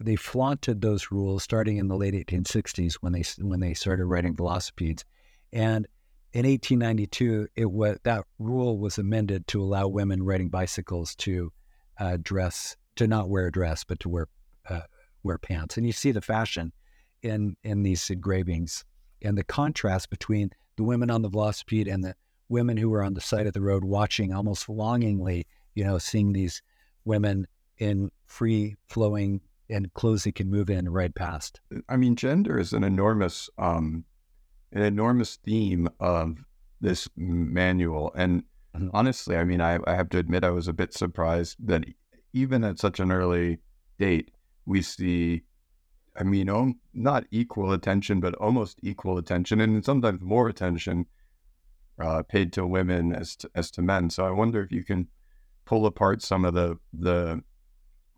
they 0.00 0.16
flaunted 0.16 0.80
those 0.80 1.12
rules 1.12 1.44
starting 1.44 1.76
in 1.76 1.88
the 1.88 1.96
late 1.96 2.14
1860s 2.14 2.94
when 2.94 3.12
they 3.12 3.22
when 3.38 3.60
they 3.60 3.74
started 3.74 4.06
writing 4.06 4.34
velocipedes, 4.34 5.04
and 5.52 5.86
in 6.32 6.46
1892 6.46 7.48
it 7.56 7.70
was 7.70 7.98
that 8.04 8.24
rule 8.38 8.78
was 8.78 8.98
amended 8.98 9.46
to 9.46 9.62
allow 9.62 9.86
women 9.86 10.22
riding 10.22 10.48
bicycles 10.48 11.14
to 11.16 11.52
uh, 11.98 12.16
dress 12.22 12.76
to 12.96 13.06
not 13.06 13.28
wear 13.28 13.46
a 13.46 13.52
dress 13.52 13.84
but 13.84 14.00
to 14.00 14.08
wear 14.08 14.28
uh, 14.68 14.80
wear 15.22 15.38
pants, 15.38 15.76
and 15.76 15.86
you 15.86 15.92
see 15.92 16.12
the 16.12 16.20
fashion 16.20 16.72
in 17.22 17.56
in 17.62 17.82
these 17.82 18.10
engravings 18.10 18.84
and 19.22 19.38
the 19.38 19.44
contrast 19.44 20.10
between 20.10 20.50
the 20.76 20.82
women 20.82 21.10
on 21.10 21.22
the 21.22 21.30
velocipede 21.30 21.92
and 21.92 22.02
the 22.02 22.14
women 22.48 22.76
who 22.76 22.90
were 22.90 23.02
on 23.02 23.14
the 23.14 23.20
side 23.20 23.46
of 23.46 23.52
the 23.52 23.60
road 23.60 23.84
watching 23.84 24.32
almost 24.32 24.68
longingly, 24.68 25.46
you 25.74 25.84
know, 25.84 25.98
seeing 25.98 26.32
these 26.32 26.60
women 27.04 27.46
in 27.78 28.10
free 28.26 28.74
flowing 28.88 29.40
and 29.70 29.92
clothes 29.94 30.24
they 30.24 30.32
can 30.32 30.50
move 30.50 30.68
in 30.68 30.88
right 30.88 31.14
past. 31.14 31.60
I 31.88 31.96
mean, 31.96 32.16
gender 32.16 32.58
is 32.58 32.72
an 32.72 32.84
enormous, 32.84 33.48
um, 33.58 34.04
an 34.72 34.82
enormous 34.82 35.36
theme 35.36 35.88
of 36.00 36.38
this 36.80 37.08
manual. 37.16 38.12
And 38.16 38.42
mm-hmm. 38.76 38.88
honestly, 38.92 39.36
I 39.36 39.44
mean, 39.44 39.60
I, 39.60 39.78
I 39.86 39.94
have 39.94 40.08
to 40.10 40.18
admit, 40.18 40.44
I 40.44 40.50
was 40.50 40.68
a 40.68 40.72
bit 40.72 40.94
surprised 40.94 41.56
that 41.66 41.84
even 42.32 42.64
at 42.64 42.78
such 42.78 43.00
an 43.00 43.12
early 43.12 43.58
date, 43.98 44.30
we 44.64 44.82
see, 44.82 45.42
I 46.16 46.22
mean, 46.22 46.48
um, 46.48 46.80
not 46.94 47.24
equal 47.30 47.72
attention, 47.72 48.20
but 48.20 48.34
almost 48.36 48.78
equal 48.82 49.18
attention, 49.18 49.60
and 49.60 49.84
sometimes 49.84 50.20
more 50.22 50.48
attention 50.48 51.06
uh, 51.98 52.22
paid 52.22 52.52
to 52.54 52.66
women 52.66 53.14
as 53.14 53.36
to, 53.36 53.50
as 53.54 53.70
to 53.72 53.82
men. 53.82 54.10
So 54.10 54.26
I 54.26 54.30
wonder 54.30 54.62
if 54.62 54.72
you 54.72 54.84
can 54.84 55.08
pull 55.64 55.86
apart 55.86 56.22
some 56.22 56.44
of 56.44 56.54
the 56.54 56.78
the 56.92 57.42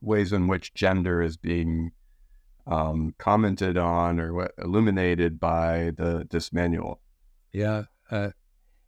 ways 0.01 0.33
in 0.33 0.47
which 0.47 0.75
gender 0.75 1.23
is 1.23 1.37
being 1.37 1.91
um, 2.67 3.15
commented 3.19 3.77
on 3.77 4.19
or 4.21 4.33
what, 4.33 4.53
illuminated 4.59 5.39
by 5.39 5.93
the 5.97 6.27
this 6.31 6.53
manual. 6.53 7.01
Yeah. 7.53 7.85
Uh, 8.11 8.31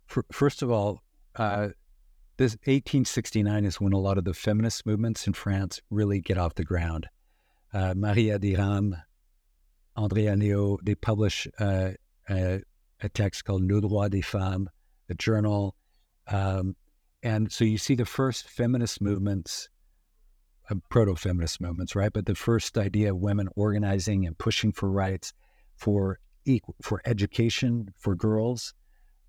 for, 0.07 0.25
first 0.33 0.63
of 0.63 0.71
all, 0.71 1.03
uh, 1.37 1.69
this 2.37 2.53
1869 2.65 3.65
is 3.65 3.81
when 3.81 3.93
a 3.93 3.99
lot 3.99 4.19
of 4.19 4.25
the 4.25 4.35
feminist 4.35 4.87
movements 4.87 5.27
in 5.27 5.33
France 5.33 5.81
really 5.91 6.21
get 6.21 6.39
off 6.39 6.55
the 6.55 6.65
ground. 6.65 7.09
Uh, 7.73 7.95
Maria 7.97 8.39
Deraismes, 8.39 9.03
André 9.97 10.29
Léo, 10.37 10.79
they 10.83 10.95
publish 10.95 11.49
uh, 11.59 11.91
a, 12.29 12.63
a, 13.03 13.09
text 13.09 13.45
called 13.45 13.63
Nos 13.63 13.81
droits 13.81 14.11
des 14.11 14.21
femmes, 14.23 14.69
a 15.09 15.15
journal. 15.15 15.75
Um, 16.27 16.77
and 17.23 17.51
so 17.51 17.65
you 17.65 17.79
see 17.79 17.95
the 17.95 18.05
first 18.05 18.49
feminist 18.49 19.01
movements 19.01 19.69
uh, 20.71 20.75
proto-feminist 20.91 21.61
movements, 21.61 21.95
right? 21.95 22.13
But 22.13 22.27
the 22.27 22.35
first 22.35 22.77
idea 22.79 23.11
of 23.11 23.19
women 23.19 23.49
organizing 23.57 24.27
and 24.27 24.37
pushing 24.37 24.73
for 24.73 24.91
rights, 24.91 25.33
for 25.77 26.19
equal, 26.45 26.77
for 26.83 27.01
education 27.05 27.93
for 27.99 28.15
girls, 28.15 28.75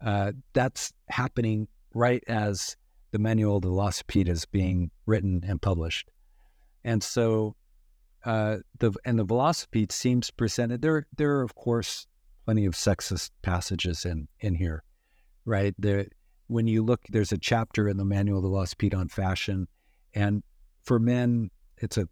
uh, 0.06 0.32
that's 0.54 0.94
happening 1.10 1.68
right 1.94 2.24
as 2.28 2.76
the 3.12 3.20
Manual 3.20 3.60
de 3.60 3.68
Velocipede 3.68 4.30
is 4.30 4.46
being 4.46 4.92
written 5.06 5.44
and 5.48 5.62
published. 5.62 6.10
And 6.84 7.02
so 7.02 7.56
uh, 8.26 8.58
the 8.80 8.94
and 9.06 9.18
the 9.18 9.26
Velocipede 9.26 9.92
seems 9.92 10.32
presented 10.32 10.82
there. 10.82 11.06
There 11.16 11.38
are 11.38 11.44
of 11.44 11.56
course 11.56 12.08
plenty 12.46 12.66
of 12.66 12.74
sexist 12.74 13.32
passages 13.42 14.06
in 14.06 14.28
in 14.40 14.56
here, 14.56 14.84
right? 15.46 15.74
There, 15.78 16.08
when 16.48 16.68
you 16.68 16.84
look, 16.84 17.02
there's 17.10 17.32
a 17.32 17.38
chapter 17.38 17.88
in 17.88 17.98
the 17.98 18.06
Manual 18.06 18.42
de 18.42 18.48
Velocipede 18.48 18.96
on 18.96 19.08
fashion, 19.10 19.68
and 20.14 20.44
for 20.88 21.00
men, 21.00 21.52
it's 21.78 21.98
a 21.98 22.08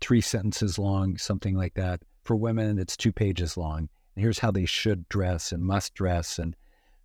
three 0.00 0.20
sentences 0.20 0.78
long, 0.78 1.16
something 1.16 1.56
like 1.56 1.74
that. 1.74 2.02
For 2.24 2.34
women, 2.34 2.78
it's 2.78 2.96
two 2.96 3.12
pages 3.12 3.56
long. 3.56 3.88
And 4.16 4.22
here's 4.22 4.40
how 4.40 4.50
they 4.50 4.66
should 4.66 5.08
dress 5.08 5.52
and 5.52 5.62
must 5.62 5.94
dress 5.94 6.38
and 6.38 6.56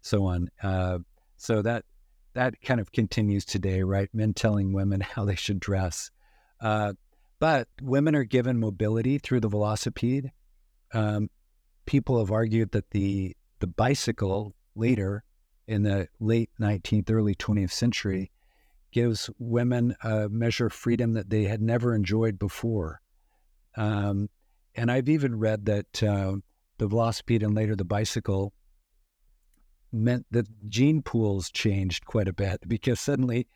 so 0.01 0.25
on. 0.25 0.49
Uh, 0.63 0.99
so 1.37 1.61
that 1.61 1.85
that 2.33 2.59
kind 2.61 2.81
of 2.81 2.91
continues 2.91 3.45
today, 3.45 3.83
right? 3.83 4.09
Men 4.13 4.33
telling 4.33 4.73
women 4.73 4.99
how 5.01 5.25
they 5.25 5.35
should 5.35 5.59
dress. 5.59 6.09
Uh, 6.59 6.93
but 7.39 7.67
women 7.81 8.15
are 8.15 8.23
given 8.23 8.59
mobility 8.59 9.19
through 9.19 9.41
the 9.41 9.49
velocipede. 9.49 10.31
Um, 10.91 11.29
people 11.85 12.17
have 12.17 12.31
argued 12.31 12.71
that 12.71 12.89
the 12.89 13.37
the 13.59 13.67
bicycle 13.67 14.55
later 14.75 15.23
in 15.67 15.83
the 15.83 16.07
late 16.19 16.49
19th, 16.59 17.11
early 17.11 17.35
20th 17.35 17.71
century 17.71 18.31
gives 18.95 19.29
women 19.39 19.93
a 20.03 20.29
measure 20.29 20.67
of 20.67 20.71
freedom 20.71 21.15
that 21.15 21.29
they 21.29 21.43
had 21.43 21.61
never 21.61 21.93
enjoyed 21.93 22.39
before. 22.39 23.01
Um, 23.75 24.29
and 24.73 24.89
I've 24.89 25.09
even 25.09 25.37
read 25.37 25.65
that 25.65 26.01
uh, 26.01 26.35
the 26.77 26.87
velocipede 26.87 27.43
and 27.43 27.53
later 27.53 27.75
the 27.75 27.83
bicycle 27.83 28.53
meant 29.91 30.25
that 30.31 30.47
gene 30.69 31.01
pools 31.01 31.51
changed 31.51 32.05
quite 32.05 32.29
a 32.29 32.33
bit 32.33 32.61
because 32.69 33.01
suddenly 33.01 33.47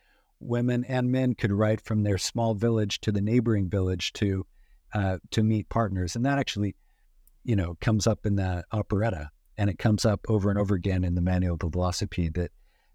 women 0.41 0.83
and 0.83 1.09
men 1.09 1.35
could 1.35 1.53
ride 1.53 1.79
from 1.79 2.03
their 2.03 2.17
small 2.17 2.53
village 2.53 2.99
to 2.99 3.11
the 3.13 3.21
neighboring 3.21 3.69
village 3.69 4.11
to 4.13 4.45
uh, 4.93 5.19
to 5.31 5.41
meet 5.41 5.69
partners, 5.69 6.17
and 6.17 6.25
that 6.25 6.39
actually, 6.39 6.75
you 7.45 7.55
know, 7.55 7.77
comes 7.79 8.07
up 8.07 8.25
in 8.25 8.35
the 8.35 8.65
operetta, 8.73 9.29
and 9.57 9.69
it 9.69 9.77
comes 9.77 10.03
up 10.03 10.19
over 10.27 10.49
and 10.49 10.59
over 10.59 10.75
again 10.75 11.05
in 11.05 11.15
the 11.15 11.21
manual 11.21 11.53
of 11.53 11.59
the 11.59 11.69
velocipede 11.69 12.33
that 12.33 12.51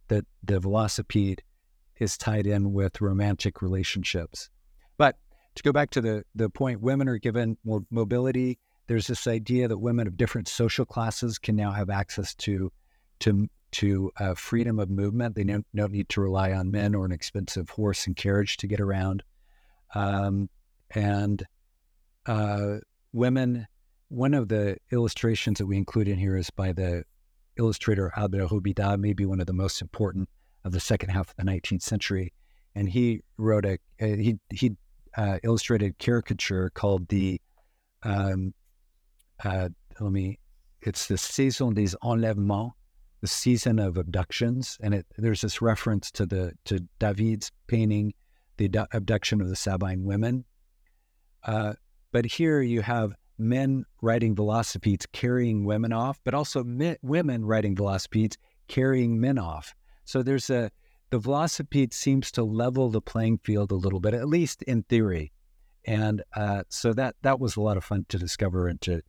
that 0.08 0.26
the 0.42 0.60
velocipede 0.60 1.40
is 1.98 2.18
tied 2.18 2.46
in 2.46 2.72
with 2.72 3.00
romantic 3.00 3.62
relationships. 3.62 4.50
But 4.98 5.16
to 5.54 5.62
go 5.62 5.72
back 5.72 5.90
to 5.90 6.00
the, 6.00 6.24
the 6.34 6.50
point, 6.50 6.80
women 6.80 7.08
are 7.08 7.18
given 7.18 7.56
mobility. 7.90 8.58
There's 8.86 9.06
this 9.06 9.26
idea 9.26 9.68
that 9.68 9.78
women 9.78 10.06
of 10.06 10.16
different 10.16 10.48
social 10.48 10.84
classes 10.84 11.38
can 11.38 11.56
now 11.56 11.70
have 11.72 11.90
access 11.90 12.34
to 12.36 12.70
to 13.20 13.48
to 13.72 14.10
uh, 14.18 14.34
freedom 14.34 14.78
of 14.78 14.88
movement. 14.88 15.34
They 15.34 15.42
don't, 15.42 15.66
don't, 15.74 15.90
need 15.90 16.08
to 16.10 16.20
rely 16.20 16.52
on 16.52 16.70
men 16.70 16.94
or 16.94 17.04
an 17.04 17.10
expensive 17.12 17.70
horse 17.70 18.06
and 18.06 18.14
carriage 18.14 18.56
to 18.58 18.68
get 18.68 18.80
around. 18.80 19.24
Um, 19.96 20.48
and 20.90 21.44
uh, 22.26 22.76
women, 23.12 23.66
one 24.08 24.32
of 24.32 24.46
the 24.46 24.76
illustrations 24.92 25.58
that 25.58 25.66
we 25.66 25.76
include 25.76 26.06
in 26.06 26.18
here 26.18 26.36
is 26.36 26.50
by 26.50 26.72
the 26.72 27.02
illustrator 27.56 28.12
Albert 28.16 28.48
Robida, 28.48 28.96
maybe 28.96 29.26
one 29.26 29.40
of 29.40 29.46
the 29.46 29.52
most 29.52 29.82
important 29.82 30.28
of 30.64 30.72
the 30.72 30.80
second 30.80 31.10
half 31.10 31.30
of 31.30 31.36
the 31.36 31.42
19th 31.42 31.82
century, 31.82 32.32
and 32.74 32.88
he 32.88 33.20
wrote 33.36 33.64
a, 33.64 33.78
he 33.98 34.38
he 34.50 34.76
uh, 35.16 35.38
illustrated 35.42 35.98
caricature 35.98 36.70
called 36.70 37.08
the 37.08 37.40
um, 38.02 38.52
uh, 39.44 39.68
let 40.00 40.12
me 40.12 40.38
it's 40.82 41.06
the 41.06 41.16
saison 41.16 41.74
des 41.74 41.96
enlèvements, 42.02 42.72
the 43.20 43.26
season 43.26 43.78
of 43.78 43.96
abductions, 43.96 44.76
and 44.82 44.94
it, 44.94 45.06
there's 45.16 45.40
this 45.40 45.62
reference 45.62 46.10
to 46.12 46.26
the 46.26 46.52
to 46.66 46.80
David's 46.98 47.50
painting, 47.66 48.12
the 48.56 48.70
abduction 48.92 49.40
of 49.40 49.48
the 49.48 49.56
Sabine 49.56 50.04
women. 50.04 50.44
Uh, 51.44 51.74
but 52.12 52.24
here 52.24 52.60
you 52.60 52.82
have 52.82 53.14
men 53.38 53.84
riding 54.02 54.34
velocipedes 54.34 55.06
carrying 55.12 55.64
women 55.64 55.92
off, 55.92 56.20
but 56.24 56.34
also 56.34 56.62
men, 56.62 56.96
women 57.02 57.44
riding 57.44 57.74
velocipedes 57.74 58.36
carrying 58.68 59.20
men 59.20 59.38
off. 59.38 59.74
So 60.04 60.22
there's 60.22 60.50
a 60.50 60.70
the 61.10 61.20
velocipede 61.20 61.92
seems 61.92 62.32
to 62.32 62.42
level 62.42 62.90
the 62.90 63.00
playing 63.00 63.38
field 63.38 63.70
a 63.70 63.76
little 63.76 64.00
bit, 64.00 64.14
at 64.14 64.28
least 64.28 64.62
in 64.62 64.82
theory. 64.82 65.32
And 65.84 66.22
uh, 66.34 66.64
so 66.68 66.92
that 66.94 67.16
that 67.22 67.38
was 67.38 67.56
a 67.56 67.60
lot 67.60 67.76
of 67.76 67.84
fun 67.84 68.06
to 68.08 68.18
discover 68.18 68.68
and 68.68 68.80
to 68.82 69.02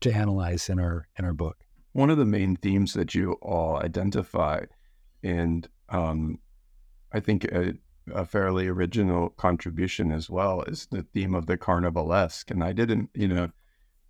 to 0.00 0.12
analyze 0.12 0.68
in 0.68 0.78
our 0.78 1.08
in 1.18 1.24
our 1.24 1.32
book. 1.32 1.56
One 1.92 2.10
of 2.10 2.18
the 2.18 2.24
main 2.24 2.56
themes 2.56 2.92
that 2.94 3.14
you 3.14 3.32
all 3.42 3.78
identify, 3.78 4.64
and 5.22 5.68
um, 5.88 6.38
I 7.12 7.20
think 7.20 7.44
a, 7.46 7.74
a, 8.14 8.24
fairly 8.24 8.68
original 8.68 9.30
contribution 9.30 10.12
as 10.12 10.30
well, 10.30 10.62
is 10.62 10.86
the 10.90 11.02
theme 11.02 11.34
of 11.34 11.46
the 11.46 11.58
carnivalesque. 11.58 12.50
And 12.52 12.62
I 12.62 12.72
didn't, 12.72 13.10
you 13.12 13.26
know, 13.26 13.50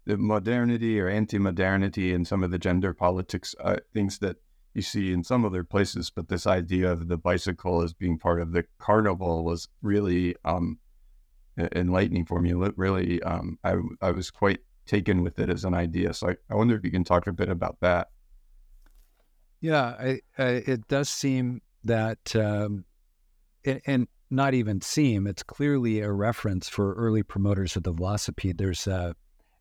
the 0.05 0.19
modernity 0.19 1.01
or 1.01 1.09
anti-modernity 1.09 2.13
and 2.13 2.27
some 2.27 2.45
of 2.45 2.51
the 2.51 2.59
gender 2.59 2.93
politics 2.93 3.55
uh, 3.61 3.77
things 3.95 4.19
that 4.19 4.37
you 4.75 4.83
see 4.83 5.13
in 5.13 5.25
some 5.25 5.45
other 5.45 5.65
places, 5.65 6.11
but 6.11 6.29
this 6.29 6.47
idea 6.47 6.91
of 6.93 7.09
the 7.09 7.17
bicycle 7.17 7.83
as 7.83 7.93
being 7.93 8.19
part 8.19 8.41
of 8.41 8.53
the 8.53 8.65
carnival 8.79 9.45
was 9.45 9.69
really 9.83 10.37
um, 10.45 10.79
enlightening 11.75 12.25
for 12.25 12.41
me. 12.41 12.53
Really, 12.53 13.23
um, 13.23 13.59
I, 13.65 13.75
I 14.01 14.11
was 14.13 14.31
quite 14.31 14.61
taken 14.87 15.23
with 15.23 15.39
it 15.39 15.51
as 15.51 15.65
an 15.65 15.75
idea. 15.75 16.15
So 16.15 16.31
I, 16.31 16.37
I 16.51 16.55
wonder 16.55 16.77
if 16.77 16.85
you 16.85 16.91
can 16.91 17.05
talk 17.05 17.27
a 17.27 17.33
bit 17.33 17.49
about 17.49 17.79
that. 17.81 18.09
Yeah, 19.61 19.95
I, 19.99 20.21
I, 20.39 20.45
it 20.45 20.89
does 20.89 21.09
seem 21.09 21.61
that, 21.85 22.35
um, 22.35 22.85
and, 23.65 23.81
and 23.87 24.09
not 24.31 24.55
even 24.55 24.81
seem, 24.81 25.27
it's 25.27 25.43
clearly 25.43 26.01
a 26.01 26.11
reference 26.11 26.69
for 26.69 26.95
early 26.95 27.23
promoters 27.23 27.77
of 27.77 27.83
the 27.83 27.93
velocipede. 27.93 28.57
There's 28.57 28.87
uh, 28.87 29.13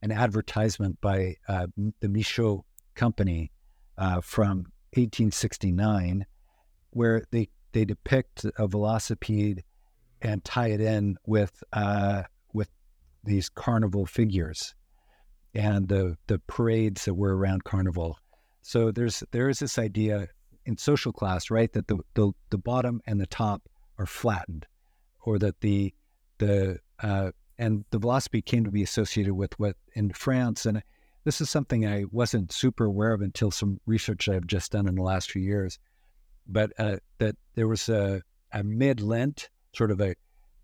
an 0.02 0.12
advertisement 0.12 1.02
by 1.02 1.36
uh, 1.48 1.68
the 2.00 2.08
Michaux 2.08 2.64
company 2.96 3.52
uh, 3.98 4.22
from 4.22 4.68
1869, 4.94 6.26
where 6.92 7.24
they 7.32 7.50
they 7.72 7.86
depict 7.86 8.46
a 8.46 8.68
velocipede 8.68 9.62
and 10.22 10.44
tie 10.44 10.68
it 10.70 10.82
in 10.82 11.18
with 11.26 11.64
uh, 11.74 12.24
with 12.54 12.70
these 13.24 13.50
carnival 13.50 14.06
figures 14.06 14.74
and 15.54 15.88
the 15.88 16.18
the 16.28 16.40
parades 16.48 17.06
that 17.06 17.14
were 17.14 17.36
around 17.36 17.64
carnival. 17.64 18.18
So 18.62 18.92
there's 18.92 19.24
there 19.32 19.50
is 19.50 19.60
this 19.60 19.78
idea 19.78 20.28
in 20.66 20.78
social 20.78 21.12
class, 21.12 21.50
right, 21.50 21.72
that 21.74 21.88
the, 21.88 21.98
the 22.14 22.32
the 22.50 22.58
bottom 22.58 23.02
and 23.06 23.20
the 23.20 23.28
top 23.28 23.64
are 23.98 24.06
flattened, 24.06 24.68
or 25.22 25.40
that 25.40 25.62
the 25.62 25.94
the 26.38 26.80
uh, 27.02 27.32
and 27.58 27.86
the 27.92 28.00
velocipede 28.00 28.46
came 28.46 28.64
to 28.64 28.72
be 28.72 28.84
associated 28.84 29.34
with 29.34 29.58
what 29.60 29.76
in 29.94 30.12
France 30.12 30.66
and 30.66 30.82
this 31.24 31.42
is 31.42 31.50
something 31.50 31.86
I 31.86 32.06
wasn't 32.12 32.52
super 32.52 32.86
aware 32.86 33.14
of 33.14 33.22
until 33.22 33.52
some 33.52 33.80
research 33.86 34.30
I've 34.30 34.48
just 34.48 34.72
done 34.72 34.88
in 34.88 34.96
the 34.96 35.04
last 35.04 35.32
few 35.32 35.42
years. 35.42 35.80
But 36.48 36.72
uh, 36.80 36.98
that 37.20 37.36
there 37.56 37.68
was 37.68 37.90
a, 37.90 38.22
a 38.52 38.64
mid 38.64 39.02
Lent 39.02 39.50
sort 39.74 39.92
of 39.92 40.02
a 40.02 40.16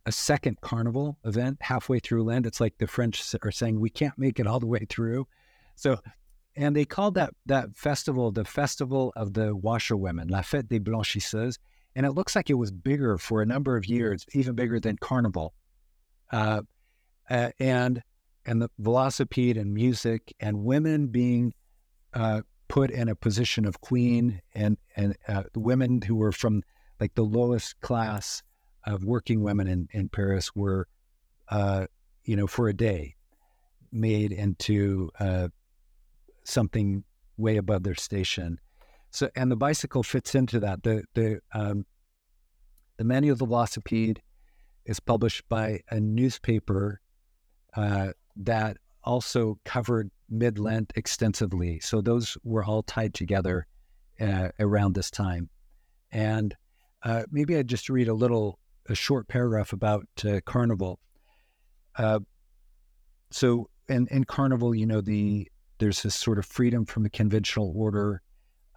a 0.06 0.12
second 0.12 0.62
carnival 0.62 1.18
event 1.26 1.58
halfway 1.62 2.00
through 2.00 2.24
Lent. 2.24 2.46
It's 2.46 2.62
like 2.62 2.78
the 2.78 2.88
French 2.88 3.36
are 3.42 3.52
saying 3.52 3.80
we 3.80 3.90
can't 3.90 4.18
make 4.18 4.40
it 4.40 4.46
all 4.46 4.60
the 4.60 4.68
way 4.68 4.86
through. 4.88 5.28
So, 5.76 6.00
and 6.56 6.76
they 6.76 6.86
called 6.86 7.16
that 7.16 7.34
that 7.48 7.76
festival 7.76 8.32
the 8.32 8.46
Festival 8.46 9.12
of 9.16 9.34
the 9.34 9.56
Washerwomen, 9.56 10.30
La 10.30 10.42
Fête 10.42 10.68
des 10.70 10.80
Blanchisseuses, 10.80 11.58
and 11.96 12.06
it 12.06 12.12
looks 12.12 12.36
like 12.36 12.50
it 12.50 12.56
was 12.56 12.72
bigger 12.72 13.18
for 13.18 13.42
a 13.42 13.46
number 13.46 13.78
of 13.78 13.86
years, 13.86 14.26
even 14.34 14.56
bigger 14.56 14.80
than 14.80 14.98
Carnival. 14.98 15.54
Uh, 16.32 16.62
uh, 17.30 17.50
and 17.60 18.02
and 18.46 18.62
the 18.62 18.70
velocipede 18.82 19.58
and 19.58 19.74
music 19.74 20.34
and 20.40 20.64
women 20.64 21.08
being 21.08 21.54
uh, 22.14 22.42
put 22.68 22.92
in 22.92 23.10
a 23.10 23.16
position 23.16 23.66
of 23.66 23.82
queen 23.82 24.42
and 24.54 24.78
and 24.96 25.16
uh, 25.28 25.44
the 25.54 25.60
women 25.60 26.02
who 26.02 26.16
were 26.16 26.32
from 26.32 26.64
like 27.00 27.14
the 27.16 27.24
lowest 27.24 27.80
class 27.82 28.42
of 28.86 29.04
working 29.04 29.42
women 29.42 29.68
in, 29.68 29.88
in 29.92 30.10
Paris 30.10 30.56
were, 30.56 30.88
uh, 31.50 31.88
you 32.24 32.36
know, 32.36 32.48
for 32.48 32.70
a 32.70 32.74
day 32.74 33.16
made 33.92 34.32
into 34.32 35.10
uh, 35.20 35.48
something 36.44 37.04
way 37.38 37.58
above 37.58 37.84
their 37.84 37.96
station. 37.96 38.60
So, 39.12 39.30
and 39.36 39.52
the 39.52 39.56
bicycle 39.56 40.04
fits 40.04 40.36
into 40.36 40.60
that. 40.60 40.84
The 40.84 41.04
the 41.14 41.40
um, 41.54 41.86
the 42.98 43.04
manual 43.04 43.34
of 43.34 43.40
the 43.40 43.46
velocipede 43.46 44.20
is 44.86 45.00
published 45.00 45.48
by 45.50 45.82
a 45.90 46.00
newspaper 46.00 47.02
uh, 47.76 48.12
that 48.38 48.78
also 49.04 49.60
covered 49.66 50.10
mid 50.30 50.60
Lent 50.60 50.92
extensively. 50.96 51.80
So 51.80 52.02
those 52.02 52.38
were 52.44 52.64
all 52.64 52.84
tied 52.84 53.14
together 53.14 53.68
uh, 54.20 54.50
around 54.60 54.96
this 54.96 55.12
time. 55.12 55.50
And 56.12 56.56
uh, 57.04 57.24
maybe 57.32 57.56
I'd 57.56 57.68
just 57.68 57.90
read 57.90 58.08
a 58.08 58.14
little 58.14 58.60
a 58.88 58.96
short 58.96 59.28
paragraph 59.28 59.74
about 59.74 60.08
uh, 60.24 60.40
Carnival. 60.46 61.00
Uh, 61.98 62.20
so, 63.32 63.70
in, 63.90 64.08
in 64.12 64.24
Carnival, 64.24 64.76
you 64.76 64.86
know, 64.86 65.02
the 65.02 65.50
there's 65.78 66.04
this 66.04 66.16
sort 66.16 66.40
of 66.40 66.46
freedom 66.46 66.86
from 66.86 67.04
the 67.04 67.10
conventional 67.10 67.74
order. 67.76 68.22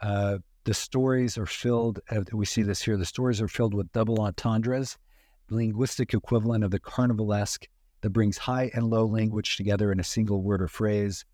Uh, 0.02 0.38
the 0.64 0.74
stories 0.74 1.38
are 1.38 1.46
filled. 1.46 2.00
Uh, 2.10 2.22
we 2.32 2.44
see 2.44 2.62
this 2.62 2.82
here. 2.82 2.96
The 2.96 3.06
stories 3.06 3.40
are 3.40 3.48
filled 3.48 3.72
with 3.74 3.92
double 3.92 4.20
entendres, 4.20 4.98
the 5.48 5.54
linguistic 5.54 6.12
equivalent 6.12 6.64
of 6.64 6.70
the 6.70 6.80
carnivalesque 6.80 7.66
that 8.00 8.10
brings 8.10 8.38
high 8.38 8.70
and 8.74 8.90
low 8.90 9.06
language 9.06 9.56
together 9.56 9.92
in 9.92 10.00
a 10.00 10.04
single 10.04 10.42
word 10.42 10.62
or 10.62 10.68
phrase. 10.68 11.24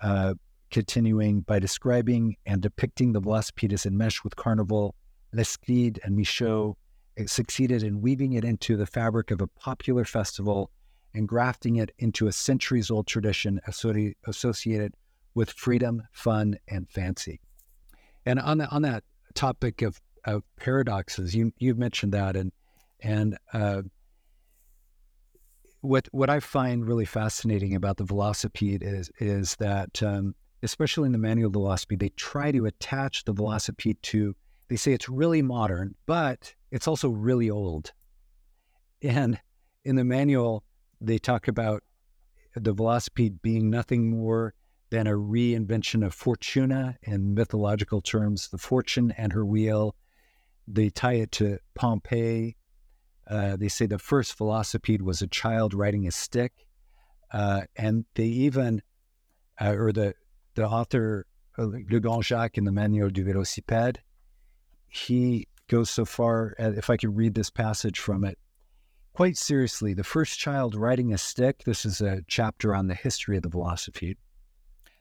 Uh, 0.00 0.34
continuing 0.70 1.40
by 1.40 1.58
describing 1.58 2.36
and 2.44 2.60
depicting 2.60 3.12
the 3.12 3.20
velocipede 3.20 3.72
as 3.72 3.86
enmeshed 3.86 4.24
with 4.24 4.36
Carnival, 4.36 4.94
Lesclide 5.34 5.98
and 6.02 6.16
Michaux 6.16 6.76
succeeded 7.26 7.82
in 7.82 8.00
weaving 8.00 8.34
it 8.34 8.44
into 8.44 8.76
the 8.76 8.86
fabric 8.86 9.30
of 9.30 9.40
a 9.40 9.46
popular 9.46 10.04
festival 10.04 10.70
and 11.14 11.26
grafting 11.26 11.76
it 11.76 11.92
into 11.98 12.26
a 12.26 12.32
centuries 12.32 12.90
old 12.90 13.06
tradition 13.06 13.60
associated 14.26 14.94
with 15.34 15.50
freedom, 15.50 16.02
fun, 16.12 16.56
and 16.68 16.88
fancy. 16.90 17.40
And 18.26 18.38
on, 18.40 18.58
the, 18.58 18.68
on 18.68 18.82
that 18.82 19.04
topic 19.34 19.82
of, 19.82 20.00
of 20.24 20.42
paradoxes, 20.56 21.34
you, 21.34 21.52
you 21.58 21.74
mentioned 21.74 22.12
that. 22.12 22.36
And, 22.36 22.52
and 23.00 23.38
uh, 23.52 23.82
what, 25.86 26.08
what 26.12 26.30
I 26.30 26.40
find 26.40 26.86
really 26.86 27.04
fascinating 27.04 27.74
about 27.74 27.96
the 27.96 28.04
velocipede 28.04 28.82
is, 28.82 29.10
is 29.18 29.56
that, 29.56 30.02
um, 30.02 30.34
especially 30.62 31.06
in 31.06 31.12
the 31.12 31.18
manual 31.18 31.50
velocipede, 31.50 32.00
they 32.00 32.08
try 32.10 32.50
to 32.52 32.66
attach 32.66 33.24
the 33.24 33.34
velocipede 33.34 34.00
to, 34.02 34.34
they 34.68 34.76
say 34.76 34.92
it's 34.92 35.08
really 35.08 35.42
modern, 35.42 35.94
but 36.06 36.54
it's 36.70 36.88
also 36.88 37.08
really 37.08 37.50
old. 37.50 37.92
And 39.02 39.38
in 39.84 39.96
the 39.96 40.04
manual, 40.04 40.64
they 41.00 41.18
talk 41.18 41.48
about 41.48 41.82
the 42.54 42.74
velocipede 42.74 43.40
being 43.42 43.70
nothing 43.70 44.10
more 44.10 44.54
than 44.90 45.06
a 45.06 45.12
reinvention 45.12 46.04
of 46.04 46.14
Fortuna 46.14 46.96
in 47.02 47.34
mythological 47.34 48.00
terms, 48.00 48.48
the 48.48 48.58
fortune 48.58 49.12
and 49.16 49.32
her 49.32 49.44
wheel. 49.44 49.94
They 50.66 50.90
tie 50.90 51.14
it 51.14 51.32
to 51.32 51.58
Pompeii. 51.74 52.56
Uh, 53.28 53.56
they 53.56 53.68
say 53.68 53.86
the 53.86 53.98
first 53.98 54.38
velocipede 54.38 55.02
was 55.02 55.22
a 55.22 55.26
child 55.26 55.74
riding 55.74 56.06
a 56.06 56.12
stick. 56.12 56.66
Uh, 57.32 57.62
and 57.74 58.04
they 58.14 58.26
even, 58.26 58.82
uh, 59.60 59.74
or 59.74 59.92
the, 59.92 60.14
the 60.54 60.66
author, 60.66 61.26
uh, 61.58 61.64
Le 61.64 62.00
Grand 62.00 62.24
Jacques 62.24 62.56
in 62.56 62.64
the 62.64 62.72
Manual 62.72 63.10
du 63.10 63.24
Velocipède, 63.24 63.96
he 64.88 65.48
goes 65.68 65.90
so 65.90 66.04
far, 66.04 66.54
if 66.58 66.88
I 66.88 66.96
could 66.96 67.16
read 67.16 67.34
this 67.34 67.50
passage 67.50 67.98
from 67.98 68.24
it, 68.24 68.38
quite 69.12 69.36
seriously, 69.36 69.94
the 69.94 70.04
first 70.04 70.38
child 70.38 70.74
riding 70.74 71.12
a 71.12 71.18
stick, 71.18 71.64
this 71.64 71.84
is 71.84 72.00
a 72.00 72.22
chapter 72.28 72.74
on 72.74 72.86
the 72.86 72.94
history 72.94 73.36
of 73.36 73.42
the 73.42 73.48
velocipede. 73.48 74.16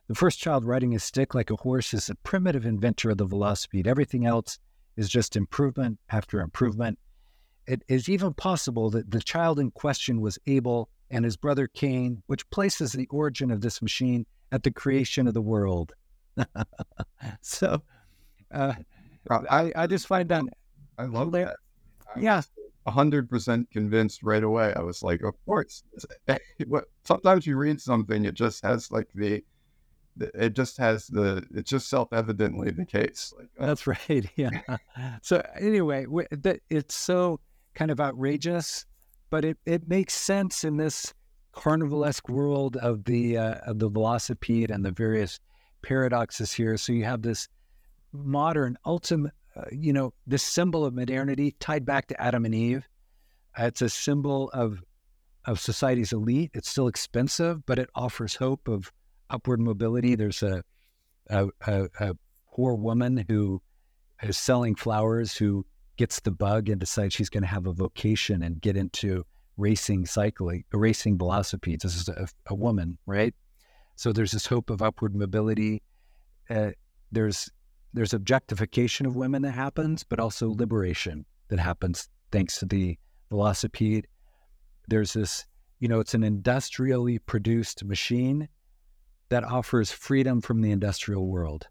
The 0.08 0.16
first 0.16 0.40
child 0.40 0.66
riding 0.66 0.96
a 0.96 1.00
stick 1.00 1.36
like 1.36 1.52
a 1.52 1.56
horse 1.56 1.94
is 1.94 2.10
a 2.10 2.16
primitive 2.16 2.66
inventor 2.66 3.10
of 3.10 3.18
the 3.18 3.28
velocipede. 3.28 3.88
Everything 3.88 4.26
else 4.26 4.60
is 4.96 5.10
just 5.10 5.36
improvement 5.36 6.00
after 6.10 6.42
improvement. 6.42 6.98
It 7.68 7.84
is 7.88 8.10
even 8.10 8.34
possible 8.34 8.90
that 8.92 9.10
the 9.10 9.22
child 9.22 9.60
in 9.60 9.72
question 9.72 10.22
was 10.22 10.38
Abel 10.48 10.90
and 11.10 11.26
his 11.26 11.38
brother 11.38 11.68
Cain, 11.68 12.22
which 12.28 12.50
places 12.50 12.92
the 12.92 13.08
origin 13.08 13.52
of 13.52 13.62
this 13.62 13.82
machine 13.82 14.26
at 14.52 14.64
the 14.64 14.72
creation 14.72 15.28
of 15.28 15.34
the 15.34 15.42
world. 15.42 15.94
so, 17.42 17.82
uh, 18.52 18.74
I, 19.30 19.72
I 19.76 19.88
just 19.88 20.08
find 20.08 20.30
that 20.30 20.44
I 20.98 21.06
love 21.06 21.32
that. 21.34 21.56
I 22.16 22.20
yeah. 22.20 22.42
hundred 22.88 23.30
percent 23.30 23.70
convinced 23.72 24.24
right 24.24 24.44
away. 24.44 24.74
I 24.76 24.82
was 24.82 25.04
like, 25.04 25.24
of 25.24 25.34
course. 25.46 25.84
Sometimes 27.04 27.48
you 27.48 27.58
read 27.58 27.82
something, 27.82 28.26
it 28.26 28.36
just 28.36 28.64
has 28.64 28.92
like 28.92 29.08
the, 29.16 29.44
it 30.18 30.56
just 30.56 30.78
has 30.78 31.08
the, 31.08 31.46
it's 31.54 31.70
just 31.70 31.90
self 31.90 32.14
evidently 32.14 32.72
the 32.72 32.86
case. 32.86 33.34
Like, 33.38 33.50
oh. 33.60 33.66
That's 33.66 33.88
right. 34.10 34.30
Yeah. 34.36 34.50
so 35.22 35.46
anyway, 35.60 36.06
it's 36.70 36.96
so 36.96 37.40
kind 37.76 37.92
of 37.92 38.00
outrageous, 38.00 38.86
but 39.30 39.46
it, 39.46 39.58
it 39.66 39.88
makes 39.88 40.14
sense 40.14 40.64
in 40.64 40.78
this 40.78 41.14
carnivalesque 41.54 42.30
world 42.30 42.78
of 42.78 43.04
the 43.06 43.38
uh, 43.38 43.56
of 43.66 43.80
the 43.80 43.90
velocipede 43.90 44.72
and 44.72 44.84
the 44.84 44.92
various 44.92 45.40
paradoxes 45.82 46.52
here. 46.52 46.78
So 46.78 46.94
you 46.94 47.06
have 47.06 47.22
this 47.22 47.48
modern, 48.12 48.78
ultimate, 48.86 49.34
uh, 49.56 49.64
you 49.72 49.94
know, 49.94 50.14
this 50.28 50.44
symbol 50.44 50.86
of 50.86 50.94
modernity 50.94 51.56
tied 51.60 51.86
back 51.86 52.08
to 52.08 52.22
Adam 52.22 52.46
and 52.46 52.56
Eve. 52.56 52.88
Uh, 53.58 53.66
it's 53.66 53.82
a 53.82 53.90
symbol 53.90 54.50
of 54.54 54.82
of 55.46 55.60
society's 55.60 56.12
elite. 56.12 56.52
It's 56.54 56.70
still 56.70 56.88
expensive, 56.88 57.66
but 57.66 57.80
it 57.80 57.90
offers 57.96 58.36
hope 58.36 58.68
of 58.68 58.92
upward 59.30 59.60
mobility. 59.60 60.16
There's 60.16 60.44
a 60.44 60.64
a, 61.30 61.48
a, 61.68 61.88
a 62.00 62.16
poor 62.54 62.76
woman 62.76 63.26
who 63.28 63.62
is 64.22 64.38
selling 64.38 64.76
flowers 64.76 65.36
who 65.36 65.66
gets 65.98 66.20
the 66.20 66.32
bug 66.32 66.70
and 66.70 66.80
decides 66.80 67.14
she's 67.14 67.30
going 67.30 67.44
to 67.44 67.48
have 67.48 67.68
a 67.68 67.74
vocation 67.74 68.44
and 68.44 68.62
get 68.62 68.78
into 68.78 69.26
racing 69.58 70.06
cycling, 70.06 70.64
racing 70.74 71.18
velocipedes. 71.18 71.84
This 71.84 71.96
is 71.96 72.10
a, 72.10 72.28
a 72.48 72.56
woman, 72.56 72.98
right? 73.06 73.34
So 73.96 74.12
there's 74.12 74.32
this 74.32 74.46
hope 74.46 74.70
of 74.70 74.82
upward 74.82 75.16
mobility. 75.16 75.82
Uh, 76.50 76.72
there's 77.12 77.50
there's 77.94 78.14
objectification 78.14 79.06
of 79.06 79.16
women 79.16 79.42
that 79.44 79.54
happens, 79.54 80.04
but 80.04 80.20
also 80.20 80.50
liberation 80.50 81.26
that 81.48 81.60
happens 81.60 82.10
thanks 82.30 82.60
to 82.60 82.66
the 82.66 82.98
velocipede. 83.32 84.04
There's 84.90 85.14
this, 85.14 85.46
you 85.80 85.88
know, 85.88 86.02
it's 86.02 86.14
an 86.14 86.24
industrially 86.24 87.20
produced 87.20 87.86
machine 87.86 88.50
that 89.30 89.46
offers 89.46 89.92
freedom 89.92 90.42
from 90.42 90.62
the 90.62 90.72
industrial 90.72 91.28
world. 91.28 91.68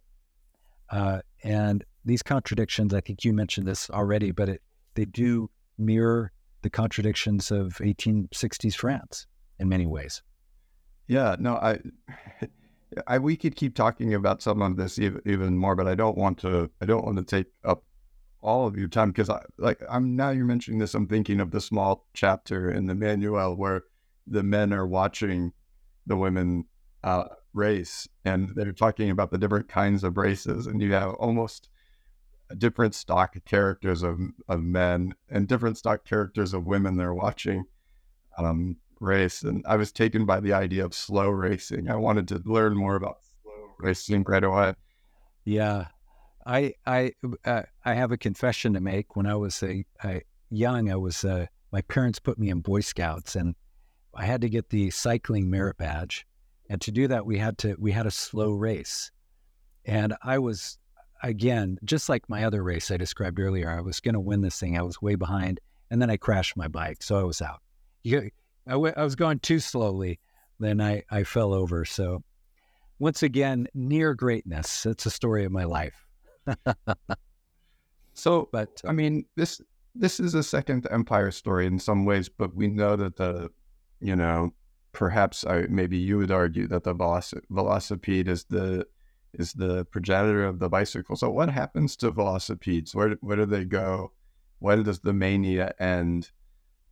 Uh, 0.88 1.20
and 1.42 1.84
these 2.04 2.22
contradictions, 2.22 2.94
I 2.94 3.00
think 3.00 3.24
you 3.24 3.32
mentioned 3.32 3.66
this 3.66 3.90
already, 3.90 4.30
but 4.30 4.48
it, 4.48 4.62
they 4.94 5.04
do 5.04 5.50
mirror 5.78 6.32
the 6.62 6.70
contradictions 6.70 7.50
of 7.50 7.74
1860s 7.74 8.74
France 8.74 9.26
in 9.58 9.68
many 9.68 9.86
ways. 9.86 10.22
Yeah, 11.06 11.36
no, 11.38 11.56
I 11.56 11.78
I, 13.06 13.18
we 13.18 13.36
could 13.36 13.56
keep 13.56 13.74
talking 13.74 14.14
about 14.14 14.42
some 14.42 14.62
of 14.62 14.76
this 14.76 14.98
even, 14.98 15.20
even 15.26 15.56
more, 15.58 15.74
but 15.74 15.88
I 15.88 15.94
don't 15.94 16.16
want 16.16 16.38
to. 16.38 16.70
I 16.80 16.86
don't 16.86 17.04
want 17.04 17.16
to 17.18 17.24
take 17.24 17.46
up 17.64 17.84
all 18.40 18.66
of 18.66 18.76
your 18.76 18.88
time 18.88 19.10
because 19.10 19.30
I 19.30 19.40
like 19.58 19.80
I'm 19.88 20.16
now 20.16 20.30
you're 20.30 20.44
mentioning 20.44 20.78
this. 20.78 20.94
I'm 20.94 21.06
thinking 21.06 21.40
of 21.40 21.50
the 21.50 21.60
small 21.60 22.06
chapter 22.14 22.70
in 22.70 22.86
the 22.86 22.94
manual 22.94 23.56
where 23.56 23.82
the 24.26 24.42
men 24.42 24.72
are 24.72 24.86
watching 24.86 25.52
the 26.06 26.16
women 26.16 26.64
uh, 27.02 27.24
race, 27.52 28.08
and 28.24 28.50
they're 28.54 28.72
talking 28.72 29.10
about 29.10 29.30
the 29.30 29.38
different 29.38 29.68
kinds 29.68 30.04
of 30.04 30.16
races, 30.16 30.66
and 30.66 30.80
you 30.80 30.92
have 30.92 31.14
almost 31.14 31.68
different 32.58 32.94
stock 32.94 33.36
characters 33.44 34.02
of 34.02 34.18
of 34.48 34.62
men 34.62 35.14
and 35.30 35.48
different 35.48 35.78
stock 35.78 36.04
characters 36.04 36.54
of 36.54 36.66
women 36.66 36.96
they're 36.96 37.14
watching 37.14 37.64
um, 38.38 38.76
race. 39.00 39.42
And 39.42 39.64
I 39.66 39.76
was 39.76 39.92
taken 39.92 40.24
by 40.24 40.40
the 40.40 40.52
idea 40.52 40.84
of 40.84 40.94
slow 40.94 41.28
racing. 41.30 41.88
I 41.88 41.96
wanted 41.96 42.28
to 42.28 42.42
learn 42.44 42.76
more 42.76 42.96
about 42.96 43.18
slow 43.42 43.74
racing 43.78 44.24
right 44.24 44.44
away. 44.44 44.74
Yeah, 45.44 45.86
I 46.46 46.74
I 46.86 47.12
uh, 47.44 47.62
I 47.84 47.94
have 47.94 48.12
a 48.12 48.16
confession 48.16 48.74
to 48.74 48.80
make. 48.80 49.16
When 49.16 49.26
I 49.26 49.34
was 49.36 49.62
a, 49.62 49.84
a 50.02 50.22
young, 50.50 50.90
I 50.90 50.96
was 50.96 51.24
uh, 51.24 51.46
my 51.72 51.82
parents 51.82 52.18
put 52.18 52.38
me 52.38 52.50
in 52.50 52.60
Boy 52.60 52.80
Scouts, 52.80 53.36
and 53.36 53.54
I 54.14 54.24
had 54.24 54.40
to 54.42 54.48
get 54.48 54.70
the 54.70 54.90
cycling 54.90 55.50
merit 55.50 55.76
badge. 55.76 56.26
And 56.70 56.80
to 56.80 56.90
do 56.90 57.08
that, 57.08 57.26
we 57.26 57.38
had 57.38 57.58
to 57.58 57.76
we 57.78 57.92
had 57.92 58.06
a 58.06 58.10
slow 58.10 58.52
race, 58.52 59.10
and 59.84 60.14
I 60.22 60.38
was 60.38 60.78
again 61.28 61.78
just 61.84 62.08
like 62.08 62.28
my 62.28 62.44
other 62.44 62.62
race 62.62 62.90
I 62.90 62.96
described 62.96 63.40
earlier. 63.40 63.70
I 63.70 63.80
was 63.80 64.00
going 64.00 64.14
to 64.14 64.20
win 64.20 64.40
this 64.40 64.58
thing. 64.58 64.78
I 64.78 64.82
was 64.82 65.00
way 65.02 65.14
behind, 65.14 65.60
and 65.90 66.00
then 66.00 66.10
I 66.10 66.16
crashed 66.16 66.56
my 66.56 66.68
bike, 66.68 67.02
so 67.02 67.18
I 67.18 67.24
was 67.24 67.42
out. 67.42 67.60
You, 68.02 68.30
I, 68.66 68.72
w- 68.72 68.94
I 68.96 69.02
was 69.02 69.16
going 69.16 69.40
too 69.40 69.60
slowly. 69.60 70.20
Then 70.60 70.80
I 70.80 71.02
I 71.10 71.24
fell 71.24 71.52
over. 71.52 71.84
So 71.84 72.22
once 72.98 73.22
again, 73.22 73.66
near 73.74 74.14
greatness. 74.14 74.86
It's 74.86 75.06
a 75.06 75.10
story 75.10 75.44
of 75.44 75.52
my 75.52 75.64
life. 75.64 76.06
so, 78.14 78.48
but 78.52 78.80
uh 78.84 78.88
I 78.88 78.92
mean, 78.92 79.24
this 79.36 79.60
this 79.94 80.20
is 80.20 80.34
a 80.34 80.42
second 80.42 80.86
empire 80.90 81.30
story 81.30 81.66
in 81.66 81.78
some 81.78 82.04
ways, 82.04 82.28
but 82.28 82.54
we 82.54 82.68
know 82.68 82.96
that 82.96 83.16
the, 83.16 83.50
you 84.00 84.16
know, 84.16 84.52
perhaps 84.92 85.44
I, 85.44 85.66
maybe 85.68 85.96
you 85.96 86.18
would 86.18 86.30
argue 86.30 86.66
that 86.68 86.84
the 86.84 86.94
velocipede 86.94 88.28
is 88.28 88.44
the 88.44 88.86
is 89.38 89.52
the 89.52 89.84
progenitor 89.86 90.44
of 90.44 90.58
the 90.58 90.68
bicycle. 90.68 91.16
So, 91.16 91.30
what 91.30 91.50
happens 91.50 91.96
to 91.96 92.10
velocipedes? 92.10 92.94
Where 92.94 93.16
where 93.20 93.36
do 93.36 93.46
they 93.46 93.64
go? 93.64 94.12
When 94.58 94.82
does 94.82 95.00
the 95.00 95.12
mania 95.12 95.74
end? 95.78 96.30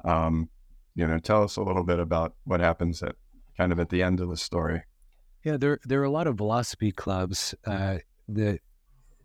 Um, 0.05 0.49
you 0.95 1.07
know, 1.07 1.19
tell 1.19 1.43
us 1.43 1.57
a 1.57 1.63
little 1.63 1.85
bit 1.85 1.99
about 1.99 2.35
what 2.45 2.61
happens 2.61 3.03
at 3.03 3.17
kind 3.57 3.73
of 3.73 3.81
at 3.81 3.89
the 3.89 4.03
end 4.03 4.21
of 4.21 4.29
the 4.29 4.37
story. 4.37 4.83
Yeah, 5.45 5.57
there 5.57 5.79
there 5.85 6.01
are 6.01 6.05
a 6.05 6.11
lot 6.11 6.27
of 6.27 6.37
velocipede 6.37 6.97
clubs. 6.97 7.55
Uh, 7.67 7.99
the 8.29 8.59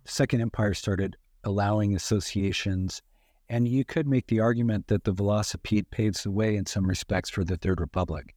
Second 0.06 0.42
Empire 0.42 0.74
started 0.74 1.16
allowing 1.44 1.96
associations, 1.96 3.02
and 3.50 3.68
you 3.68 3.86
could 3.86 4.08
make 4.08 4.28
the 4.28 4.40
argument 4.40 4.88
that 4.88 5.04
the 5.04 5.14
velocipede 5.14 5.90
paves 5.92 6.24
the 6.24 6.32
way 6.32 6.56
in 6.56 6.66
some 6.66 6.86
respects 6.86 7.30
for 7.30 7.44
the 7.44 7.58
Third 7.58 7.80
Republic. 7.80 8.36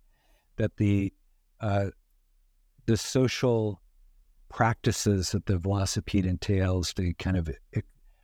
That 0.57 0.77
the 0.77 1.13
uh, 1.61 1.87
the 2.87 2.97
social 2.97 3.81
practices 4.51 5.31
that 5.31 5.47
the 5.47 5.57
velocipede 5.57 6.27
entails, 6.27 6.93
the 6.95 7.15
kind 7.15 7.37
of 7.37 7.49
e- 7.49 7.81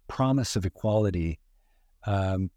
promise 0.08 0.56
of 0.56 0.66
equality, 0.66 1.38
um, 2.04 2.50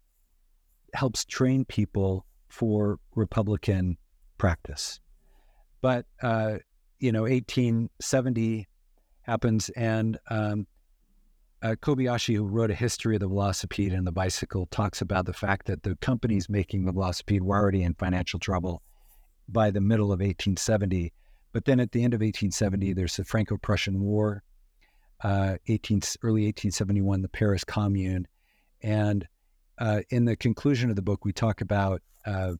helps 0.92 1.24
train 1.24 1.64
people 1.64 2.26
for 2.48 2.98
Republican 3.14 3.96
practice. 4.36 5.00
But 5.80 6.04
uh, 6.22 6.58
you 6.98 7.12
know, 7.12 7.22
1870 7.22 8.68
happens, 9.22 9.70
and 9.70 10.18
um, 10.28 10.66
uh, 11.62 11.74
Kobayashi, 11.80 12.36
who 12.36 12.44
wrote 12.44 12.70
a 12.70 12.74
history 12.74 13.16
of 13.16 13.20
the 13.20 13.28
velocipede 13.28 13.94
and 13.94 14.06
the 14.06 14.12
bicycle, 14.12 14.66
talks 14.66 15.00
about 15.00 15.26
the 15.26 15.32
fact 15.32 15.66
that 15.66 15.82
the 15.82 15.96
companies 15.96 16.48
making 16.48 16.84
the 16.84 16.92
velocipede 16.92 17.40
were 17.40 17.56
already 17.56 17.82
in 17.82 17.94
financial 17.94 18.38
trouble 18.38 18.82
by 19.48 19.70
the 19.70 19.80
middle 19.80 20.06
of 20.06 20.20
1870. 20.20 21.12
But 21.52 21.64
then 21.64 21.80
at 21.80 21.92
the 21.92 22.04
end 22.04 22.14
of 22.14 22.20
1870, 22.20 22.92
there's 22.92 23.16
the 23.16 23.24
Franco-Prussian 23.24 24.00
War, 24.00 24.42
uh, 25.22 25.56
18, 25.66 26.00
early 26.22 26.44
1871, 26.46 27.22
the 27.22 27.28
Paris 27.28 27.64
Commune, 27.64 28.26
and 28.82 29.26
uh, 29.78 30.00
in 30.10 30.26
the 30.26 30.36
conclusion 30.36 30.90
of 30.90 30.96
the 30.96 31.02
book, 31.02 31.24
we 31.24 31.32
talk 31.32 31.60
about 31.60 32.02
uh, 32.26 32.52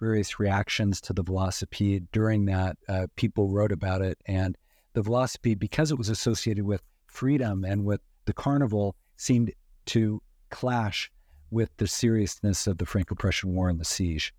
various 0.00 0.38
reactions 0.40 1.00
to 1.00 1.12
the 1.12 1.22
velocipede. 1.22 2.06
During 2.12 2.44
that, 2.46 2.76
uh, 2.88 3.06
people 3.16 3.48
wrote 3.48 3.72
about 3.72 4.02
it, 4.02 4.18
and 4.26 4.56
the 4.92 5.02
velocipede, 5.02 5.58
because 5.58 5.90
it 5.90 5.98
was 5.98 6.08
associated 6.08 6.64
with 6.64 6.82
freedom 7.06 7.64
and 7.64 7.84
with 7.84 8.00
the 8.24 8.32
carnival 8.32 8.96
seemed 9.16 9.52
to 9.86 10.20
clash 10.50 11.10
with 11.50 11.70
the 11.76 11.86
seriousness 11.86 12.66
of 12.66 12.78
the 12.78 12.86
Franco-Prussian 12.86 13.54
War 13.54 13.68
and 13.68 13.78
the 13.78 13.84
siege. 13.84 14.34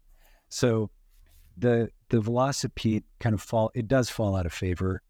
So 0.49 0.89
the 1.57 1.89
the 2.09 2.21
velocipede 2.21 3.03
kind 3.19 3.33
of 3.33 3.41
fall 3.41 3.71
it 3.73 3.87
does 3.87 4.09
fall 4.09 4.35
out 4.35 4.45
of 4.45 4.53
favor. 4.53 5.01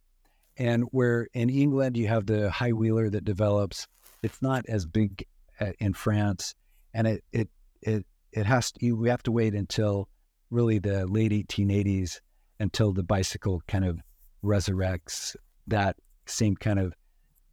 And 0.57 0.85
where 0.91 1.27
in 1.33 1.49
England 1.49 1.97
you 1.97 2.07
have 2.07 2.25
the 2.25 2.49
high 2.49 2.71
wheeler 2.71 3.09
that 3.09 3.25
develops, 3.25 3.87
it's 4.23 4.41
not 4.41 4.65
as 4.69 4.85
big 4.85 5.25
uh, 5.59 5.71
in 5.79 5.93
France, 5.93 6.55
and 6.93 7.07
it 7.07 7.23
it 7.31 7.49
it 7.81 8.05
it 8.31 8.45
has 8.45 8.71
to 8.73 8.85
you, 8.85 8.95
we 8.95 9.09
have 9.09 9.23
to 9.23 9.31
wait 9.31 9.53
until 9.53 10.07
really 10.51 10.79
the 10.79 11.05
late 11.07 11.31
1880s 11.31 12.19
until 12.59 12.93
the 12.93 13.03
bicycle 13.03 13.61
kind 13.67 13.85
of 13.85 13.99
resurrects 14.43 15.35
that 15.67 15.95
same 16.25 16.55
kind 16.55 16.79
of 16.79 16.93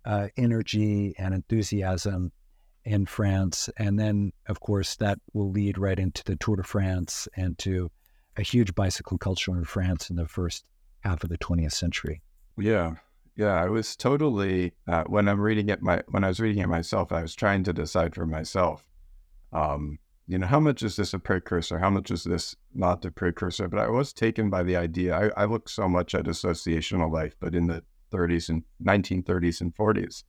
uh, 0.04 0.28
energy 0.36 1.14
and 1.18 1.34
enthusiasm 1.34 2.32
in 2.84 3.06
France. 3.06 3.68
And 3.76 3.98
then, 3.98 4.32
of 4.48 4.60
course, 4.60 4.96
that 4.96 5.18
will 5.32 5.50
lead 5.50 5.78
right 5.78 5.98
into 5.98 6.24
the 6.24 6.36
Tour 6.36 6.56
de 6.56 6.62
France 6.62 7.28
and 7.36 7.56
to 7.58 7.90
a 8.36 8.42
huge 8.42 8.74
bicycle 8.74 9.18
culture 9.18 9.52
in 9.52 9.64
France 9.64 10.10
in 10.10 10.16
the 10.16 10.26
first 10.26 10.64
half 11.00 11.22
of 11.22 11.30
the 11.30 11.38
20th 11.38 11.72
century. 11.72 12.22
Yeah. 12.58 12.94
Yeah, 13.34 13.54
I 13.54 13.68
was 13.68 13.96
totally 13.96 14.74
uh, 14.86 15.04
when 15.04 15.26
I'm 15.26 15.40
reading 15.40 15.70
it 15.70 15.80
my 15.80 16.02
when 16.08 16.22
I 16.22 16.28
was 16.28 16.38
reading 16.38 16.62
it 16.62 16.68
myself, 16.68 17.12
I 17.12 17.22
was 17.22 17.34
trying 17.34 17.64
to 17.64 17.72
decide 17.72 18.14
for 18.14 18.26
myself, 18.26 18.86
um, 19.54 19.98
you 20.26 20.38
know, 20.38 20.46
how 20.46 20.60
much 20.60 20.82
is 20.82 20.96
this 20.96 21.14
a 21.14 21.18
precursor? 21.18 21.78
How 21.78 21.88
much 21.88 22.10
is 22.10 22.24
this 22.24 22.54
not 22.74 23.04
a 23.06 23.10
precursor? 23.10 23.68
But 23.68 23.80
I 23.80 23.88
was 23.88 24.12
taken 24.12 24.50
by 24.50 24.62
the 24.62 24.76
idea. 24.76 25.16
I, 25.16 25.42
I 25.42 25.44
look 25.46 25.70
so 25.70 25.88
much 25.88 26.14
at 26.14 26.26
associational 26.26 27.10
life, 27.10 27.34
but 27.40 27.54
in 27.54 27.68
the 27.68 27.82
30s 28.12 28.50
and 28.50 28.64
1930s 28.84 29.62
and 29.62 29.74
40s. 29.74 30.24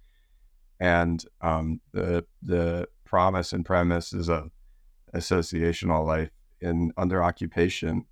And 0.80 1.24
um, 1.41 1.82
the 1.91 2.26
the 2.41 2.88
promise 3.04 3.51
and 3.51 3.66
premise 3.66 4.14
is 4.14 4.30
a 4.30 4.49
associational 5.14 6.06
life 6.06 6.32
in 6.64 6.91
under 6.97 7.24
occupation, 7.24 8.05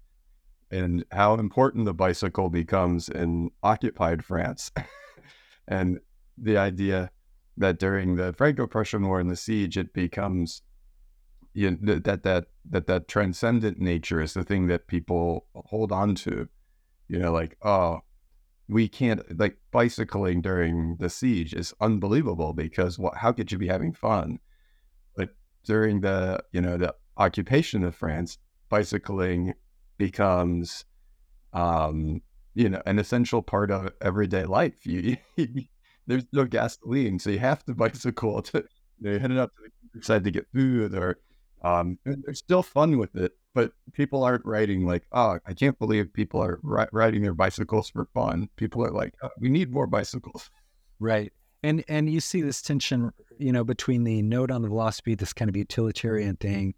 and 0.70 1.06
how 1.12 1.36
important 1.36 1.86
the 1.86 1.94
bicycle 1.94 2.50
becomes 2.50 3.10
in 3.10 3.52
occupied 3.64 4.24
France, 4.24 4.72
and 5.68 6.00
the 6.38 6.58
idea 6.58 7.12
that 7.58 7.80
during 7.80 8.16
the 8.16 8.34
Franco-Prussian 8.34 9.06
War 9.06 9.20
and 9.20 9.30
the 9.30 9.36
siege, 9.36 9.78
it 9.78 9.94
becomes 9.94 10.62
you 11.54 11.72
know, 11.72 12.00
that 12.00 12.24
that 12.24 12.46
that 12.70 12.88
that 12.88 13.08
transcendent 13.08 13.80
nature 13.80 14.22
is 14.22 14.34
the 14.34 14.44
thing 14.44 14.68
that 14.68 14.88
people 14.88 15.48
hold 15.54 15.92
on 15.92 16.16
to. 16.16 16.48
You 17.08 17.20
know, 17.20 17.32
like 17.32 17.58
oh, 17.62 18.02
we 18.72 18.88
can't 18.88 19.22
like 19.38 19.58
bicycling 19.72 20.42
during 20.42 20.96
the 20.98 21.10
siege 21.10 21.54
is 21.54 21.74
unbelievable 21.82 22.54
because 22.54 22.98
what 22.98 23.18
how 23.18 23.32
could 23.34 23.52
you 23.52 23.58
be 23.58 23.68
having 23.68 23.92
fun 23.92 24.40
but 25.16 25.30
during 25.66 26.00
the 26.00 26.42
you 26.54 26.62
know 26.62 26.78
the 26.78 26.96
occupation 27.22 27.84
of 27.84 27.96
france 27.96 28.38
bicycling 28.70 29.54
becomes 29.98 30.86
um 31.54 32.22
you 32.54 32.70
know 32.70 32.82
an 32.86 33.00
essential 33.00 33.42
part 33.42 33.72
of 33.72 33.90
everyday 34.02 34.46
life 34.46 34.86
you, 34.86 35.18
there's 36.08 36.26
no 36.34 36.46
gasoline 36.46 37.20
so 37.20 37.30
you 37.30 37.40
have 37.40 37.64
to 37.66 37.74
bicycle 37.74 38.42
to 38.42 38.64
you 39.00 39.20
know, 39.20 39.44
up 39.44 39.52
to 39.56 39.64
the 39.64 39.72
countryside 39.94 40.24
to 40.24 40.32
get 40.32 40.48
food 40.54 40.94
or 40.96 41.18
um, 41.64 42.00
there's 42.06 42.40
still 42.40 42.64
fun 42.64 42.98
with 42.98 43.16
it, 43.16 43.34
but 43.54 43.72
people 43.94 44.24
aren't 44.24 44.46
writing 44.46 44.86
like, 44.86 45.04
oh, 45.12 45.38
I 45.46 45.54
can't 45.54 45.78
believe 45.78 46.12
people 46.14 46.42
are 46.42 46.60
ri- 46.64 46.88
riding 46.92 47.22
their 47.22 47.34
bicycles 47.34 47.90
for 47.90 48.08
fun. 48.14 48.50
People 48.56 48.84
are 48.84 48.92
like, 48.92 49.14
oh, 49.22 49.30
we 49.40 49.50
need 49.50 49.72
more 49.72 49.88
bicycles. 49.88 50.50
Right. 51.00 51.32
And 51.64 51.84
and 51.88 52.10
you 52.10 52.20
see 52.20 52.42
this 52.42 52.62
tension, 52.62 53.12
you 53.38 53.52
know, 53.52 53.64
between 53.64 54.04
the 54.04 54.24
note 54.24 54.50
on 54.50 54.64
the 54.64 54.68
velocipede, 54.68 55.20
this 55.20 55.34
kind 55.34 55.48
of 55.50 55.56
utilitarian 55.56 56.36
thing, 56.38 56.74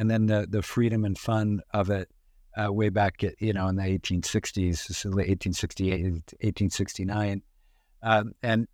and 0.00 0.10
then 0.10 0.24
the 0.24 0.46
the 0.48 0.62
freedom 0.62 1.04
and 1.04 1.16
fun 1.16 1.60
of 1.74 1.90
it, 1.90 2.08
uh, 2.56 2.72
way 2.72 2.88
back, 2.88 3.22
at, 3.22 3.34
you 3.38 3.52
know, 3.52 3.68
in 3.68 3.76
the 3.76 3.82
1860s, 3.82 5.04
1868, 5.04 6.02
1869, 6.02 7.42
um, 8.02 8.32
and 8.42 8.66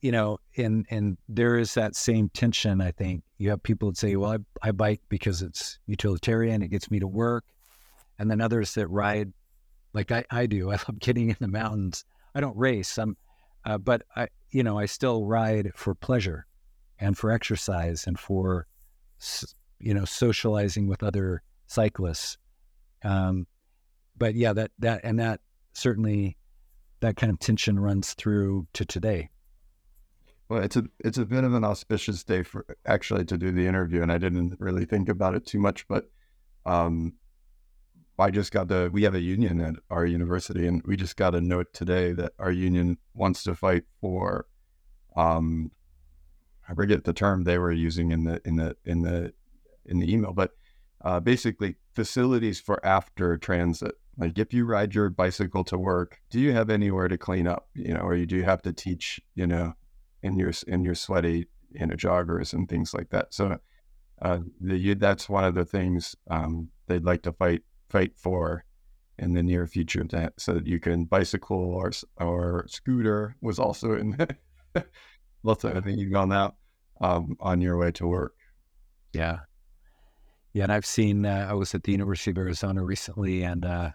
you 0.00 0.10
know, 0.10 0.38
and 0.56 0.84
and 0.90 1.18
there 1.28 1.56
is 1.56 1.74
that 1.74 1.94
same 1.94 2.30
tension. 2.30 2.80
I 2.80 2.90
think 2.90 3.22
you 3.38 3.50
have 3.50 3.62
people 3.62 3.90
that 3.90 3.96
say, 3.96 4.16
"Well, 4.16 4.32
I, 4.32 4.68
I 4.68 4.72
bike 4.72 5.00
because 5.08 5.40
it's 5.40 5.78
utilitarian; 5.86 6.62
it 6.62 6.68
gets 6.68 6.90
me 6.90 6.98
to 6.98 7.06
work," 7.06 7.44
and 8.18 8.28
then 8.28 8.40
others 8.40 8.74
that 8.74 8.88
ride, 8.88 9.32
like 9.92 10.10
I, 10.10 10.24
I 10.32 10.46
do. 10.46 10.70
I 10.72 10.72
love 10.72 10.98
getting 10.98 11.28
in 11.28 11.36
the 11.38 11.46
mountains. 11.46 12.04
I 12.34 12.40
don't 12.40 12.56
race. 12.56 12.98
I'm, 12.98 13.16
uh, 13.64 13.78
but 13.78 14.02
I, 14.16 14.26
you 14.50 14.64
know, 14.64 14.80
I 14.80 14.86
still 14.86 15.26
ride 15.26 15.70
for 15.76 15.94
pleasure, 15.94 16.44
and 16.98 17.16
for 17.16 17.30
exercise, 17.30 18.04
and 18.08 18.18
for, 18.18 18.66
you 19.82 19.94
know, 19.94 20.04
socializing 20.04 20.86
with 20.86 21.02
other 21.02 21.42
cyclists. 21.66 22.38
Um, 23.04 23.46
but 24.16 24.34
yeah, 24.34 24.52
that 24.52 24.70
that 24.78 25.00
and 25.04 25.18
that 25.18 25.40
certainly 25.72 26.36
that 27.00 27.16
kind 27.16 27.32
of 27.32 27.38
tension 27.38 27.78
runs 27.78 28.14
through 28.14 28.66
to 28.74 28.84
today. 28.84 29.30
Well, 30.48 30.62
it's 30.62 30.76
a 30.76 30.84
it's 31.00 31.18
a 31.18 31.24
bit 31.24 31.44
of 31.44 31.54
an 31.54 31.64
auspicious 31.64 32.22
day 32.24 32.42
for 32.42 32.64
actually 32.86 33.24
to 33.26 33.38
do 33.38 33.50
the 33.50 33.66
interview, 33.66 34.02
and 34.02 34.12
I 34.12 34.18
didn't 34.18 34.56
really 34.60 34.84
think 34.84 35.08
about 35.08 35.34
it 35.34 35.46
too 35.46 35.58
much, 35.58 35.88
but 35.88 36.10
um, 36.64 37.14
I 38.18 38.30
just 38.30 38.52
got 38.52 38.68
the 38.68 38.90
we 38.92 39.02
have 39.02 39.14
a 39.14 39.20
union 39.20 39.60
at 39.60 39.74
our 39.90 40.06
university, 40.06 40.66
and 40.66 40.82
we 40.84 40.96
just 40.96 41.16
got 41.16 41.34
a 41.34 41.40
note 41.40 41.72
today 41.72 42.12
that 42.12 42.32
our 42.38 42.52
union 42.52 42.98
wants 43.14 43.42
to 43.44 43.54
fight 43.54 43.84
for, 44.00 44.46
um, 45.16 45.72
I 46.68 46.74
forget 46.74 47.04
the 47.04 47.12
term 47.12 47.44
they 47.44 47.58
were 47.58 47.72
using 47.72 48.12
in 48.12 48.24
the 48.24 48.40
in 48.44 48.56
the 48.56 48.76
in 48.84 49.02
the 49.02 49.32
in 49.86 49.98
the 49.98 50.12
email, 50.12 50.32
but 50.32 50.52
uh, 51.04 51.20
basically 51.20 51.76
facilities 51.94 52.60
for 52.60 52.84
after 52.84 53.36
transit. 53.36 53.94
Like 54.16 54.38
if 54.38 54.52
you 54.52 54.64
ride 54.64 54.94
your 54.94 55.08
bicycle 55.10 55.64
to 55.64 55.78
work, 55.78 56.20
do 56.30 56.38
you 56.38 56.52
have 56.52 56.70
anywhere 56.70 57.08
to 57.08 57.18
clean 57.18 57.46
up? 57.46 57.68
You 57.74 57.94
know, 57.94 58.00
or 58.00 58.14
you 58.14 58.26
do 58.26 58.36
you 58.36 58.44
have 58.44 58.62
to 58.62 58.72
teach? 58.72 59.20
You 59.34 59.46
know, 59.46 59.74
in 60.22 60.38
your 60.38 60.52
in 60.66 60.84
your 60.84 60.94
sweaty 60.94 61.46
you 61.72 61.86
know 61.86 61.94
joggers 61.94 62.52
and 62.52 62.68
things 62.68 62.94
like 62.94 63.10
that. 63.10 63.32
So 63.34 63.58
uh, 64.20 64.38
the, 64.60 64.94
that's 64.94 65.28
one 65.28 65.44
of 65.44 65.54
the 65.54 65.64
things 65.64 66.14
um, 66.30 66.68
they'd 66.86 67.04
like 67.04 67.22
to 67.22 67.32
fight 67.32 67.62
fight 67.88 68.12
for 68.16 68.64
in 69.18 69.34
the 69.34 69.42
near 69.42 69.66
future 69.66 70.04
that 70.10 70.32
so 70.38 70.54
that 70.54 70.66
you 70.66 70.80
can 70.80 71.04
bicycle 71.04 71.56
or 71.56 71.92
or 72.18 72.66
scooter 72.68 73.36
was 73.40 73.58
also 73.58 73.94
in 73.94 74.16
lots 75.42 75.64
of 75.64 75.84
things 75.84 76.14
on 76.14 76.28
that 76.30 76.54
um, 77.00 77.36
on 77.40 77.60
your 77.60 77.76
way 77.76 77.90
to 77.92 78.06
work. 78.06 78.34
Yeah, 79.12 79.40
yeah, 80.52 80.64
and 80.64 80.72
I've 80.72 80.86
seen. 80.86 81.24
Uh, 81.24 81.46
I 81.48 81.54
was 81.54 81.74
at 81.74 81.84
the 81.84 81.92
University 81.92 82.30
of 82.30 82.38
Arizona 82.38 82.84
recently, 82.84 83.42
and 83.42 83.64
uh, 83.64 83.90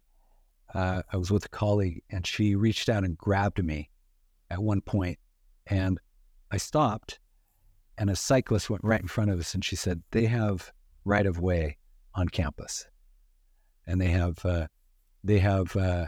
uh, 0.73 1.03
I 1.11 1.17
was 1.17 1.29
with 1.29 1.45
a 1.45 1.49
colleague, 1.49 2.01
and 2.09 2.25
she 2.25 2.55
reached 2.55 2.89
out 2.89 3.03
and 3.03 3.17
grabbed 3.17 3.63
me 3.63 3.89
at 4.49 4.61
one 4.61 4.81
point, 4.81 5.19
and 5.67 5.99
I 6.51 6.57
stopped, 6.57 7.19
and 7.97 8.09
a 8.09 8.15
cyclist 8.15 8.69
went 8.69 8.83
right 8.83 9.01
in 9.01 9.07
front 9.07 9.29
of 9.29 9.39
us, 9.39 9.53
and 9.53 9.63
she 9.63 9.75
said, 9.75 10.01
"They 10.11 10.25
have 10.25 10.71
right 11.05 11.27
of 11.27 11.39
way 11.39 11.77
on 12.15 12.27
campus, 12.29 12.87
and 13.85 14.01
they 14.01 14.09
have 14.09 14.43
uh, 14.43 14.67
they 15.23 15.37
have 15.39 15.75
uh, 15.75 16.07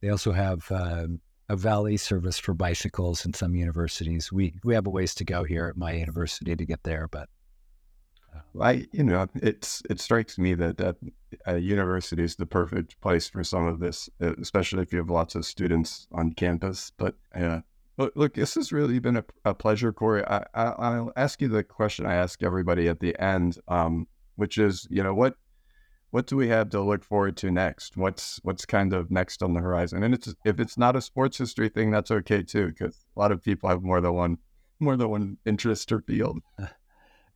they 0.00 0.10
also 0.10 0.30
have 0.30 0.70
um, 0.70 1.20
a 1.48 1.56
valet 1.56 1.96
service 1.96 2.38
for 2.38 2.54
bicycles 2.54 3.26
in 3.26 3.34
some 3.34 3.56
universities. 3.56 4.30
We 4.30 4.54
we 4.62 4.74
have 4.74 4.86
a 4.86 4.90
ways 4.90 5.16
to 5.16 5.24
go 5.24 5.42
here 5.42 5.66
at 5.66 5.76
my 5.76 5.92
university 5.94 6.54
to 6.54 6.64
get 6.64 6.84
there, 6.84 7.08
but." 7.10 7.28
Uh, 8.34 8.62
I, 8.62 8.86
you 8.92 9.04
know, 9.04 9.26
it's 9.36 9.82
it 9.88 10.00
strikes 10.00 10.38
me 10.38 10.54
that 10.54 10.78
that 10.78 10.96
a 11.46 11.58
university 11.58 12.22
is 12.22 12.36
the 12.36 12.46
perfect 12.46 13.00
place 13.00 13.28
for 13.28 13.44
some 13.44 13.66
of 13.66 13.80
this, 13.80 14.08
especially 14.20 14.82
if 14.82 14.92
you 14.92 14.98
have 14.98 15.10
lots 15.10 15.34
of 15.34 15.44
students 15.44 16.06
on 16.12 16.32
campus. 16.32 16.92
But 16.96 17.14
yeah, 17.34 17.60
Look, 18.00 18.12
look, 18.16 18.32
this 18.32 18.54
has 18.54 18.72
really 18.72 18.98
been 18.98 19.18
a, 19.18 19.24
a 19.44 19.52
pleasure, 19.52 19.92
Corry. 19.92 20.24
I, 20.54 20.98
will 20.98 21.12
ask 21.16 21.42
you 21.42 21.48
the 21.48 21.62
question 21.62 22.06
I 22.06 22.14
ask 22.14 22.42
everybody 22.42 22.88
at 22.88 22.98
the 22.98 23.14
end, 23.20 23.58
um, 23.68 24.06
which 24.36 24.56
is, 24.56 24.86
you 24.88 25.02
know, 25.02 25.12
what 25.12 25.34
what 26.10 26.26
do 26.26 26.34
we 26.34 26.48
have 26.48 26.70
to 26.70 26.80
look 26.80 27.04
forward 27.04 27.36
to 27.36 27.50
next? 27.50 27.98
What's 27.98 28.40
what's 28.42 28.64
kind 28.64 28.94
of 28.94 29.10
next 29.10 29.42
on 29.42 29.52
the 29.52 29.60
horizon? 29.60 30.02
And 30.02 30.14
it's 30.14 30.34
if 30.46 30.58
it's 30.60 30.78
not 30.78 30.96
a 30.96 31.02
sports 31.02 31.36
history 31.36 31.68
thing, 31.68 31.90
that's 31.90 32.10
okay 32.10 32.42
too, 32.42 32.68
because 32.68 33.04
a 33.14 33.20
lot 33.20 33.32
of 33.32 33.44
people 33.44 33.68
have 33.68 33.82
more 33.82 34.00
than 34.00 34.14
one 34.14 34.38
more 34.80 34.96
than 34.96 35.10
one 35.10 35.36
interest 35.44 35.92
or 35.92 36.00
field. 36.00 36.38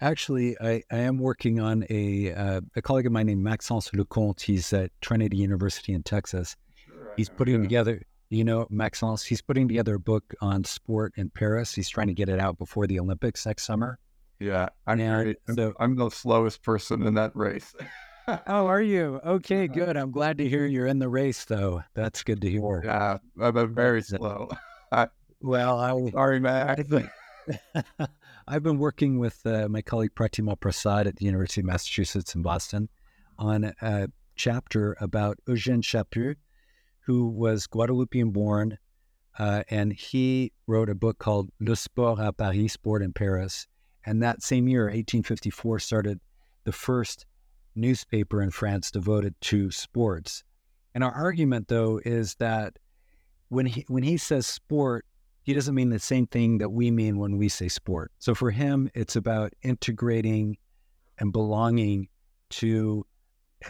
Actually, 0.05 0.57
I, 0.61 0.83
I 0.93 0.99
am 0.99 1.19
working 1.19 1.61
on 1.61 1.87
a 1.89 2.33
uh, 2.33 2.61
a 2.77 2.83
colleague 2.83 3.07
of 3.07 3.13
mine 3.13 3.27
named 3.27 3.43
Maxence 3.43 3.91
Lecomte. 3.91 4.43
He's 4.43 4.73
at 4.73 4.91
Trinity 5.01 5.39
University 5.39 5.95
in 5.95 6.03
Texas. 6.03 6.57
Sure, 6.75 7.15
He's 7.17 7.31
putting 7.31 7.63
together 7.63 8.03
you 8.31 8.45
know, 8.45 8.67
Maxence, 8.71 9.23
he's 9.23 9.41
putting 9.41 9.69
together 9.69 9.95
a 9.95 9.99
book 9.99 10.35
on 10.41 10.65
sport 10.65 11.13
in 11.17 11.31
Paris. 11.31 11.75
He's 11.75 11.89
trying 11.89 12.09
to 12.09 12.15
get 12.15 12.29
it 12.29 12.41
out 12.41 12.59
before 12.59 12.87
the 12.87 12.99
Olympics 12.99 13.47
next 13.47 13.65
summer. 13.65 13.99
Yeah, 14.41 14.69
I'm, 14.87 15.01
and 15.01 15.37
so, 15.55 15.73
I'm 15.79 15.97
the 15.97 16.11
slowest 16.11 16.63
person 16.63 17.07
in 17.07 17.15
that 17.15 17.35
race. 17.35 17.75
oh, 18.29 18.67
are 18.67 18.83
you? 18.83 19.21
Okay, 19.25 19.69
good. 19.69 19.97
I'm 19.97 20.11
glad 20.11 20.39
to 20.39 20.49
hear 20.49 20.67
you're 20.67 20.87
in 20.87 20.99
the 20.99 21.09
race, 21.09 21.45
though. 21.45 21.83
That's 21.95 22.23
good 22.23 22.41
to 22.41 22.51
hear. 22.51 22.83
Yeah, 22.85 23.19
I'm 23.41 23.75
very 23.75 24.03
slow. 24.03 24.51
well, 25.41 25.79
I'm 25.79 26.11
sorry, 26.11 26.41
man. 26.41 26.85
I've 28.47 28.63
been 28.63 28.79
working 28.79 29.19
with 29.19 29.41
uh, 29.47 29.69
my 29.69 29.81
colleague 29.81 30.15
Pratima 30.15 30.61
Prasad 30.61 31.07
at 31.07 31.17
the 31.17 31.25
University 31.25 31.63
of 31.63 31.67
Massachusetts 31.67 32.35
in 32.35 32.43
Boston 32.43 32.91
on 33.39 33.73
a 33.81 34.09
chapter 34.37 34.95
about 35.01 35.39
Eugène 35.49 35.83
Chaput, 35.83 36.37
who 37.01 37.29
was 37.29 37.67
Guadeloupean 37.67 38.33
born, 38.33 38.77
uh, 39.39 39.63
and 39.71 39.95
he 39.95 40.53
wrote 40.67 40.91
a 40.91 40.95
book 40.95 41.19
called 41.19 41.49
Le 41.59 41.75
Sport 41.75 42.19
à 42.19 42.37
Paris, 42.37 42.75
Sport 42.75 43.03
in 43.03 43.15
Paris. 43.15 43.67
And 44.05 44.23
that 44.23 44.43
same 44.43 44.69
year, 44.69 44.85
1854, 44.85 45.79
started 45.79 46.21
the 46.65 46.73
first 46.73 47.25
newspaper 47.75 48.43
in 48.43 48.51
France 48.51 48.91
devoted 48.91 49.35
to 49.41 49.71
sports. 49.71 50.45
And 50.95 51.03
our 51.03 51.13
argument, 51.13 51.69
though, 51.69 51.99
is 52.05 52.35
that 52.35 52.79
when 53.49 53.65
he 53.65 53.87
when 53.89 54.03
he 54.03 54.19
says 54.19 54.47
sport, 54.47 55.07
he 55.45 55.53
doesn't 55.53 55.75
mean 55.75 55.91
the 55.91 55.99
same 55.99 56.27
thing 56.27 56.59
that 56.59 56.71
we 56.71 56.91
mean 56.91 57.19
when 57.19 57.37
we 57.37 57.49
say 57.49 57.69
sport. 57.69 58.11
So 58.19 58.35
for 58.35 58.51
him, 58.51 58.91
it's 58.95 59.15
about 59.15 59.53
integrating 59.63 60.57
and 61.19 61.33
belonging 61.33 62.09
to 62.51 63.07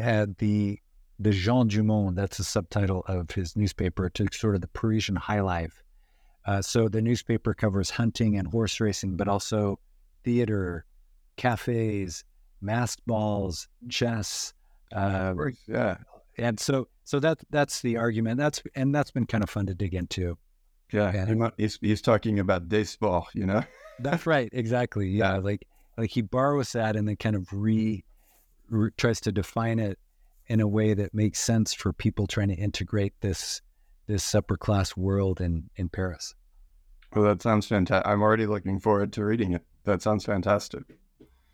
uh, 0.01 0.27
the 0.39 0.79
the 1.21 1.31
Gens 1.31 1.73
du 1.73 1.83
Monde, 1.85 2.17
that's 2.17 2.39
the 2.39 2.45
subtitle 2.45 3.05
of 3.07 3.31
his 3.31 3.55
newspaper, 3.55 4.11
to 4.11 4.27
sort 4.33 4.57
of 4.57 4.61
the 4.61 4.69
Parisian 4.69 5.15
high 5.15 5.41
life. 5.41 5.83
Uh, 6.45 6.61
so 6.61 6.89
the 6.89 7.01
newspaper 7.01 7.55
covers 7.55 7.91
hunting 7.91 8.37
and 8.37 8.49
horse 8.49 8.81
racing, 8.81 9.17
but 9.17 9.29
also 9.29 9.79
theater, 10.25 10.85
cafes, 11.37 12.25
masked 12.61 13.07
balls, 13.07 13.69
chess. 13.89 14.53
Uh, 14.95 15.35
yeah, 15.69 15.97
and 16.39 16.59
so 16.59 16.89
so 17.05 17.21
that 17.21 17.39
that's 17.51 17.81
the 17.81 17.97
argument. 17.97 18.39
That's 18.39 18.63
and 18.75 18.95
that's 18.95 19.11
been 19.11 19.27
kind 19.27 19.43
of 19.43 19.51
fun 19.51 19.67
to 19.67 19.75
dig 19.75 19.95
into. 19.95 20.37
Yeah, 20.93 21.11
and, 21.11 21.53
he's 21.57 21.79
he's 21.81 22.03
talking 22.03 22.39
about 22.39 22.73
sports, 22.87 23.35
you 23.35 23.47
know. 23.47 23.63
that's 23.99 24.27
right, 24.27 24.49
exactly. 24.53 25.09
Yeah, 25.11 25.39
like 25.39 25.67
like 25.97 26.11
he 26.11 26.23
borrows 26.23 26.73
that 26.73 26.97
and 26.97 27.09
then 27.09 27.17
kind 27.17 27.37
of 27.37 27.53
re, 27.53 28.05
re 28.69 28.91
tries 28.97 29.21
to 29.23 29.33
define 29.33 29.79
it 29.79 29.99
in 30.47 30.61
a 30.61 30.69
way 30.69 30.95
that 30.95 31.15
makes 31.15 31.41
sense 31.41 31.73
for 31.73 31.93
people 31.93 32.27
trying 32.27 32.49
to 32.49 32.55
integrate 32.55 33.15
this 33.21 33.63
this 34.07 34.35
upper 34.35 34.57
class 34.57 34.97
world 34.97 35.41
in 35.41 35.71
in 35.77 35.89
Paris. 35.89 36.35
Well, 37.15 37.25
that 37.25 37.43
sounds 37.43 37.67
fantastic. 37.67 38.07
I'm 38.07 38.23
already 38.23 38.47
looking 38.47 38.81
forward 38.81 39.13
to 39.15 39.25
reading 39.25 39.53
it. 39.53 39.65
That 39.85 40.03
sounds 40.03 40.25
fantastic. 40.25 40.83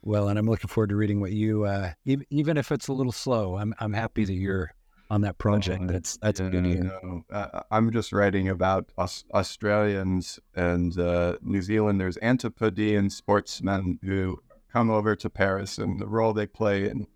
Well, 0.02 0.28
and 0.28 0.38
I'm 0.38 0.46
looking 0.46 0.68
forward 0.68 0.88
to 0.90 0.96
reading 0.96 1.20
what 1.20 1.32
you, 1.32 1.64
uh, 1.64 1.92
even, 2.06 2.24
even 2.30 2.56
if 2.56 2.72
it's 2.72 2.88
a 2.88 2.92
little 2.92 3.12
slow. 3.12 3.56
I'm 3.58 3.74
I'm 3.78 3.92
happy 3.92 4.24
that 4.24 4.32
you're 4.32 4.72
on 5.10 5.22
that 5.22 5.38
project. 5.38 5.88
That's 5.88 6.16
that's 6.18 6.40
yeah, 6.40 6.48
good. 6.48 6.64
No, 6.64 7.24
uh, 7.30 7.62
I'm 7.70 7.90
just 7.90 8.12
writing 8.12 8.48
about 8.48 8.90
Aus- 8.96 9.24
Australians 9.34 10.38
and 10.54 10.98
uh, 10.98 11.36
New 11.42 11.60
Zealanders, 11.60 12.16
Antipodean 12.22 13.10
sportsmen 13.10 13.98
who 14.02 14.40
come 14.72 14.90
over 14.90 15.16
to 15.16 15.28
Paris 15.28 15.78
and 15.78 15.98
the 16.00 16.06
role 16.06 16.32
they 16.32 16.46
play 16.46 16.88
in 16.88 17.06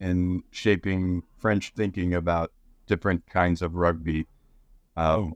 in 0.00 0.42
shaping 0.50 1.22
French 1.36 1.72
thinking 1.76 2.14
about 2.14 2.52
different 2.86 3.26
kinds 3.26 3.62
of 3.62 3.74
rugby. 3.74 4.26
Um, 4.96 5.06
oh. 5.06 5.32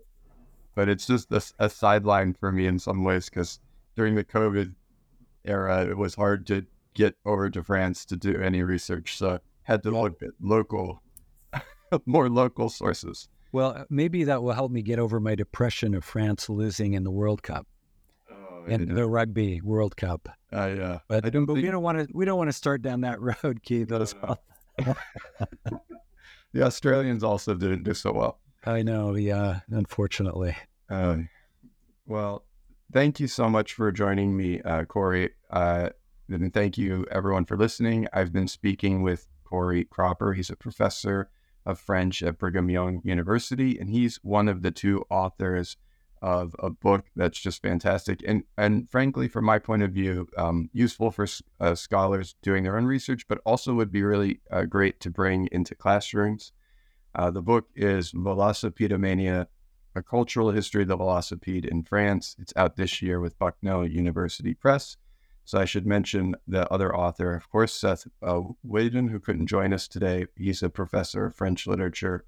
But 0.74 0.88
it's 0.88 1.06
just 1.06 1.32
a, 1.32 1.42
a, 1.58 1.68
sideline 1.68 2.34
for 2.34 2.52
me 2.52 2.66
in 2.66 2.78
some 2.78 3.02
ways 3.02 3.28
because 3.28 3.58
during 3.96 4.14
the 4.14 4.24
COVID 4.24 4.74
era, 5.44 5.86
it 5.86 5.96
was 5.96 6.14
hard 6.14 6.46
to 6.48 6.66
get 6.94 7.16
over 7.24 7.50
to 7.50 7.62
France 7.62 8.04
to 8.06 8.16
do 8.16 8.40
any 8.40 8.62
research. 8.62 9.16
So 9.16 9.30
I 9.30 9.38
had 9.62 9.82
to 9.84 9.90
look 9.90 10.22
at 10.22 10.30
local, 10.40 11.02
more 12.06 12.28
local 12.28 12.68
sources. 12.68 13.28
Well, 13.52 13.86
maybe 13.88 14.24
that 14.24 14.42
will 14.42 14.52
help 14.52 14.70
me 14.70 14.82
get 14.82 14.98
over 14.98 15.20
my 15.20 15.34
depression 15.34 15.94
of 15.94 16.04
France 16.04 16.48
losing 16.48 16.94
in 16.94 17.04
the 17.04 17.10
World 17.10 17.42
Cup 17.42 17.66
and 18.68 18.88
the 18.88 19.06
Rugby 19.06 19.60
World 19.60 19.96
Cup. 19.96 20.28
Uh, 20.52 20.74
yeah, 20.76 20.98
but, 21.08 21.24
I 21.24 21.30
don't 21.30 21.46
but 21.46 21.54
think... 21.54 21.64
we 21.64 21.70
don't 21.70 21.82
want 21.82 21.98
to 21.98 22.08
we 22.12 22.24
don't 22.24 22.38
want 22.38 22.48
to 22.48 22.52
start 22.52 22.82
down 22.82 23.00
that 23.02 23.20
road, 23.42 23.62
Keith. 23.62 23.90
No, 23.90 24.04
well. 24.22 24.38
the 26.52 26.62
Australians 26.62 27.24
also 27.24 27.54
didn't 27.54 27.82
do 27.82 27.94
so 27.94 28.12
well. 28.12 28.38
I 28.64 28.82
know, 28.82 29.14
yeah, 29.14 29.60
unfortunately. 29.70 30.56
Uh, 30.88 31.18
well, 32.06 32.44
thank 32.92 33.20
you 33.20 33.26
so 33.26 33.48
much 33.48 33.72
for 33.72 33.90
joining 33.92 34.36
me, 34.36 34.60
uh, 34.62 34.84
Corry. 34.84 35.30
Uh, 35.50 35.90
and 36.28 36.52
thank 36.52 36.78
you, 36.78 37.06
everyone, 37.10 37.44
for 37.44 37.56
listening. 37.56 38.06
I've 38.12 38.32
been 38.32 38.48
speaking 38.48 39.02
with 39.02 39.26
Corry 39.44 39.88
Cropper. 39.88 40.32
He's 40.32 40.50
a 40.50 40.56
professor 40.56 41.30
of 41.68 41.78
French 41.78 42.22
at 42.22 42.38
Brigham 42.38 42.68
Young 42.70 43.00
University, 43.04 43.78
and 43.78 43.90
he's 43.90 44.16
one 44.22 44.48
of 44.48 44.62
the 44.62 44.72
two 44.72 45.04
authors 45.10 45.76
of 46.20 46.56
a 46.58 46.70
book 46.70 47.04
that's 47.14 47.38
just 47.38 47.62
fantastic 47.62 48.18
and 48.26 48.42
and 48.56 48.90
frankly 48.90 49.28
from 49.28 49.44
my 49.44 49.58
point 49.58 49.84
of 49.84 49.92
view 49.92 50.26
um, 50.36 50.68
useful 50.72 51.12
for 51.12 51.26
uh, 51.60 51.76
scholars 51.76 52.34
doing 52.42 52.64
their 52.64 52.76
own 52.76 52.86
research 52.86 53.22
but 53.28 53.40
also 53.44 53.72
would 53.72 53.92
be 53.92 54.02
really 54.02 54.40
uh, 54.50 54.64
great 54.64 54.98
to 54.98 55.10
bring 55.10 55.48
into 55.52 55.74
classrooms 55.76 56.50
Uh, 57.14 57.30
the 57.30 57.42
book 57.42 57.66
is 57.74 58.12
Velocipedomania, 58.12 59.46
A 59.94 60.02
Cultural 60.02 60.50
History 60.52 60.82
of 60.82 60.88
the 60.88 60.96
Velocipede 60.96 61.66
in 61.66 61.82
France. 61.82 62.36
It's 62.38 62.52
out 62.56 62.76
this 62.76 63.02
year 63.02 63.18
with 63.20 63.38
Bucknell 63.38 63.86
University 63.86 64.54
Press. 64.54 64.96
So 65.48 65.58
I 65.58 65.64
should 65.64 65.86
mention 65.86 66.34
the 66.46 66.70
other 66.70 66.94
author, 66.94 67.34
of 67.34 67.48
course, 67.48 67.72
Seth 67.72 68.06
uh, 68.22 68.40
Whidden, 68.62 69.08
who 69.08 69.18
couldn't 69.18 69.46
join 69.46 69.72
us 69.72 69.88
today. 69.88 70.26
He's 70.36 70.62
a 70.62 70.68
professor 70.68 71.24
of 71.24 71.34
French 71.34 71.66
literature 71.66 72.26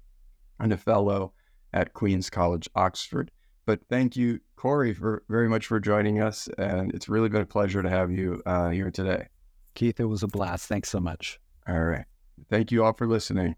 and 0.59 0.73
a 0.73 0.77
fellow 0.77 1.31
at 1.71 1.93
Queen's 1.93 2.31
College, 2.31 2.67
Oxford. 2.73 3.29
But 3.67 3.81
thank 3.89 4.17
you, 4.17 4.39
Corry, 4.57 4.95
for 4.97 5.21
very 5.29 5.47
much 5.47 5.67
for 5.67 5.79
joining 5.79 6.19
us, 6.19 6.49
and 6.57 6.91
it's 6.95 7.09
really 7.09 7.29
been 7.29 7.43
a 7.43 7.45
pleasure 7.45 7.83
to 7.83 7.89
have 7.91 8.09
you 8.09 8.41
uh, 8.47 8.71
here 8.71 8.89
today. 8.89 9.27
Keith, 9.75 9.99
it 9.99 10.05
was 10.05 10.23
a 10.23 10.27
blast. 10.27 10.67
Thanks 10.67 10.89
so 10.89 10.99
much. 10.99 11.39
All 11.67 11.79
right. 11.79 12.05
Thank 12.49 12.71
you 12.71 12.83
all 12.83 12.93
for 12.93 13.05
listening. 13.05 13.55